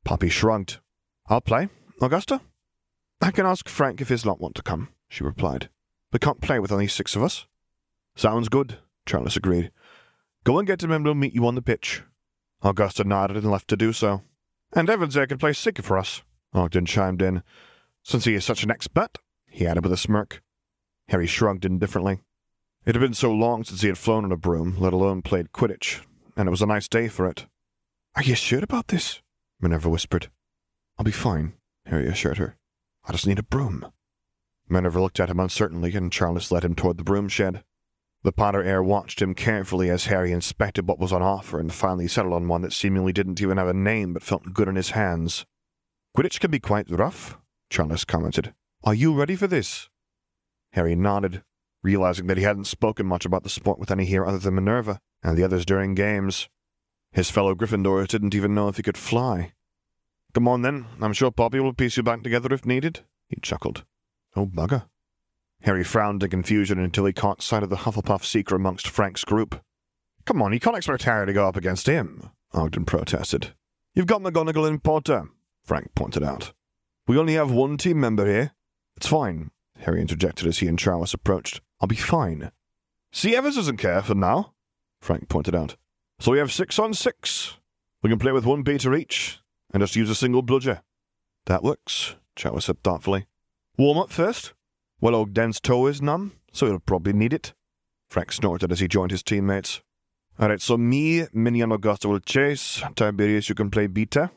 Poppy 0.03 0.29
shrugged. 0.29 0.79
I'll 1.27 1.41
play. 1.41 1.69
Augusta? 2.01 2.41
I 3.21 3.31
can 3.31 3.45
ask 3.45 3.69
Frank 3.69 4.01
if 4.01 4.09
his 4.09 4.25
lot 4.25 4.41
want 4.41 4.55
to 4.55 4.63
come, 4.63 4.89
she 5.07 5.23
replied. 5.23 5.69
We 6.11 6.19
can't 6.19 6.41
play 6.41 6.59
with 6.59 6.71
only 6.71 6.87
six 6.87 7.15
of 7.15 7.21
us. 7.21 7.45
Sounds 8.15 8.49
good, 8.49 8.79
Charles 9.05 9.37
agreed. 9.37 9.71
Go 10.43 10.57
and 10.57 10.67
get 10.67 10.83
him 10.83 10.91
and 10.91 11.05
we'll 11.05 11.13
meet 11.13 11.35
you 11.35 11.45
on 11.45 11.55
the 11.55 11.61
pitch. 11.61 12.01
Augusta 12.63 13.03
nodded 13.03 13.37
and 13.37 13.51
left 13.51 13.67
to 13.69 13.77
do 13.77 13.93
so. 13.93 14.23
And 14.73 14.89
Evans 14.89 15.13
there 15.13 15.27
can 15.27 15.37
play 15.37 15.53
Seeker 15.53 15.83
for 15.83 15.97
us, 15.97 16.23
Ogden 16.53 16.85
chimed 16.85 17.21
in. 17.21 17.43
Since 18.03 18.25
he 18.25 18.33
is 18.33 18.43
such 18.43 18.63
an 18.63 18.71
expert, 18.71 19.19
he 19.47 19.67
added 19.67 19.83
with 19.83 19.93
a 19.93 19.97
smirk. 19.97 20.41
Harry 21.09 21.27
shrugged 21.27 21.65
indifferently. 21.65 22.21
It 22.85 22.95
had 22.95 23.01
been 23.01 23.13
so 23.13 23.31
long 23.31 23.63
since 23.63 23.81
he 23.81 23.87
had 23.87 23.97
flown 23.97 24.25
on 24.25 24.31
a 24.31 24.37
broom, 24.37 24.77
let 24.79 24.93
alone 24.93 25.21
played 25.21 25.51
Quidditch, 25.51 26.01
and 26.35 26.47
it 26.47 26.51
was 26.51 26.61
a 26.63 26.65
nice 26.65 26.87
day 26.87 27.07
for 27.07 27.27
it. 27.27 27.45
Are 28.15 28.23
you 28.23 28.33
sure 28.33 28.63
about 28.63 28.87
this? 28.87 29.21
Minerva 29.59 29.89
whispered. 29.89 30.31
I'll 30.97 31.05
be 31.05 31.11
fine, 31.11 31.53
Harry 31.85 32.07
assured 32.07 32.37
her. 32.37 32.57
I 33.05 33.11
just 33.11 33.27
need 33.27 33.39
a 33.39 33.43
broom. 33.43 33.91
Minerva 34.69 35.01
looked 35.01 35.19
at 35.19 35.29
him 35.29 35.39
uncertainly, 35.39 35.93
and 35.95 36.11
Charles 36.11 36.51
led 36.51 36.63
him 36.63 36.75
toward 36.75 36.97
the 36.97 37.03
broom 37.03 37.27
shed. 37.27 37.63
The 38.23 38.31
Potter 38.31 38.63
heir 38.63 38.83
watched 38.83 39.21
him 39.21 39.33
carefully 39.33 39.89
as 39.89 40.05
Harry 40.05 40.31
inspected 40.31 40.87
what 40.87 40.99
was 40.99 41.11
on 41.11 41.23
offer 41.23 41.59
and 41.59 41.73
finally 41.73 42.07
settled 42.07 42.35
on 42.35 42.47
one 42.47 42.61
that 42.61 42.73
seemingly 42.73 43.11
didn't 43.11 43.41
even 43.41 43.57
have 43.57 43.67
a 43.67 43.73
name 43.73 44.13
but 44.13 44.21
felt 44.21 44.53
good 44.53 44.67
in 44.67 44.75
his 44.75 44.91
hands. 44.91 45.45
Quidditch 46.15 46.39
can 46.39 46.51
be 46.51 46.59
quite 46.59 46.89
rough, 46.91 47.37
Charles 47.69 48.05
commented. 48.05 48.53
Are 48.83 48.93
you 48.93 49.13
ready 49.13 49.35
for 49.35 49.47
this? 49.47 49.89
Harry 50.73 50.95
nodded, 50.95 51.43
realizing 51.81 52.27
that 52.27 52.37
he 52.37 52.43
hadn't 52.43 52.65
spoken 52.65 53.07
much 53.07 53.25
about 53.25 53.43
the 53.43 53.49
sport 53.49 53.79
with 53.79 53.89
any 53.89 54.05
here 54.05 54.25
other 54.25 54.37
than 54.37 54.55
Minerva 54.55 54.99
and 55.23 55.35
the 55.35 55.43
others 55.43 55.65
during 55.65 55.95
games. 55.95 56.47
His 57.11 57.31
fellow 57.31 57.55
Gryffindors 57.55 58.07
didn't 58.07 58.35
even 58.35 58.53
know 58.53 58.67
if 58.67 58.77
he 58.77 58.83
could 58.83 58.97
fly. 58.97 59.53
Come 60.33 60.47
on 60.47 60.61
then, 60.61 60.85
I'm 61.01 61.13
sure 61.13 61.31
Poppy 61.31 61.59
will 61.59 61.73
piece 61.73 61.97
you 61.97 62.03
back 62.03 62.23
together 62.23 62.53
if 62.53 62.65
needed, 62.65 63.01
he 63.27 63.37
chuckled. 63.41 63.83
Oh, 64.35 64.45
bugger. 64.45 64.85
Harry 65.63 65.83
frowned 65.83 66.23
in 66.23 66.29
confusion 66.29 66.79
until 66.79 67.05
he 67.05 67.13
caught 67.13 67.41
sight 67.41 67.63
of 67.63 67.69
the 67.69 67.77
Hufflepuff 67.77 68.23
seeker 68.23 68.55
amongst 68.55 68.87
Frank's 68.87 69.23
group. 69.23 69.61
Come 70.25 70.41
on, 70.41 70.53
you 70.53 70.59
can't 70.59 70.77
expect 70.77 71.03
Harry 71.03 71.27
to 71.27 71.33
go 71.33 71.47
up 71.47 71.55
against 71.57 71.87
him, 71.87 72.29
Ogden 72.53 72.85
protested. 72.85 73.53
You've 73.93 74.07
got 74.07 74.21
McGonagall 74.21 74.67
and 74.67 74.81
Potter, 74.83 75.25
Frank 75.65 75.93
pointed 75.95 76.23
out. 76.23 76.53
We 77.07 77.17
only 77.17 77.33
have 77.33 77.51
one 77.51 77.77
team 77.77 77.99
member 77.99 78.25
here. 78.25 78.51
It's 78.95 79.07
fine, 79.07 79.51
Harry 79.79 79.99
interjected 79.99 80.47
as 80.47 80.59
he 80.59 80.67
and 80.67 80.79
Charles 80.79 81.13
approached. 81.13 81.61
I'll 81.81 81.87
be 81.87 81.95
fine. 81.95 82.51
See, 83.11 83.35
Evans 83.35 83.57
doesn't 83.57 83.77
care 83.77 84.01
for 84.01 84.15
now, 84.15 84.53
Frank 85.01 85.27
pointed 85.27 85.55
out. 85.55 85.75
So 86.19 86.31
we 86.31 86.37
have 86.37 86.51
six 86.51 86.79
on 86.79 86.93
six. 86.93 87.57
We 88.01 88.09
can 88.09 88.19
play 88.19 88.31
with 88.31 88.45
one 88.45 88.63
beater 88.63 88.93
each, 88.95 89.40
and 89.73 89.81
just 89.81 89.95
use 89.95 90.09
a 90.09 90.15
single 90.15 90.41
bludger. 90.41 90.81
That 91.45 91.63
works, 91.63 92.15
Charles 92.35 92.65
said 92.65 92.83
thoughtfully. 92.83 93.25
Warm 93.77 93.97
up 93.97 94.11
first? 94.11 94.53
Well, 94.99 95.15
old 95.15 95.29
Ogden's 95.29 95.59
toe 95.59 95.87
is 95.87 96.01
numb, 96.01 96.33
so 96.51 96.67
he'll 96.67 96.79
probably 96.79 97.13
need 97.13 97.33
it. 97.33 97.53
Frank 98.09 98.31
snorted 98.31 98.71
as 98.71 98.79
he 98.79 98.87
joined 98.87 99.11
his 99.11 99.23
teammates. 99.23 99.81
All 100.39 100.49
right, 100.49 100.61
so 100.61 100.77
me, 100.77 101.25
Minnie, 101.33 101.61
and 101.61 101.73
Augusta 101.73 102.07
will 102.07 102.19
chase. 102.19 102.83
Tiberius, 102.95 103.49
you 103.49 103.55
can 103.55 103.69
play 103.71 103.87
beater, 103.87 104.31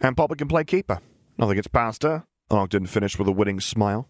And 0.00 0.16
Poppy 0.16 0.36
can 0.36 0.48
play 0.48 0.64
keeper. 0.64 1.00
Nothing 1.38 1.56
gets 1.56 1.68
past 1.68 2.02
her. 2.02 2.24
Ogden 2.50 2.86
finished 2.86 3.18
with 3.18 3.28
a 3.28 3.32
winning 3.32 3.60
smile. 3.60 4.08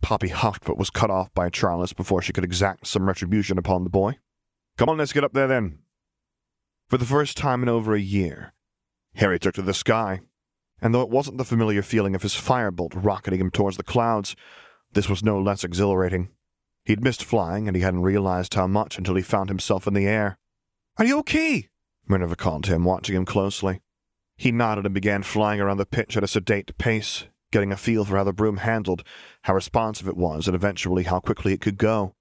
Poppy 0.00 0.28
huffed 0.28 0.64
but 0.64 0.78
was 0.78 0.90
cut 0.90 1.10
off 1.10 1.32
by 1.34 1.48
Charles 1.48 1.92
before 1.92 2.22
she 2.22 2.32
could 2.32 2.44
exact 2.44 2.86
some 2.86 3.06
retribution 3.06 3.58
upon 3.58 3.84
the 3.84 3.90
boy. 3.90 4.18
Come 4.76 4.88
on, 4.88 4.98
let's 4.98 5.12
get 5.12 5.24
up 5.24 5.32
there 5.32 5.46
then. 5.46 5.78
For 6.88 6.98
the 6.98 7.04
first 7.04 7.36
time 7.36 7.62
in 7.62 7.68
over 7.68 7.94
a 7.94 8.00
year, 8.00 8.52
Harry 9.16 9.38
took 9.38 9.54
to 9.54 9.62
the 9.62 9.74
sky, 9.74 10.20
and 10.80 10.94
though 10.94 11.02
it 11.02 11.10
wasn't 11.10 11.38
the 11.38 11.44
familiar 11.44 11.82
feeling 11.82 12.14
of 12.14 12.22
his 12.22 12.34
firebolt 12.34 12.92
rocketing 12.94 13.40
him 13.40 13.50
towards 13.50 13.76
the 13.76 13.82
clouds, 13.82 14.34
this 14.92 15.08
was 15.08 15.22
no 15.22 15.40
less 15.40 15.64
exhilarating. 15.64 16.30
He'd 16.84 17.02
missed 17.02 17.24
flying, 17.24 17.66
and 17.66 17.76
he 17.76 17.82
hadn't 17.82 18.02
realized 18.02 18.54
how 18.54 18.66
much 18.66 18.98
until 18.98 19.14
he 19.14 19.22
found 19.22 19.48
himself 19.48 19.86
in 19.86 19.94
the 19.94 20.06
air. 20.06 20.38
Are 20.98 21.04
you 21.04 21.18
okay? 21.20 21.68
Minerva 22.06 22.36
called 22.36 22.64
to 22.64 22.74
him, 22.74 22.84
watching 22.84 23.16
him 23.16 23.24
closely. 23.24 23.80
He 24.36 24.52
nodded 24.52 24.84
and 24.84 24.94
began 24.94 25.22
flying 25.22 25.60
around 25.60 25.78
the 25.78 25.86
pitch 25.86 26.16
at 26.16 26.24
a 26.24 26.28
sedate 26.28 26.76
pace, 26.76 27.24
getting 27.50 27.72
a 27.72 27.76
feel 27.76 28.04
for 28.04 28.16
how 28.16 28.24
the 28.24 28.32
broom 28.32 28.58
handled, 28.58 29.04
how 29.42 29.54
responsive 29.54 30.08
it 30.08 30.16
was, 30.16 30.46
and 30.46 30.54
eventually 30.54 31.04
how 31.04 31.20
quickly 31.20 31.52
it 31.52 31.60
could 31.60 31.78
go. 31.78 32.14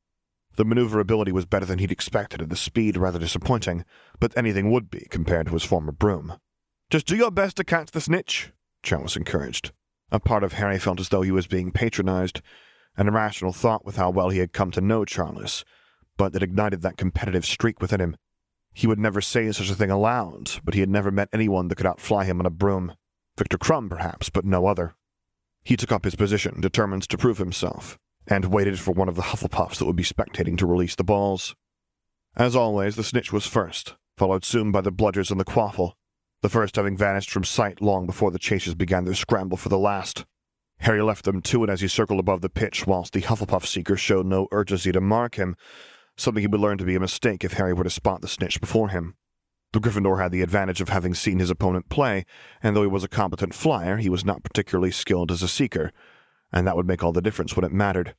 The 0.56 0.66
maneuverability 0.66 1.32
was 1.32 1.46
better 1.46 1.66
than 1.66 1.80
he'd 1.80 1.92
expected, 1.92 2.40
and 2.40 2.50
the 2.52 2.56
speed 2.56 2.96
rather 2.96 3.20
disappointing, 3.20 3.84
but 4.20 4.38
anything 4.38 4.72
would 4.72 4.92
be 4.92 5.08
compared 5.10 5.48
to 5.48 5.54
his 5.54 5.64
former 5.64 5.92
broom. 5.92 6.38
Just 6.90 7.08
do 7.08 7.16
your 7.16 7.32
best 7.32 7.58
to 7.58 7.64
catch 7.64 7.92
the 7.92 8.02
snitch, 8.02 8.52
Charles 8.84 9.16
encouraged. 9.18 9.72
A 10.12 10.20
part 10.20 10.44
of 10.44 10.54
Harry 10.54 10.78
felt 10.78 11.00
as 11.00 11.10
though 11.10 11.24
he 11.24 11.32
was 11.32 11.48
being 11.48 11.72
patronized, 11.72 12.42
an 12.96 13.08
irrational 13.08 13.54
thought 13.54 13.86
with 13.86 13.96
how 13.96 14.12
well 14.12 14.30
he 14.30 14.40
had 14.40 14.54
come 14.54 14.70
to 14.72 14.82
know 14.82 15.06
Charles, 15.06 15.66
but 16.18 16.36
it 16.36 16.44
ignited 16.44 16.82
that 16.82 16.98
competitive 16.98 17.46
streak 17.46 17.82
within 17.82 18.00
him. 18.00 18.16
He 18.74 18.88
would 18.88 19.00
never 19.00 19.22
say 19.22 19.52
such 19.52 19.70
a 19.70 19.76
thing 19.76 19.90
aloud, 19.90 20.52
but 20.64 20.74
he 20.74 20.80
had 20.80 20.90
never 20.90 21.12
met 21.12 21.30
anyone 21.34 21.68
that 21.68 21.76
could 21.76 21.88
outfly 21.88 22.26
him 22.26 22.40
on 22.40 22.46
a 22.46 22.52
broom. 22.52 22.94
Viktor 23.38 23.58
Krum, 23.58 23.90
perhaps, 23.90 24.30
but 24.30 24.46
no 24.46 24.68
other. 24.68 24.96
He 25.64 25.78
took 25.78 25.92
up 25.92 26.06
his 26.06 26.16
position, 26.16 26.62
determined 26.62 27.08
to 27.10 27.18
prove 27.18 27.38
himself, 27.38 27.98
and 28.28 28.46
waited 28.46 28.80
for 28.80 28.92
one 28.92 29.10
of 29.10 29.16
the 29.16 29.24
Hufflepuffs 29.24 29.78
that 29.78 29.86
would 29.86 29.96
be 29.96 30.04
spectating 30.04 30.58
to 30.58 30.68
release 30.68 30.96
the 30.96 31.04
balls. 31.04 31.56
As 32.36 32.56
always, 32.56 32.96
the 32.96 33.04
snitch 33.04 33.32
was 33.32 33.48
first, 33.48 33.96
followed 34.18 34.44
soon 34.44 34.72
by 34.72 34.82
the 34.82 34.92
bludgers 34.92 35.32
and 35.32 35.40
the 35.40 35.46
quaffle, 35.46 35.94
the 36.44 36.50
first 36.50 36.76
having 36.76 36.98
vanished 36.98 37.32
from 37.32 37.46
sight 37.46 37.82
long 37.82 38.06
before 38.06 38.30
the 38.30 38.38
chasers 38.38 38.76
began 38.76 39.06
their 39.06 39.16
scramble 39.16 39.56
for 39.56 39.70
the 39.70 39.80
last. 39.80 40.26
Harry 40.80 41.02
left 41.02 41.24
them 41.24 41.42
to 41.42 41.64
it 41.64 41.70
as 41.70 41.80
he 41.80 41.88
circled 41.88 42.20
above 42.20 42.42
the 42.42 42.50
pitch, 42.50 42.86
whilst 42.86 43.14
the 43.14 43.22
Hufflepuff 43.22 43.66
seeker 43.66 43.96
showed 43.96 44.26
no 44.26 44.50
urgency 44.52 44.92
to 44.92 45.00
mark 45.00 45.36
him, 45.36 45.56
something 46.18 46.42
he 46.42 46.48
would 46.48 46.60
learn 46.60 46.78
to 46.78 46.84
be 46.84 46.96
a 46.96 47.00
mistake 47.00 47.46
if 47.46 47.54
Harry 47.54 47.72
were 47.72 47.86
to 47.86 47.90
spot 47.90 48.20
the 48.20 48.28
snitch 48.28 48.60
before 48.60 48.90
him. 48.90 49.16
The 49.72 49.80
Gryffindor 49.80 50.22
had 50.22 50.34
the 50.34 50.42
advantage 50.42 50.82
of 50.82 50.90
having 50.90 51.14
seen 51.14 51.40
his 51.40 51.50
opponent 51.50 51.88
play, 51.88 52.26
and 52.62 52.76
though 52.76 52.82
he 52.82 52.90
was 52.90 53.06
a 53.06 53.08
competent 53.08 53.54
flyer, 53.54 53.96
he 53.96 54.10
was 54.10 54.26
not 54.26 54.44
particularly 54.44 54.92
skilled 54.92 55.32
as 55.32 55.44
a 55.44 55.48
seeker, 55.48 55.94
and 56.52 56.68
that 56.68 56.76
would 56.76 56.86
make 56.86 57.02
all 57.02 57.14
the 57.14 57.22
difference 57.22 57.56
when 57.56 57.64
it 57.64 57.72
mattered. 57.72 58.16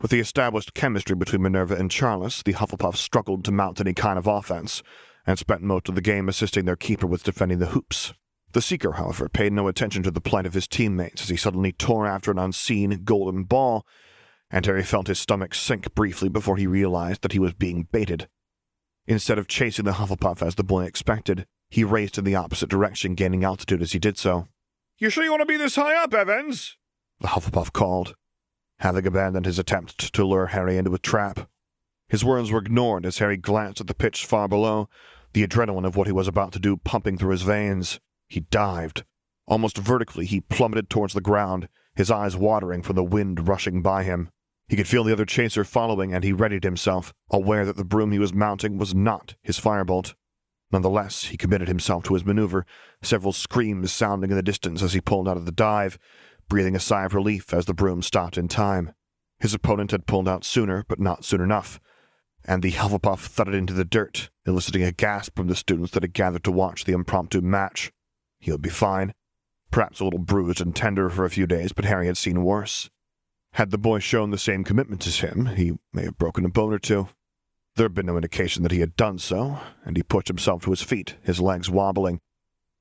With 0.00 0.12
the 0.12 0.20
established 0.20 0.74
chemistry 0.74 1.16
between 1.16 1.42
Minerva 1.42 1.74
and 1.74 1.90
Charles, 1.90 2.40
the 2.44 2.52
Hufflepuffs 2.52 2.98
struggled 2.98 3.44
to 3.46 3.50
mount 3.50 3.80
any 3.80 3.94
kind 3.94 4.16
of 4.16 4.28
offense, 4.28 4.80
and 5.28 5.38
spent 5.38 5.60
most 5.60 5.90
of 5.90 5.94
the 5.94 6.00
game 6.00 6.26
assisting 6.26 6.64
their 6.64 6.74
keeper 6.74 7.06
with 7.06 7.22
defending 7.22 7.58
the 7.58 7.66
hoops. 7.66 8.14
The 8.52 8.62
Seeker, 8.62 8.92
however, 8.92 9.28
paid 9.28 9.52
no 9.52 9.68
attention 9.68 10.02
to 10.04 10.10
the 10.10 10.22
plight 10.22 10.46
of 10.46 10.54
his 10.54 10.66
teammates 10.66 11.20
as 11.20 11.28
he 11.28 11.36
suddenly 11.36 11.70
tore 11.70 12.06
after 12.06 12.30
an 12.30 12.38
unseen 12.38 13.02
golden 13.04 13.44
ball, 13.44 13.86
and 14.50 14.64
Harry 14.64 14.82
felt 14.82 15.06
his 15.06 15.18
stomach 15.18 15.54
sink 15.54 15.94
briefly 15.94 16.30
before 16.30 16.56
he 16.56 16.66
realized 16.66 17.20
that 17.20 17.32
he 17.32 17.38
was 17.38 17.52
being 17.52 17.86
baited. 17.92 18.26
Instead 19.06 19.38
of 19.38 19.48
chasing 19.48 19.84
the 19.84 19.92
Hufflepuff 19.92 20.40
as 20.40 20.54
the 20.54 20.64
boy 20.64 20.84
expected, 20.84 21.44
he 21.68 21.84
raced 21.84 22.16
in 22.16 22.24
the 22.24 22.34
opposite 22.34 22.70
direction, 22.70 23.14
gaining 23.14 23.44
altitude 23.44 23.82
as 23.82 23.92
he 23.92 23.98
did 23.98 24.16
so. 24.16 24.48
You 24.96 25.10
sure 25.10 25.24
you 25.24 25.30
want 25.30 25.42
to 25.42 25.46
be 25.46 25.58
this 25.58 25.76
high 25.76 26.02
up, 26.02 26.14
Evans? 26.14 26.78
The 27.20 27.28
Hufflepuff 27.28 27.74
called, 27.74 28.14
having 28.78 29.06
abandoned 29.06 29.44
his 29.44 29.58
attempt 29.58 30.14
to 30.14 30.24
lure 30.24 30.46
Harry 30.46 30.78
into 30.78 30.94
a 30.94 30.98
trap. 30.98 31.50
His 32.08 32.24
words 32.24 32.50
were 32.50 32.60
ignored 32.60 33.04
as 33.04 33.18
Harry 33.18 33.36
glanced 33.36 33.82
at 33.82 33.88
the 33.88 33.94
pitch 33.94 34.24
far 34.24 34.48
below, 34.48 34.88
the 35.32 35.46
adrenaline 35.46 35.86
of 35.86 35.96
what 35.96 36.06
he 36.06 36.12
was 36.12 36.28
about 36.28 36.52
to 36.52 36.58
do 36.58 36.76
pumping 36.76 37.18
through 37.18 37.30
his 37.30 37.42
veins. 37.42 38.00
He 38.28 38.40
dived. 38.40 39.04
Almost 39.46 39.78
vertically, 39.78 40.26
he 40.26 40.40
plummeted 40.40 40.90
towards 40.90 41.14
the 41.14 41.20
ground, 41.20 41.68
his 41.94 42.10
eyes 42.10 42.36
watering 42.36 42.82
from 42.82 42.96
the 42.96 43.04
wind 43.04 43.48
rushing 43.48 43.82
by 43.82 44.04
him. 44.04 44.30
He 44.68 44.76
could 44.76 44.88
feel 44.88 45.04
the 45.04 45.12
other 45.12 45.24
chaser 45.24 45.64
following, 45.64 46.12
and 46.12 46.22
he 46.22 46.32
readied 46.32 46.64
himself, 46.64 47.14
aware 47.30 47.64
that 47.64 47.76
the 47.76 47.84
broom 47.84 48.12
he 48.12 48.18
was 48.18 48.34
mounting 48.34 48.76
was 48.76 48.94
not 48.94 49.34
his 49.42 49.58
firebolt. 49.58 50.14
Nonetheless, 50.70 51.24
he 51.24 51.38
committed 51.38 51.68
himself 51.68 52.04
to 52.04 52.14
his 52.14 52.26
maneuver, 52.26 52.66
several 53.02 53.32
screams 53.32 53.90
sounding 53.90 54.30
in 54.30 54.36
the 54.36 54.42
distance 54.42 54.82
as 54.82 54.92
he 54.92 55.00
pulled 55.00 55.26
out 55.26 55.38
of 55.38 55.46
the 55.46 55.52
dive, 55.52 55.98
breathing 56.48 56.76
a 56.76 56.80
sigh 56.80 57.06
of 57.06 57.14
relief 57.14 57.54
as 57.54 57.64
the 57.64 57.72
broom 57.72 58.02
stopped 58.02 58.36
in 58.36 58.48
time. 58.48 58.92
His 59.40 59.54
opponent 59.54 59.92
had 59.92 60.06
pulled 60.06 60.28
out 60.28 60.44
sooner, 60.44 60.84
but 60.88 61.00
not 61.00 61.24
soon 61.24 61.40
enough 61.40 61.80
and 62.48 62.62
the 62.62 62.72
Hufflepuff 62.72 63.20
thudded 63.20 63.54
into 63.54 63.74
the 63.74 63.84
dirt, 63.84 64.30
eliciting 64.46 64.82
a 64.82 64.90
gasp 64.90 65.36
from 65.36 65.48
the 65.48 65.54
students 65.54 65.92
that 65.92 66.02
had 66.02 66.14
gathered 66.14 66.42
to 66.44 66.50
watch 66.50 66.84
the 66.84 66.94
impromptu 66.94 67.42
match. 67.42 67.92
He 68.40 68.50
would 68.50 68.62
be 68.62 68.70
fine. 68.70 69.12
Perhaps 69.70 70.00
a 70.00 70.04
little 70.04 70.18
bruised 70.18 70.62
and 70.62 70.74
tender 70.74 71.10
for 71.10 71.26
a 71.26 71.30
few 71.30 71.46
days, 71.46 71.72
but 71.72 71.84
Harry 71.84 72.06
had 72.06 72.16
seen 72.16 72.42
worse. 72.42 72.88
Had 73.52 73.70
the 73.70 73.76
boy 73.76 73.98
shown 73.98 74.30
the 74.30 74.38
same 74.38 74.64
commitment 74.64 75.06
as 75.06 75.20
him, 75.20 75.46
he 75.56 75.74
may 75.92 76.04
have 76.04 76.16
broken 76.16 76.46
a 76.46 76.48
bone 76.48 76.72
or 76.72 76.78
two. 76.78 77.08
There 77.76 77.84
had 77.84 77.94
been 77.94 78.06
no 78.06 78.16
indication 78.16 78.62
that 78.62 78.72
he 78.72 78.80
had 78.80 78.96
done 78.96 79.18
so, 79.18 79.58
and 79.84 79.94
he 79.94 80.02
pushed 80.02 80.28
himself 80.28 80.62
to 80.62 80.70
his 80.70 80.82
feet, 80.82 81.16
his 81.22 81.40
legs 81.40 81.68
wobbling. 81.68 82.18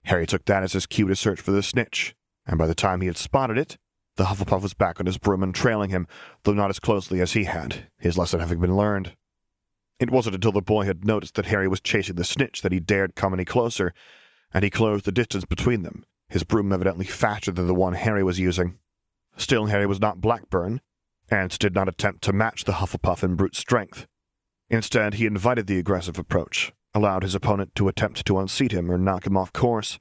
Harry 0.06 0.26
took 0.26 0.46
that 0.46 0.64
as 0.64 0.74
his 0.74 0.86
cue 0.86 1.10
to 1.10 1.16
search 1.16 1.42
for 1.42 1.52
the 1.52 1.62
snitch, 1.62 2.16
and 2.46 2.58
by 2.58 2.68
the 2.68 2.74
time 2.74 3.02
he 3.02 3.08
had 3.08 3.18
spotted 3.18 3.58
it, 3.58 3.76
the 4.16 4.26
Hufflepuff 4.26 4.62
was 4.62 4.74
back 4.74 5.02
on 5.02 5.06
his 5.08 5.18
broom 5.18 5.44
and 5.44 5.54
trailing 5.54 5.90
him, 5.90 6.08
though 6.44 6.54
not 6.54 6.70
as 6.70 6.80
closely 6.80 7.20
as 7.20 7.34
he 7.34 7.44
had, 7.44 7.90
his 8.00 8.18
lesson 8.18 8.40
having 8.40 8.62
been 8.62 8.78
learned. 8.78 9.12
It 10.00 10.12
wasn't 10.12 10.36
until 10.36 10.52
the 10.52 10.62
boy 10.62 10.86
had 10.86 11.06
noticed 11.06 11.36
that 11.36 11.48
Harry 11.48 11.68
was 11.68 11.82
chasing 11.82 12.16
the 12.16 12.24
snitch 12.24 12.62
that 12.62 12.72
he 12.72 12.80
dared 12.80 13.16
come 13.16 13.34
any 13.34 13.46
closer, 13.46 13.94
and 14.54 14.64
he 14.64 14.70
closed 14.70 15.06
the 15.06 15.12
distance 15.12 15.46
between 15.46 15.82
them, 15.82 16.06
his 16.30 16.44
broom 16.44 16.72
evidently 16.72 17.06
faster 17.06 17.52
than 17.52 17.68
the 17.68 17.74
one 17.74 17.94
Harry 17.94 18.24
was 18.24 18.40
using. 18.40 18.78
Still, 19.38 19.68
Harry 19.68 19.86
was 19.86 20.00
not 20.00 20.22
Blackburn, 20.22 20.82
and 21.30 21.58
did 21.58 21.74
not 21.74 21.90
attempt 21.90 22.24
to 22.24 22.34
match 22.34 22.64
the 22.64 22.74
Hufflepuff 22.74 23.24
in 23.24 23.36
brute 23.36 23.56
strength. 23.56 24.08
Instead, 24.70 25.16
he 25.16 25.26
invited 25.26 25.68
the 25.68 25.80
aggressive 25.80 26.20
approach, 26.20 26.74
allowed 26.94 27.24
his 27.24 27.36
opponent 27.36 27.74
to 27.76 27.88
attempt 27.88 28.26
to 28.26 28.40
unseat 28.40 28.72
him 28.72 28.92
or 28.92 28.98
knock 28.98 29.26
him 29.26 29.38
off 29.38 29.52
course. 29.52 30.00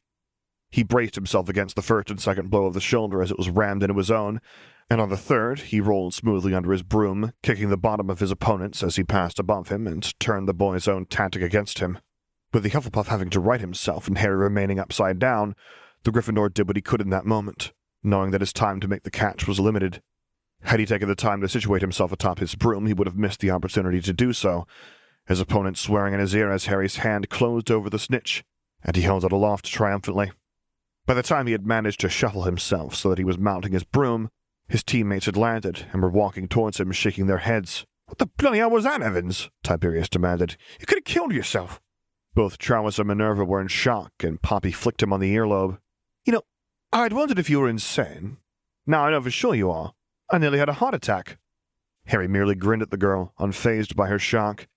He 0.70 0.82
braced 0.82 1.14
himself 1.14 1.48
against 1.48 1.76
the 1.76 1.82
first 1.82 2.10
and 2.10 2.20
second 2.20 2.50
blow 2.50 2.66
of 2.66 2.74
the 2.74 2.80
shoulder 2.80 3.22
as 3.22 3.30
it 3.30 3.38
was 3.38 3.48
rammed 3.48 3.82
into 3.82 3.96
his 3.96 4.10
own, 4.10 4.40
and 4.88 5.00
on 5.00 5.08
the 5.08 5.16
third 5.16 5.60
he 5.60 5.80
rolled 5.80 6.14
smoothly 6.14 6.54
under 6.54 6.72
his 6.72 6.82
broom, 6.82 7.32
kicking 7.42 7.70
the 7.70 7.76
bottom 7.76 8.08
of 8.08 8.20
his 8.20 8.30
opponent's 8.30 8.82
as 8.82 8.96
he 8.96 9.04
passed 9.04 9.38
above 9.38 9.68
him 9.68 9.86
and 9.86 10.18
turned 10.20 10.48
the 10.48 10.54
boy's 10.54 10.86
own 10.86 11.06
tactic 11.06 11.42
against 11.42 11.80
him. 11.80 11.98
With 12.52 12.62
the 12.62 12.70
Hufflepuff 12.70 13.08
having 13.08 13.30
to 13.30 13.40
right 13.40 13.60
himself 13.60 14.08
and 14.08 14.18
Harry 14.18 14.36
remaining 14.36 14.78
upside 14.78 15.18
down, 15.18 15.54
the 16.04 16.12
Gryffindor 16.12 16.54
did 16.54 16.68
what 16.68 16.76
he 16.76 16.82
could 16.82 17.00
in 17.00 17.10
that 17.10 17.26
moment, 17.26 17.72
knowing 18.02 18.30
that 18.30 18.40
his 18.40 18.52
time 18.52 18.80
to 18.80 18.88
make 18.88 19.02
the 19.02 19.10
catch 19.10 19.48
was 19.48 19.58
limited. 19.58 20.00
Had 20.62 20.80
he 20.80 20.86
taken 20.86 21.08
the 21.08 21.14
time 21.14 21.40
to 21.40 21.48
situate 21.48 21.82
himself 21.82 22.12
atop 22.12 22.38
his 22.38 22.54
broom, 22.54 22.86
he 22.86 22.94
would 22.94 23.06
have 23.06 23.16
missed 23.16 23.40
the 23.40 23.50
opportunity 23.50 24.00
to 24.00 24.12
do 24.12 24.32
so, 24.32 24.66
his 25.26 25.40
opponent 25.40 25.76
swearing 25.76 26.14
in 26.14 26.20
his 26.20 26.34
ear 26.34 26.50
as 26.50 26.66
Harry's 26.66 26.96
hand 26.96 27.28
closed 27.28 27.70
over 27.70 27.90
the 27.90 27.98
snitch, 27.98 28.44
and 28.82 28.94
he 28.94 29.02
held 29.02 29.24
it 29.24 29.32
aloft 29.32 29.66
triumphantly. 29.66 30.30
By 31.04 31.14
the 31.14 31.22
time 31.22 31.46
he 31.46 31.52
had 31.52 31.66
managed 31.66 32.00
to 32.00 32.08
shuffle 32.08 32.42
himself 32.42 32.94
so 32.94 33.10
that 33.10 33.18
he 33.18 33.24
was 33.24 33.38
mounting 33.38 33.72
his 33.72 33.84
broom, 33.84 34.30
his 34.68 34.82
teammates 34.82 35.26
had 35.26 35.36
landed 35.36 35.86
and 35.92 36.02
were 36.02 36.10
walking 36.10 36.48
towards 36.48 36.80
him, 36.80 36.92
shaking 36.92 37.26
their 37.26 37.38
heads. 37.38 37.86
What 38.06 38.18
the 38.18 38.26
bloody 38.26 38.58
hell 38.58 38.70
was 38.70 38.84
that, 38.84 39.02
Evans? 39.02 39.50
Tiberius 39.62 40.08
demanded. 40.08 40.56
You 40.80 40.86
could 40.86 40.98
have 40.98 41.04
killed 41.04 41.32
yourself. 41.32 41.80
Both 42.34 42.58
Charles 42.58 42.98
and 42.98 43.08
Minerva 43.08 43.44
were 43.44 43.60
in 43.60 43.68
shock, 43.68 44.12
and 44.22 44.42
Poppy 44.42 44.70
flicked 44.70 45.02
him 45.02 45.12
on 45.12 45.20
the 45.20 45.34
earlobe. 45.34 45.78
You 46.24 46.34
know, 46.34 46.42
I'd 46.92 47.12
wondered 47.12 47.38
if 47.38 47.48
you 47.48 47.60
were 47.60 47.68
insane. 47.68 48.38
Now 48.86 49.06
I 49.06 49.10
know 49.10 49.22
for 49.22 49.30
sure 49.30 49.54
you 49.54 49.70
are. 49.70 49.94
I 50.30 50.38
nearly 50.38 50.58
had 50.58 50.68
a 50.68 50.74
heart 50.74 50.94
attack. 50.94 51.38
Harry 52.06 52.28
merely 52.28 52.54
grinned 52.54 52.82
at 52.82 52.90
the 52.90 52.96
girl, 52.96 53.32
unfazed 53.38 53.96
by 53.96 54.08
her 54.08 54.18
shock. 54.18 54.68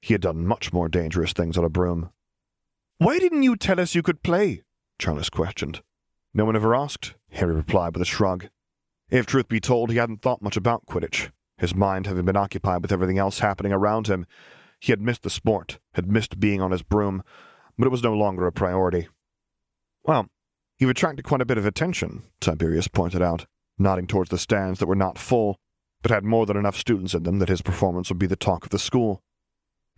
He 0.00 0.12
had 0.12 0.20
done 0.20 0.46
much 0.46 0.72
more 0.72 0.88
dangerous 0.88 1.32
things 1.32 1.56
on 1.56 1.64
a 1.64 1.70
broom. 1.70 2.10
Why 2.98 3.18
didn't 3.18 3.42
you 3.42 3.56
tell 3.56 3.80
us 3.80 3.94
you 3.94 4.02
could 4.02 4.22
play? 4.22 4.62
Charles 4.98 5.30
questioned. 5.30 5.82
No 6.34 6.44
one 6.44 6.56
ever 6.56 6.74
asked, 6.74 7.14
Harry 7.30 7.54
replied 7.54 7.94
with 7.94 8.02
a 8.02 8.06
shrug. 8.06 8.48
If 9.10 9.26
truth 9.26 9.48
be 9.48 9.60
told, 9.60 9.90
he 9.90 9.98
hadn't 9.98 10.22
thought 10.22 10.42
much 10.42 10.56
about 10.56 10.86
Quidditch. 10.86 11.30
His 11.58 11.74
mind 11.74 12.06
having 12.06 12.24
been 12.24 12.36
occupied 12.36 12.82
with 12.82 12.92
everything 12.92 13.18
else 13.18 13.38
happening 13.38 13.72
around 13.72 14.08
him, 14.08 14.26
he 14.80 14.92
had 14.92 15.00
missed 15.00 15.22
the 15.22 15.30
sport, 15.30 15.78
had 15.94 16.10
missed 16.10 16.40
being 16.40 16.60
on 16.60 16.70
his 16.70 16.82
broom, 16.82 17.22
but 17.78 17.86
it 17.86 17.90
was 17.90 18.02
no 18.02 18.12
longer 18.12 18.46
a 18.46 18.52
priority. 18.52 19.08
Well, 20.04 20.26
you've 20.78 20.90
attracted 20.90 21.24
quite 21.24 21.40
a 21.40 21.46
bit 21.46 21.58
of 21.58 21.66
attention, 21.66 22.24
Tiberius 22.40 22.88
pointed 22.88 23.22
out, 23.22 23.46
nodding 23.78 24.06
towards 24.06 24.30
the 24.30 24.38
stands 24.38 24.78
that 24.80 24.86
were 24.86 24.94
not 24.94 25.18
full, 25.18 25.56
but 26.02 26.10
had 26.10 26.24
more 26.24 26.44
than 26.44 26.56
enough 26.56 26.76
students 26.76 27.14
in 27.14 27.22
them 27.22 27.38
that 27.38 27.48
his 27.48 27.62
performance 27.62 28.08
would 28.10 28.18
be 28.18 28.26
the 28.26 28.36
talk 28.36 28.64
of 28.64 28.70
the 28.70 28.78
school. 28.78 29.22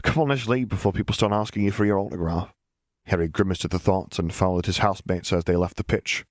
Come 0.02 0.22
on, 0.22 0.28
let's 0.28 0.46
leave 0.46 0.68
before 0.68 0.92
people 0.92 1.14
start 1.14 1.32
asking 1.32 1.64
you 1.64 1.72
for 1.72 1.84
your 1.84 1.98
autograph. 1.98 2.52
Harry 3.06 3.28
grimaced 3.28 3.64
at 3.64 3.70
the 3.70 3.78
thoughts 3.78 4.18
and 4.18 4.32
followed 4.32 4.66
his 4.66 4.78
housemates 4.78 5.32
as 5.32 5.44
they 5.44 5.56
left 5.56 5.76
the 5.76 5.84
pitch. 5.84 6.24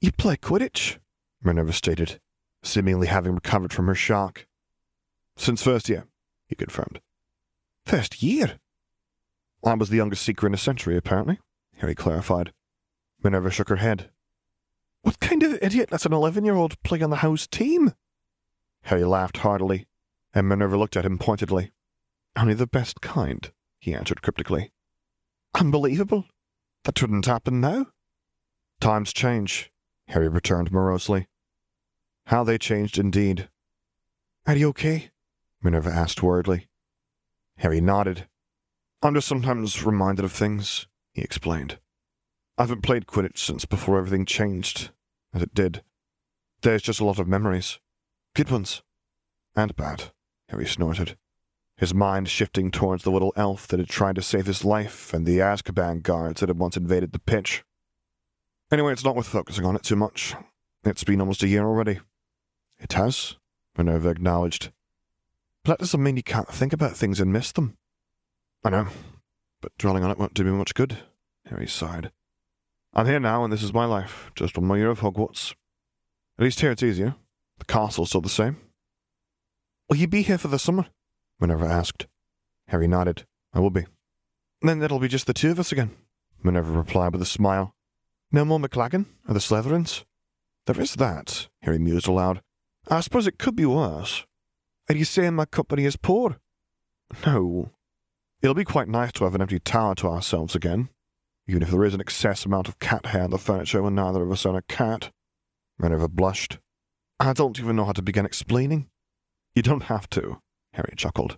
You 0.00 0.12
play 0.12 0.36
Quidditch? 0.36 0.98
Minerva 1.42 1.72
stated, 1.72 2.20
seemingly 2.62 3.06
having 3.06 3.34
recovered 3.34 3.72
from 3.72 3.86
her 3.86 3.94
shock. 3.94 4.46
Since 5.36 5.62
first 5.62 5.88
year, 5.88 6.06
he 6.46 6.54
confirmed. 6.54 7.00
First 7.86 8.22
year? 8.22 8.58
I 9.64 9.74
was 9.74 9.88
the 9.88 9.96
youngest 9.96 10.22
seeker 10.22 10.46
in 10.46 10.54
a 10.54 10.58
century, 10.58 10.96
apparently, 10.96 11.38
Harry 11.78 11.94
clarified. 11.94 12.52
Minerva 13.22 13.50
shook 13.50 13.68
her 13.68 13.76
head. 13.76 14.10
What 15.02 15.20
kind 15.20 15.42
of 15.42 15.58
idiot 15.62 15.90
lets 15.90 16.06
an 16.06 16.12
eleven 16.12 16.44
year 16.44 16.54
old 16.54 16.82
play 16.82 17.00
on 17.00 17.10
the 17.10 17.16
house 17.16 17.46
team? 17.46 17.94
Harry 18.82 19.04
laughed 19.04 19.38
heartily, 19.38 19.86
and 20.34 20.48
Minerva 20.48 20.76
looked 20.76 20.96
at 20.96 21.04
him 21.04 21.18
pointedly. 21.18 21.72
Only 22.36 22.54
the 22.54 22.66
best 22.66 23.00
kind, 23.00 23.50
he 23.78 23.94
answered 23.94 24.22
cryptically. 24.22 24.72
Unbelievable. 25.54 26.26
That 26.84 27.00
wouldn't 27.00 27.26
happen 27.26 27.60
now. 27.60 27.86
Times 28.80 29.12
change, 29.12 29.70
Harry 30.10 30.28
returned 30.28 30.72
morosely. 30.72 31.28
How 32.26 32.42
they 32.42 32.58
changed 32.58 32.98
indeed. 32.98 33.48
Are 34.44 34.56
you 34.56 34.68
okay? 34.70 35.10
Minerva 35.62 35.90
asked 35.90 36.20
worriedly. 36.20 36.68
Harry 37.58 37.80
nodded. 37.80 38.26
I'm 39.02 39.14
just 39.14 39.28
sometimes 39.28 39.84
reminded 39.84 40.24
of 40.24 40.32
things, 40.32 40.88
he 41.12 41.22
explained. 41.22 41.78
I 42.58 42.62
haven't 42.64 42.82
played 42.82 43.06
Quidditch 43.06 43.38
since 43.38 43.64
before 43.64 43.98
everything 43.98 44.26
changed, 44.26 44.90
as 45.32 45.42
it 45.42 45.54
did. 45.54 45.82
There's 46.62 46.82
just 46.82 47.00
a 47.00 47.04
lot 47.04 47.20
of 47.20 47.28
memories. 47.28 47.78
Good 48.34 48.50
ones. 48.50 48.82
And 49.54 49.76
bad, 49.76 50.10
Harry 50.48 50.66
snorted, 50.66 51.16
his 51.76 51.94
mind 51.94 52.28
shifting 52.28 52.72
towards 52.72 53.04
the 53.04 53.10
little 53.10 53.32
elf 53.36 53.68
that 53.68 53.78
had 53.78 53.88
tried 53.88 54.16
to 54.16 54.22
save 54.22 54.46
his 54.46 54.64
life 54.64 55.14
and 55.14 55.24
the 55.24 55.38
Azkaban 55.38 56.02
guards 56.02 56.40
that 56.40 56.48
had 56.48 56.58
once 56.58 56.76
invaded 56.76 57.12
the 57.12 57.20
pitch. 57.20 57.64
Anyway, 58.72 58.92
it's 58.92 59.04
not 59.04 59.16
worth 59.16 59.26
focusing 59.26 59.64
on 59.64 59.74
it 59.74 59.82
too 59.82 59.96
much. 59.96 60.34
It's 60.84 61.02
been 61.02 61.20
almost 61.20 61.42
a 61.42 61.48
year 61.48 61.64
already. 61.64 61.98
It 62.78 62.92
has, 62.92 63.36
Minerva 63.76 64.10
acknowledged. 64.10 64.70
But 65.64 65.72
that 65.72 65.78
doesn't 65.80 66.02
mean 66.02 66.16
you 66.16 66.22
can't 66.22 66.48
think 66.48 66.72
about 66.72 66.96
things 66.96 67.18
and 67.18 67.32
miss 67.32 67.50
them. 67.50 67.76
I 68.64 68.70
know, 68.70 68.86
but 69.60 69.76
dwelling 69.76 70.04
on 70.04 70.10
it 70.10 70.18
won't 70.18 70.34
do 70.34 70.44
me 70.44 70.52
much 70.52 70.74
good, 70.74 70.98
Harry 71.46 71.66
sighed. 71.66 72.12
I'm 72.94 73.06
here 73.06 73.20
now, 73.20 73.42
and 73.42 73.52
this 73.52 73.62
is 73.62 73.74
my 73.74 73.84
life, 73.84 74.30
just 74.36 74.56
one 74.56 74.66
more 74.66 74.78
year 74.78 74.90
of 74.90 75.00
Hogwarts. 75.00 75.54
At 76.38 76.44
least 76.44 76.60
here 76.60 76.70
it's 76.70 76.82
easier. 76.82 77.16
The 77.58 77.64
castle's 77.64 78.10
still 78.10 78.20
the 78.20 78.28
same. 78.28 78.56
Will 79.88 79.96
you 79.96 80.06
be 80.06 80.22
here 80.22 80.38
for 80.38 80.48
the 80.48 80.58
summer? 80.58 80.86
Minerva 81.40 81.66
asked. 81.66 82.06
Harry 82.68 82.86
nodded. 82.86 83.26
I 83.52 83.58
will 83.58 83.70
be. 83.70 83.86
Then 84.62 84.80
it'll 84.80 85.00
be 85.00 85.08
just 85.08 85.26
the 85.26 85.34
two 85.34 85.50
of 85.50 85.58
us 85.58 85.72
again, 85.72 85.90
Minerva 86.42 86.70
replied 86.70 87.12
with 87.12 87.22
a 87.22 87.26
smile. 87.26 87.74
No 88.32 88.44
more 88.44 88.60
McLaggen 88.60 89.06
or 89.26 89.34
the 89.34 89.40
Slytherins? 89.40 90.04
There 90.66 90.80
is 90.80 90.94
that, 90.94 91.48
Harry 91.62 91.78
mused 91.78 92.06
aloud. 92.06 92.42
I 92.88 93.00
suppose 93.00 93.26
it 93.26 93.38
could 93.38 93.56
be 93.56 93.66
worse. 93.66 94.24
Are 94.88 94.94
you 94.94 95.04
saying 95.04 95.34
my 95.34 95.46
company 95.46 95.84
is 95.84 95.96
poor? 95.96 96.38
No. 97.26 97.70
It'll 98.40 98.54
be 98.54 98.64
quite 98.64 98.88
nice 98.88 99.12
to 99.12 99.24
have 99.24 99.34
an 99.34 99.42
empty 99.42 99.58
tower 99.58 99.96
to 99.96 100.08
ourselves 100.08 100.54
again, 100.54 100.90
even 101.48 101.62
if 101.62 101.70
there 101.70 101.84
is 101.84 101.94
an 101.94 102.00
excess 102.00 102.46
amount 102.46 102.68
of 102.68 102.78
cat 102.78 103.06
hair 103.06 103.24
on 103.24 103.30
the 103.30 103.38
furniture 103.38 103.82
when 103.82 103.96
neither 103.96 104.22
of 104.22 104.30
us 104.30 104.46
own 104.46 104.54
a 104.54 104.62
cat. 104.62 105.10
Minerva 105.78 106.08
blushed. 106.08 106.58
I 107.18 107.32
don't 107.32 107.58
even 107.58 107.74
know 107.74 107.84
how 107.84 107.92
to 107.92 108.02
begin 108.02 108.26
explaining. 108.26 108.88
You 109.56 109.62
don't 109.62 109.84
have 109.84 110.08
to, 110.10 110.40
Harry 110.74 110.94
chuckled. 110.96 111.36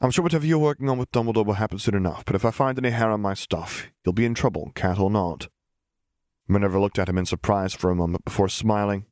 I'm 0.00 0.10
sure 0.10 0.22
whatever 0.22 0.46
you're 0.46 0.58
working 0.58 0.88
on 0.88 0.98
with 0.98 1.12
Dumbledore 1.12 1.44
will 1.44 1.54
happen 1.54 1.78
soon 1.78 1.94
enough, 1.94 2.24
but 2.24 2.34
if 2.34 2.44
I 2.44 2.50
find 2.50 2.78
any 2.78 2.90
hair 2.90 3.10
on 3.10 3.20
my 3.20 3.34
stuff, 3.34 3.88
you'll 4.04 4.14
be 4.14 4.24
in 4.24 4.34
trouble, 4.34 4.72
cat 4.74 4.98
or 4.98 5.10
not. 5.10 5.48
Minerva 6.46 6.78
looked 6.78 6.98
at 6.98 7.08
him 7.08 7.18
in 7.18 7.26
surprise 7.26 7.74
for 7.74 7.90
a 7.90 7.94
moment 7.94 8.24
before 8.24 8.48
smiling. 8.48 9.06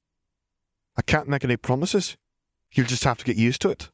I 0.96 1.02
can't 1.02 1.28
make 1.28 1.44
any 1.44 1.56
promises. 1.56 2.16
You'll 2.72 2.86
just 2.86 3.04
have 3.04 3.18
to 3.18 3.24
get 3.24 3.36
used 3.36 3.62
to 3.62 3.70
it. 3.70 3.90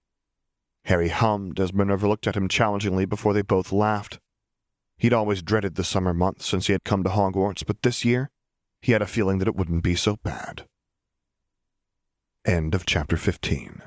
Harry 0.84 1.08
hummed 1.08 1.60
as 1.60 1.72
Minerva 1.72 2.08
looked 2.08 2.26
at 2.26 2.36
him 2.36 2.48
challengingly 2.48 3.04
before 3.04 3.32
they 3.32 3.42
both 3.42 3.72
laughed. 3.72 4.18
He'd 4.96 5.12
always 5.12 5.42
dreaded 5.42 5.76
the 5.76 5.84
summer 5.84 6.12
months 6.12 6.46
since 6.46 6.66
he 6.66 6.72
had 6.72 6.84
come 6.84 7.04
to 7.04 7.10
Hogwarts, 7.10 7.64
but 7.64 7.82
this 7.82 8.04
year 8.04 8.30
he 8.80 8.92
had 8.92 9.02
a 9.02 9.06
feeling 9.06 9.38
that 9.38 9.48
it 9.48 9.54
wouldn't 9.54 9.84
be 9.84 9.94
so 9.94 10.16
bad. 10.16 10.66
End 12.44 12.74
of 12.74 12.86
chapter 12.86 13.16
15. 13.16 13.82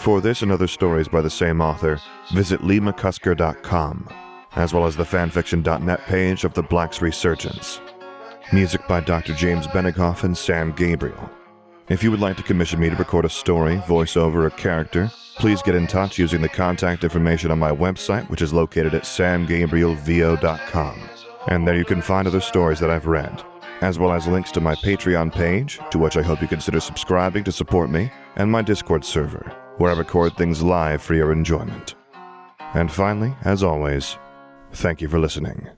For 0.00 0.20
this 0.22 0.40
and 0.40 0.50
other 0.50 0.66
stories 0.66 1.08
by 1.08 1.20
the 1.20 1.28
same 1.28 1.60
author, 1.60 2.00
visit 2.32 2.62
leemccusker.com, 2.62 4.08
as 4.56 4.72
well 4.72 4.86
as 4.86 4.96
the 4.96 5.04
fanfiction.net 5.04 6.00
page 6.06 6.44
of 6.44 6.54
the 6.54 6.62
Black's 6.62 7.02
Resurgence. 7.02 7.82
Music 8.50 8.88
by 8.88 9.00
Dr. 9.00 9.34
James 9.34 9.66
Benigoff 9.66 10.24
and 10.24 10.36
Sam 10.36 10.72
Gabriel. 10.72 11.30
If 11.90 12.02
you 12.02 12.10
would 12.10 12.20
like 12.20 12.38
to 12.38 12.42
commission 12.42 12.80
me 12.80 12.88
to 12.88 12.96
record 12.96 13.26
a 13.26 13.28
story, 13.28 13.76
voiceover, 13.80 14.46
or 14.46 14.50
character, 14.50 15.10
please 15.36 15.60
get 15.60 15.74
in 15.74 15.86
touch 15.86 16.18
using 16.18 16.40
the 16.40 16.48
contact 16.48 17.04
information 17.04 17.50
on 17.50 17.58
my 17.58 17.70
website, 17.70 18.26
which 18.30 18.40
is 18.40 18.54
located 18.54 18.94
at 18.94 19.02
samgabrielvo.com. 19.02 21.10
And 21.48 21.68
there 21.68 21.76
you 21.76 21.84
can 21.84 22.00
find 22.00 22.26
other 22.26 22.40
stories 22.40 22.80
that 22.80 22.88
I've 22.88 23.06
read, 23.06 23.42
as 23.82 23.98
well 23.98 24.12
as 24.12 24.26
links 24.26 24.50
to 24.52 24.62
my 24.62 24.76
Patreon 24.76 25.30
page, 25.30 25.78
to 25.90 25.98
which 25.98 26.16
I 26.16 26.22
hope 26.22 26.40
you 26.40 26.48
consider 26.48 26.80
subscribing 26.80 27.44
to 27.44 27.52
support 27.52 27.90
me, 27.90 28.10
and 28.36 28.50
my 28.50 28.62
Discord 28.62 29.04
server 29.04 29.54
where 29.80 29.92
I 29.92 29.96
record 29.96 30.36
things 30.36 30.62
live 30.62 31.00
for 31.00 31.14
your 31.14 31.32
enjoyment. 31.32 31.94
And 32.74 32.92
finally, 32.92 33.32
as 33.44 33.62
always, 33.62 34.18
thank 34.72 35.00
you 35.00 35.08
for 35.08 35.18
listening. 35.18 35.68